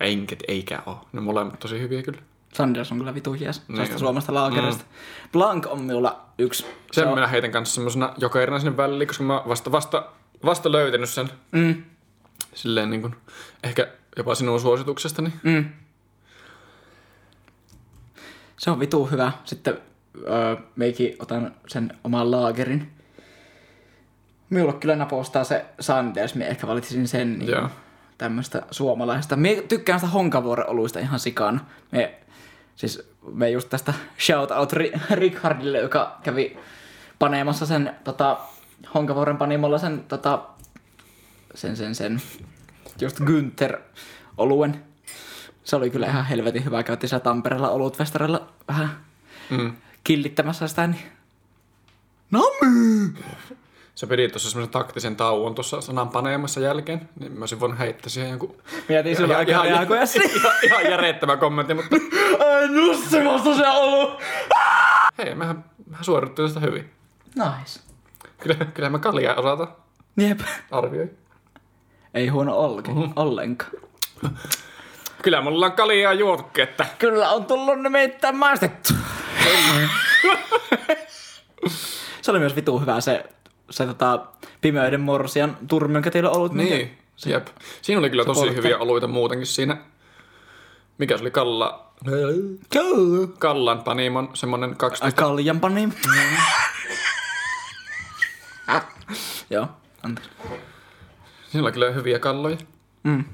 Enket 0.00 0.42
eikä 0.48 0.82
oo. 0.86 1.00
Ne 1.12 1.20
molemmat 1.20 1.58
tosi 1.58 1.80
hyviä 1.80 2.02
kyllä. 2.02 2.20
Sanders 2.52 2.92
on 2.92 2.98
kyllä 2.98 3.14
vitu 3.14 3.34
jees. 3.34 3.58
Niin 3.58 3.66
Sellaista 3.76 3.94
on. 3.94 3.98
suomasta 3.98 4.34
laagerista. 4.34 4.84
Blanc 5.32 5.66
on 5.66 5.82
minulla 5.82 6.26
yksi. 6.38 6.62
Sen 6.62 6.72
se 6.92 7.06
on, 7.06 7.14
minä 7.14 7.26
heitän 7.26 7.50
kanssa 7.50 7.74
semmosena 7.74 8.14
jokerina 8.18 8.58
sinne 8.58 8.76
väliin, 8.76 9.08
koska 9.08 9.24
mä 9.24 9.42
vasta, 9.48 9.72
vasta, 9.72 10.06
vasta 10.44 10.72
löytänyt 10.72 11.08
sen. 11.10 11.30
mm, 11.52 11.82
Silleen 12.54 12.90
niin 12.90 13.00
kuin, 13.00 13.16
ehkä 13.62 13.88
jopa 14.16 14.34
sinun 14.34 14.60
suosituksestani. 14.60 15.32
mm. 15.42 15.64
Se 18.58 18.70
on 18.70 18.80
vitu 18.80 19.06
hyvä. 19.06 19.32
Sitten 19.44 19.78
öö, 20.28 20.56
meikin 20.76 21.16
otan 21.18 21.54
sen 21.68 21.98
oman 22.04 22.30
laagerin. 22.30 22.92
Minulla 24.50 24.72
kyllä 24.72 24.96
napostaa 24.96 25.44
se 25.44 25.64
Sanders, 25.80 26.34
me 26.34 26.46
ehkä 26.48 26.66
valitsisin 26.66 27.08
sen 27.08 27.38
niin 27.38 27.50
Joo. 27.50 27.68
tämmöistä 28.18 28.62
suomalaista. 28.70 29.36
Me 29.36 29.64
tykkään 29.68 30.00
sitä 30.00 30.10
honkavuoren 30.12 30.68
oluista 30.68 30.98
ihan 30.98 31.20
sikana. 31.20 31.60
Me, 31.92 32.14
siis 32.76 33.10
me 33.32 33.50
just 33.50 33.68
tästä 33.68 33.94
shout 34.18 34.50
out 34.50 34.72
Ri- 34.72 35.00
Richardille, 35.10 35.78
joka 35.78 36.18
kävi 36.22 36.58
paneemassa 37.18 37.66
sen 37.66 37.96
tota, 38.04 38.38
honkavuoren 38.94 39.36
panimolla 39.36 39.78
sen, 39.78 40.04
tota, 40.08 40.42
sen, 41.54 41.76
sen, 41.76 41.94
sen, 41.94 42.22
just 43.00 43.20
Günther 43.20 43.78
oluen. 44.36 44.84
Se 45.64 45.76
oli 45.76 45.90
kyllä 45.90 46.06
ihan 46.06 46.24
helvetin 46.26 46.64
hyvä. 46.64 46.82
Käytti 46.82 47.08
siellä 47.08 47.24
Tampereella 47.24 47.70
olutfestarilla 47.70 48.52
vähän 48.68 48.96
Mm. 49.50 49.72
killittämässä 50.04 50.68
sitä. 50.68 50.86
Niin... 50.86 51.02
Nami! 52.30 53.12
Sä 53.94 54.06
pidit 54.06 54.32
tuossa 54.32 54.50
semmoisen 54.50 54.72
taktisen 54.72 55.16
tauon 55.16 55.54
tuossa 55.54 55.80
sanan 55.80 56.08
paneemassa 56.08 56.60
jälkeen, 56.60 57.08
niin 57.20 57.32
mä 57.32 57.42
olisin 57.42 57.60
voinut 57.60 57.78
heittää 57.78 58.08
siihen 58.08 58.30
jonkun... 58.30 58.56
Mietin 58.88 59.16
sulla 59.16 59.36
aika 59.36 59.62
reagoja 59.62 60.02
ihan, 60.36 60.52
ihan 60.62 60.84
järjettävä 60.84 61.36
kommentti, 61.36 61.74
mutta 61.74 61.96
Ai 62.46 62.68
nussimassa 62.68 63.56
se 63.56 63.68
olu! 63.68 64.20
hei, 65.18 65.34
mehän, 65.34 65.64
mehän 65.90 66.04
suorittiin 66.04 66.48
sitä 66.48 66.60
hyvin. 66.60 66.90
Nice. 67.34 67.80
Kyllä, 68.38 68.64
kyllä 68.74 68.90
mä 68.90 68.98
kaljaa 68.98 69.34
osata 69.34 69.68
Jep. 70.16 70.40
arvioi. 70.70 71.10
Ei 72.14 72.28
huono 72.28 72.56
olke, 72.56 72.92
mm-hmm. 72.92 73.12
ollenkaan. 73.16 73.72
Kyllä 75.22 75.40
mulla 75.40 75.66
on 75.66 75.72
kaljaa 75.72 76.12
juottu, 76.12 76.60
että 76.60 76.86
Kyllä 76.98 77.30
on 77.30 77.44
tullut 77.44 77.82
nimittäin 77.82 78.36
maistettu. 78.36 78.92
se 82.22 82.30
oli 82.30 82.38
myös 82.38 82.56
vitu 82.56 82.78
hyvä 82.78 83.00
se, 83.00 83.24
se 83.72 83.86
tota, 83.86 84.26
pimeyden 84.60 85.00
morsian 85.00 85.56
turmi, 85.68 85.94
jonka 85.94 86.10
teillä 86.10 86.30
on 86.30 86.36
ollut. 86.36 86.52
Niin, 86.52 86.98
jep. 87.26 87.46
Siinä 87.82 87.98
oli 87.98 88.10
kyllä 88.10 88.24
tosi 88.24 88.54
hyviä 88.54 88.78
oluita 88.78 89.08
muutenkin 89.08 89.46
siinä. 89.46 89.76
Mikä 90.98 91.16
se 91.16 91.22
oli 91.22 91.30
Kalla... 91.30 91.92
Kallan 93.38 93.82
Panimon 93.82 94.30
semmonen 94.34 94.76
12... 94.76 95.22
Kaljan 95.22 95.60
pani. 95.60 95.88
Joo, 99.50 99.68
anteeksi. 100.02 100.30
Siinä 101.50 101.62
oli 101.62 101.72
kyllä 101.72 101.90
hyviä 101.90 102.18
kalloja. 102.18 102.56
Mm. 103.02 103.24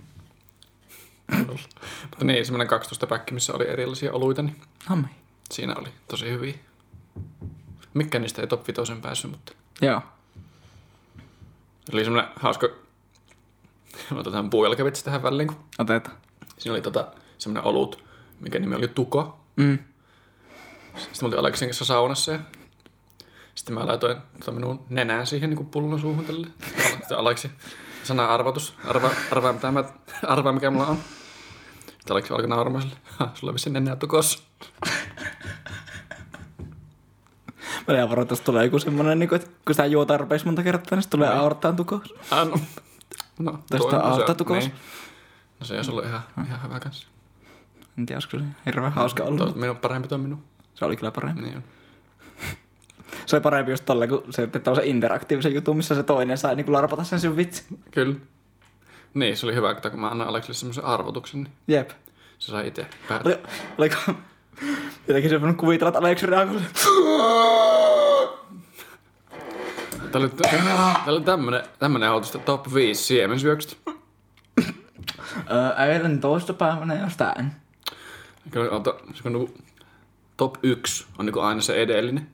Mutta 2.11 2.25
niin, 2.25 2.47
semmonen 2.47 2.69
12 2.69 3.07
päkki, 3.07 3.35
missä 3.35 3.53
oli 3.53 3.69
erilaisia 3.69 4.13
oluita, 4.13 4.43
niin 4.43 4.57
Hammi. 4.87 5.09
siinä 5.51 5.75
oli 5.79 5.89
tosi 6.09 6.31
hyviä. 6.31 6.55
Mikä 7.95 8.19
niistä 8.19 8.43
ei 8.43 8.49
top 8.49 8.69
5 8.69 8.93
päässyt, 9.03 9.31
mutta 9.31 9.53
Joo. 9.83 10.03
Oli 11.93 12.05
semmonen 12.05 12.29
hauska... 12.37 12.69
Me 14.11 14.19
otetaan 14.21 14.51
puujalkavitsi 14.51 15.05
tähän 15.05 15.23
väliin, 15.23 15.49
kun 15.49 15.57
Otetaan. 15.79 16.17
siinä 16.59 16.73
oli 16.75 16.83
tota, 16.83 17.07
semmoinen 17.39 17.65
olut, 17.65 18.05
mikä 18.41 18.59
nimi 18.59 18.75
oli 18.75 18.89
Tuko. 18.89 19.41
Mm. 19.57 19.79
Sitten 20.97 21.19
me 21.21 21.27
oltiin 21.27 21.41
Aleksin 21.41 21.69
kanssa 21.69 21.85
saunassa 21.85 22.33
ja 22.33 22.39
sitten 23.55 23.75
mä 23.75 23.87
laitoin 23.87 24.17
tota 24.39 24.53
minun 24.53 24.85
nenään 24.89 25.27
siihen 25.27 25.51
niin 25.51 25.67
pullon 25.67 26.01
suuhun 26.01 26.25
tälle. 26.25 26.47
Sitten 26.99 27.19
Aleksi 27.19 27.51
sana 28.05 28.27
arvotus. 28.27 28.75
Arva, 28.85 29.11
arvaa, 29.33 29.53
mitä 29.53 29.73
mä, 29.73 29.85
arvaa 30.23 30.53
mikä 30.53 30.71
mulla 30.71 30.87
on. 30.87 30.99
Sitten 31.87 32.11
Aleksi 32.13 32.33
alkoi 32.33 32.49
nauramaan 32.49 32.83
sille. 32.83 32.97
"Ha, 33.07 33.31
Sulla 33.35 33.51
on 33.51 33.55
vissiin 33.55 33.73
nenää 33.73 33.97
tukossa. 33.97 34.39
Mä 37.89 38.09
varmaan, 38.09 38.23
että 38.23 38.45
tulee 38.45 38.65
joku 38.65 38.79
semmonen, 38.79 39.19
niin 39.19 39.29
kuin, 39.29 39.41
että 39.41 39.51
kun 39.65 39.75
sitä 39.75 39.87
juo 39.87 40.05
tarpeeksi 40.05 40.47
monta 40.47 40.63
kertaa, 40.63 40.97
niin 40.97 41.03
se 41.03 41.09
tulee 41.09 41.29
aorttaan 41.29 41.77
tukous. 41.77 42.15
Ah, 42.31 42.49
no. 42.49 42.61
no, 43.39 43.53
Tästä 43.53 43.79
toi- 43.79 43.93
no, 43.93 44.01
se- 44.01 44.07
aorttatukous. 44.07 44.59
niin. 44.65 44.75
No 45.61 45.67
se 45.67 45.77
olisi 45.77 45.91
ollut 45.91 46.05
ihan, 46.05 46.21
ihan 46.47 46.63
hyvä 46.63 46.81
kanssa. 46.81 47.09
En 47.99 48.07
tiedä, 48.07 48.17
olisiko 48.17 48.39
se 48.39 48.45
hirveän 48.67 48.93
hauska 48.93 49.23
ollut. 49.23 49.39
Tuo, 49.39 49.61
minun 49.61 49.77
parempi 49.77 50.09
tuo 50.09 50.19
minun. 50.19 50.45
Se 50.75 50.85
oli 50.85 50.97
kyllä 50.97 51.11
parempi. 51.11 51.43
Niin 51.43 51.57
on. 51.57 51.63
Se 53.27 53.37
oli 53.37 53.41
parempi 53.43 53.71
just 53.73 53.85
tolle, 53.85 54.09
kun 54.09 54.23
se 54.31 54.43
että 54.43 54.75
se 54.75 54.87
interaktiivisen 54.87 55.55
jutun, 55.55 55.77
missä 55.77 55.95
se 55.95 56.03
toinen 56.03 56.39
sai 56.39 56.57
niin 56.57 56.73
larpata 56.73 57.05
sen 57.05 57.21
sun 57.21 57.37
vitsi. 57.37 57.65
Kyllä. 57.91 58.15
Niin, 59.15 59.37
se 59.37 59.47
oli 59.47 59.55
hyvä, 59.55 59.71
että 59.71 59.91
kun 59.91 60.01
mä 60.01 60.09
annan 60.09 60.29
Aleksille 60.29 60.55
semmoisen 60.55 60.85
arvotuksen, 60.85 61.43
niin 61.43 61.53
Jep. 61.69 61.91
se 62.39 62.51
sai 62.53 62.67
itse 62.69 62.87
päättää. 63.09 63.33
Oli, 63.33 63.43
oliko 63.79 63.97
jotenkin 65.09 65.31
se 65.31 65.41
voinut 65.41 65.57
kuvitella, 65.57 65.89
että 65.89 65.99
Aleksi 65.99 66.27
reagoi. 66.27 66.61
Tää 70.13 70.21
oli, 70.21 70.29
tää 70.29 71.05
oli 71.07 71.21
tämmönen, 71.21 71.63
tämmönen 71.79 72.09
autosta 72.09 72.39
top 72.39 72.75
5 72.75 73.05
siemensyöksyt. 73.05 73.79
Öö, 75.51 75.87
eilen 75.87 76.21
toista 76.21 76.53
päivänä 76.53 76.95
jostain. 76.95 77.53
Kyllä, 78.51 78.71
ota, 78.71 78.95
se 79.15 79.23
on 79.25 79.33
niinku, 79.33 79.55
top 80.37 80.55
1 80.63 81.07
on 81.19 81.27
niinku 81.27 81.41
aina 81.41 81.61
se 81.61 81.83
edellinen. 81.83 82.29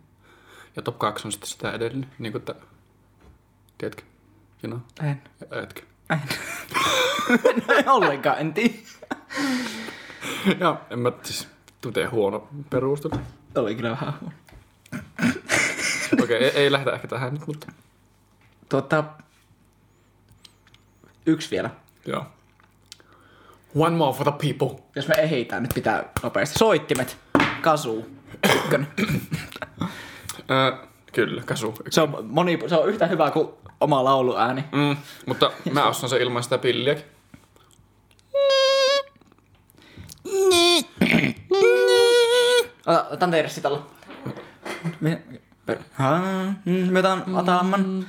Ja 0.76 0.82
top 0.82 0.98
2 0.98 1.28
on 1.28 1.32
sitten 1.32 1.48
sitä 1.48 1.72
edellinen. 1.72 2.10
Niinku, 2.18 2.38
että... 2.38 2.54
Tiedätkö? 3.78 4.02
You 4.62 4.70
know? 4.70 5.10
En. 5.10 5.22
Etkö? 5.62 5.82
En. 6.10 6.20
en 7.68 7.88
ollenkaan, 7.88 8.38
en 8.38 8.54
tiedä. 8.54 8.74
Joo, 10.60 10.80
en 10.90 10.98
mä 10.98 11.12
siis... 11.22 11.48
Miten 11.84 12.10
huono 12.10 12.48
perustelu. 12.70 13.20
Oli 13.54 13.74
kyllä 13.74 13.90
vähän 13.90 14.14
huono. 14.20 14.36
Okei, 16.22 16.44
ei, 16.44 16.50
ei 16.50 16.72
lähdetä 16.72 16.92
ehkä 16.96 17.08
tähän 17.08 17.32
nyt, 17.34 17.46
mutta... 17.46 17.66
Tuota, 18.68 19.04
yksi 21.26 21.50
vielä. 21.50 21.70
Joo. 22.06 22.26
One 23.74 23.96
more 23.96 24.16
for 24.18 24.32
the 24.32 24.52
people. 24.54 24.82
Jos 24.96 25.08
me 25.08 25.14
ehitään, 25.14 25.62
nyt 25.62 25.74
pitää 25.74 26.04
nopeasti. 26.22 26.58
Soittimet. 26.58 27.16
Kasu. 27.60 28.06
Ykkönen. 28.56 28.88
Kyllä, 31.12 31.42
kasu. 31.42 31.74
Se 31.90 32.00
on, 32.00 32.26
moni, 32.28 32.58
se 32.66 32.76
on 32.76 32.88
yhtä 32.88 33.06
hyvä 33.06 33.30
kuin 33.30 33.48
oma 33.80 34.04
lauluääni. 34.04 34.64
Mm, 34.72 34.96
mutta 35.26 35.52
mä 35.72 35.88
ostan 35.88 36.10
sen 36.10 36.20
ilman 36.20 36.42
sitä 36.42 36.58
pilliäkin. 36.58 37.04
Otan 42.86 43.30
teille 43.30 43.48
sitä 43.48 43.68
alla. 43.68 43.86
Me, 45.00 45.22
per, 45.66 45.78
ha, 45.92 46.20
mm, 46.64 46.72
me 46.72 46.98
otan 46.98 47.24
Atamman. 47.36 48.06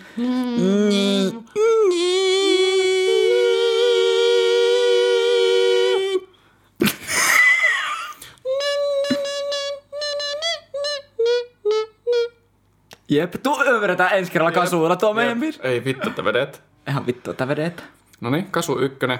Jep, 13.09 13.33
tuo 13.43 13.81
vedetään 13.81 14.17
ensi 14.17 14.31
kerralla 14.31 14.51
kasuulla 14.51 14.95
tuo 14.95 15.13
meidän 15.13 15.39
biisi. 15.39 15.59
Ei 15.63 15.85
vittu, 15.85 16.09
että 16.09 16.23
vedet. 16.23 16.61
Ihan 16.87 17.05
vittu, 17.05 17.31
että 17.31 17.47
vedetään. 17.47 17.89
No 18.21 18.29
niin, 18.29 18.51
kasu 18.51 18.79
ykkönen. 18.79 19.19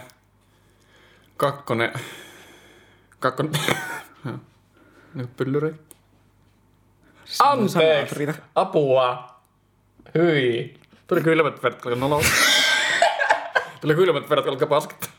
Kakkonen. 1.37 1.93
Kakkonen. 3.19 3.51
Niin 5.15 5.27
pyllyri. 5.27 5.75
Anteeksi. 7.39 8.27
Apua! 8.55 9.35
Hyi! 10.17 10.73
Tuli 11.07 11.21
kylmät 11.21 11.63
verrat, 11.63 11.81
kun 11.81 11.99
nolo. 11.99 12.21
Tuli 13.81 13.95
kylmät 13.95 14.29
verrat, 14.29 14.45
kun 14.45 14.67
paskat. 14.67 15.09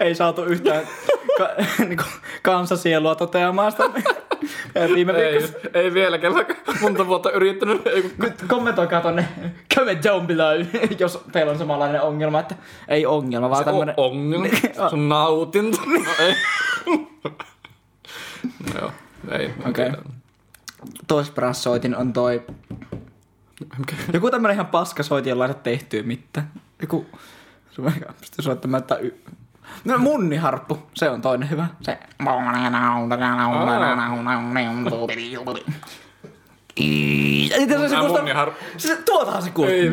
Ei 0.00 0.14
saatu 0.14 0.44
yhtään 0.44 0.88
ka, 1.38 1.48
niinku, 1.84 2.04
kansasielua 2.42 3.14
toteamaan 3.14 3.72
sitä 3.72 3.84
viime 4.94 5.12
Ei, 5.12 5.54
ei 5.74 5.94
vieläkään, 5.94 6.34
monta 6.80 7.06
vuotta 7.06 7.30
yrittänyt. 7.30 7.86
Ei, 7.86 8.02
kun... 8.02 8.12
Nyt 8.18 8.34
kommentoikaa 8.48 9.00
tonne 9.00 9.28
comment 9.74 10.04
down 10.04 10.26
below, 10.26 10.60
jos 10.98 11.24
teillä 11.32 11.52
on 11.52 11.58
samanlainen 11.58 12.02
ongelma, 12.02 12.40
että 12.40 12.54
ei 12.88 13.06
ongelma, 13.06 13.50
vaan 13.50 13.64
tämmönen... 13.64 13.94
O- 13.96 14.06
ongelma. 14.06 14.46
Se 14.72 14.82
on 14.92 15.08
nautinto. 15.08 15.78
No, 15.86 16.12
ei. 16.18 16.34
no 18.74 18.80
joo, 18.80 18.92
ei. 19.30 19.54
Okei. 19.68 19.90
Toisperäs 21.06 21.62
soitin 21.62 21.96
on 21.96 22.12
toi... 22.12 22.42
Mikä? 23.78 23.96
Joku 24.12 24.30
tämmönen 24.30 24.54
ihan 24.54 24.66
paska 24.66 25.02
soitin, 25.02 25.30
jolla 25.30 25.46
ei 25.46 25.54
tehtyä 25.54 26.02
mitään. 26.02 26.52
Joku... 26.80 27.06
Se 27.70 27.82
on 27.82 27.88
aika 27.88 28.12
pystyy 28.20 28.42
soittamaan, 28.42 28.80
että... 28.80 28.96
Y... 28.96 29.10
No 29.84 29.98
munniharppu, 29.98 30.78
se 30.94 31.10
on 31.10 31.22
toinen 31.22 31.50
hyvä. 31.50 31.66
Se... 31.82 31.98
Ei 37.54 37.66
tässä 37.66 37.88
se 37.88 37.94
kuulostaa... 37.94 38.18
munniharppu. 38.18 38.64
Se, 38.76 38.96
tuotahan 38.96 39.42
se 39.42 39.50
kuulostaa. 39.50 39.80
Ei. 39.80 39.90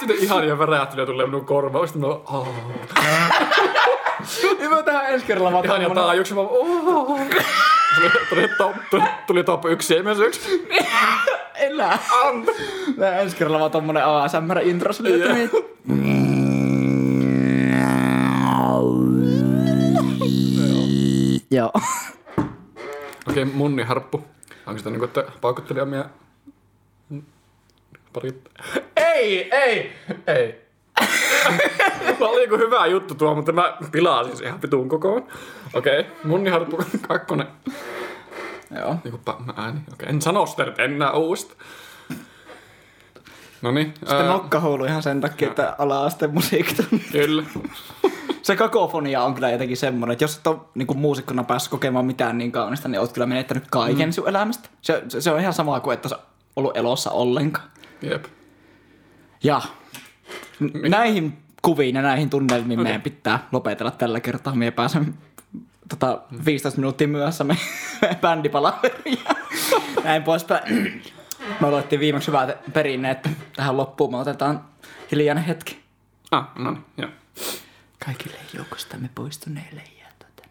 Sitten 0.00 0.16
ihania 0.18 0.58
värähtelyä 0.58 1.06
tulee 1.06 1.26
minun 1.26 1.44
korvaan. 1.44 1.88
Sitten 1.88 2.00
mä 2.00 2.08
oon, 2.08 2.48
Niin 4.58 4.84
tähän 4.84 5.12
ensi 5.12 5.26
kerralla 5.26 5.52
vaan 5.52 5.64
ihania 5.64 5.90
taajuuksia. 5.90 6.34
Mä 6.34 6.40
oon, 6.40 7.28
Tuli, 7.94 8.10
tuli, 8.28 8.48
top, 8.58 8.76
tuli, 8.90 9.02
tuli 9.26 9.44
top 9.44 9.64
yksi 9.64 9.94
ja 9.94 10.02
myös 10.02 10.18
yksi. 10.18 10.68
Elää. 11.54 11.98
Tää 12.98 13.20
ensi 13.20 13.36
kerralla 13.36 13.60
vaan 13.60 13.70
tommonen 13.70 14.04
ASMR-intro 14.04 14.92
niin. 15.02 15.50
Joo. 21.50 21.72
Okei, 23.28 23.44
munniharppu. 23.44 24.24
Onko 24.66 24.78
sitä 24.78 24.90
niinku, 24.90 25.04
että 25.04 25.24
paukuttelee 25.40 25.82
omia... 25.82 26.04
Pari... 28.12 28.42
Ei, 28.96 29.54
ei, 29.54 29.92
ei. 30.26 30.67
Mulla 32.18 32.32
oli 32.32 32.42
joku 32.42 32.56
hyvä 32.56 32.86
juttu 32.86 33.14
tuo, 33.14 33.34
mutta 33.34 33.52
mä 33.52 33.76
pilasin 33.92 34.36
sen 34.36 34.46
ihan 34.46 34.62
vitun 34.62 34.88
kokoon. 34.88 35.26
Okei, 35.74 36.06
munniharppu 36.24 36.78
kakkonen. 37.08 37.46
Joo. 38.78 38.96
Niinku 39.04 39.20
mä 39.46 39.52
ääni. 39.56 39.80
Okei, 39.92 40.08
en 40.08 40.22
sano 40.22 40.46
sitä 40.46 40.64
nyt 40.64 40.78
enää 40.78 41.12
uusta. 41.12 41.54
Noniin. 43.62 43.94
Sitten 43.94 44.16
ää, 44.16 44.26
nokkahuulu 44.26 44.84
ihan 44.84 45.02
sen 45.02 45.20
takia, 45.20 45.48
että 45.48 45.74
ala-asteen 45.78 46.34
musiikki. 46.34 46.74
Kyllä. 47.12 47.42
Se 48.42 48.56
kakofonia 48.56 49.22
on 49.22 49.34
kyllä 49.34 49.50
jotenkin 49.50 49.76
semmoinen, 49.76 50.12
että 50.12 50.24
jos 50.24 50.36
et 50.36 50.46
ole 50.46 50.56
niin 50.74 50.98
muusikkona 50.98 51.44
päässyt 51.44 51.70
kokemaan 51.70 52.04
mitään 52.04 52.38
niin 52.38 52.52
kaunista, 52.52 52.88
niin 52.88 53.00
oot 53.00 53.12
kyllä 53.12 53.26
menettänyt 53.26 53.64
kaiken 53.70 54.08
mm. 54.08 54.12
sun 54.12 54.28
elämästä. 54.28 54.68
Se, 54.82 55.02
se, 55.08 55.20
se, 55.20 55.30
on 55.30 55.40
ihan 55.40 55.52
sama 55.52 55.80
kuin, 55.80 55.94
että 55.94 56.08
sä 56.08 56.18
ollut 56.56 56.76
elossa 56.76 57.10
ollenkaan. 57.10 57.70
Jep. 58.02 58.24
Ja 59.44 59.62
näihin 60.88 61.38
kuviin 61.62 61.96
ja 61.96 62.02
näihin 62.02 62.30
tunnelmiin 62.30 62.80
okay. 62.80 62.84
meidän 62.84 63.02
pitää 63.02 63.48
lopetella 63.52 63.90
tällä 63.90 64.20
kertaa. 64.20 64.54
Me 64.54 64.70
pääsemme 64.70 65.12
tota, 65.88 66.22
15 66.44 66.80
minuuttia 66.80 67.08
myöhässä 67.08 67.44
me, 67.44 67.56
bändipalaveriin 68.20 69.18
näin 70.04 70.22
poispäin. 70.22 71.02
Me 71.60 71.66
aloittiin 71.68 72.00
viimeksi 72.00 72.28
hyvää 72.28 72.54
perinne, 72.72 73.10
että 73.10 73.30
tähän 73.56 73.76
loppuun 73.76 74.10
me 74.10 74.16
otetaan 74.16 74.64
hiljainen 75.10 75.44
hetki. 75.44 75.80
Ah, 76.30 76.48
no 76.58 76.70
niin, 76.70 76.84
joo. 76.96 77.10
Kaikille 78.04 78.36
joukostamme 78.54 79.10
poistuneille 79.14 79.82
ja 80.00 80.06
tota, 80.18 80.48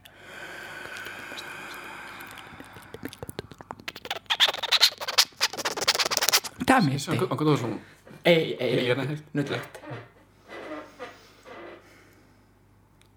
Siis 6.82 6.86
miettii? 6.86 7.12
onko, 7.14 7.28
onko 7.30 7.44
tuo 7.44 7.58
sun... 7.58 7.82
Ei, 8.26 8.36
ei, 8.36 8.58
ei. 8.60 8.76
Hiljainen. 8.82 9.20
Nyt 9.34 9.50
lähtee. 9.50 9.84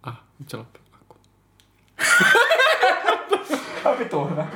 Ah, 0.02 0.20
nyt 0.38 0.48
se 0.48 0.56
loppuu. 0.56 0.82
Akku. 0.94 1.16
on 3.84 3.98
vitu 3.98 4.24
hyvä. 4.28 4.46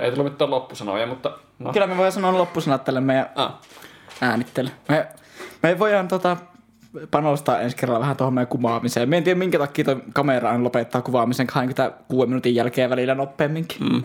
Ei 0.00 0.10
tullut 0.10 0.32
mitään 0.32 0.50
loppusanoja, 0.50 1.06
mutta 1.06 1.38
no. 1.58 1.72
Kyllä 1.72 1.86
me 1.86 1.96
voidaan 1.96 2.12
sanoa 2.12 2.32
loppusanat 2.38 2.84
tälle 2.84 3.00
meidän 3.00 3.30
Ah. 3.34 3.54
äänittely. 4.20 4.68
Me, 4.88 5.06
me 5.62 5.78
voidaan 5.78 6.08
tota, 6.08 6.36
panostaa 7.10 7.60
ensi 7.60 7.76
kerralla 7.76 8.00
vähän 8.00 8.16
tuohon 8.16 8.34
meidän 8.34 8.48
kuvaamiseen. 8.48 9.08
Me 9.08 9.16
en 9.16 9.24
tiedä 9.24 9.38
minkä 9.38 9.58
takia 9.58 9.84
toi 9.84 9.96
kamera 10.14 10.50
aina 10.50 10.64
lopettaa 10.64 11.02
kuvaamisen 11.02 11.46
26 11.46 12.26
minuutin 12.28 12.54
jälkeen 12.54 12.90
välillä 12.90 13.14
nopeamminkin. 13.14 13.82
Mm. 13.82 14.02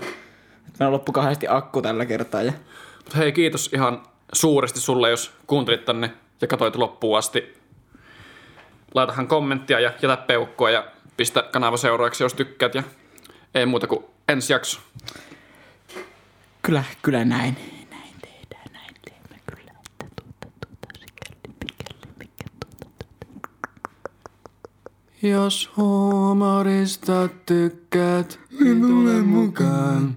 Meillä 0.79 0.93
loppu 0.93 1.11
kahdesti 1.11 1.45
akku 1.49 1.81
tällä 1.81 2.05
kertaa. 2.05 2.41
Ja... 2.41 2.53
Mut 3.05 3.15
hei, 3.17 3.31
kiitos 3.31 3.69
ihan 3.73 4.01
suuresti 4.33 4.79
sulle, 4.79 5.09
jos 5.09 5.33
kuuntelit 5.47 5.85
tänne 5.85 6.13
ja 6.41 6.47
katsoit 6.47 6.75
loppuun 6.75 7.17
asti. 7.17 7.57
Laitahan 8.93 9.27
kommenttia 9.27 9.79
ja 9.79 9.93
jätä 10.01 10.17
peukkoa 10.17 10.69
ja 10.69 10.87
pistä 11.17 11.43
kanava 11.51 11.77
seuraavaksi, 11.77 12.23
jos 12.23 12.33
tykkäät. 12.33 12.75
Ja 12.75 12.83
ei 13.55 13.65
muuta 13.65 13.87
kuin 13.87 14.05
ensi 14.27 14.53
jakso. 14.53 14.79
Kyllä, 16.61 16.83
kyllä 17.01 17.25
näin. 17.25 17.57
Näin 17.89 18.13
tehdään, 18.21 18.73
näin 18.73 18.93
teemme 19.05 19.41
kyllä. 19.55 19.71
Että 20.03 20.05
tuota, 20.15 20.51
tuota, 20.61 20.99
sikäli, 20.99 21.53
mikäli, 21.59 22.13
mikä 22.19 22.45
tuota, 22.59 22.95
Jos 25.21 25.71
huumorista 25.77 27.29
tykkäät, 27.45 28.39
niin 28.59 28.81
tule 28.81 29.21
mukaan. 29.21 30.15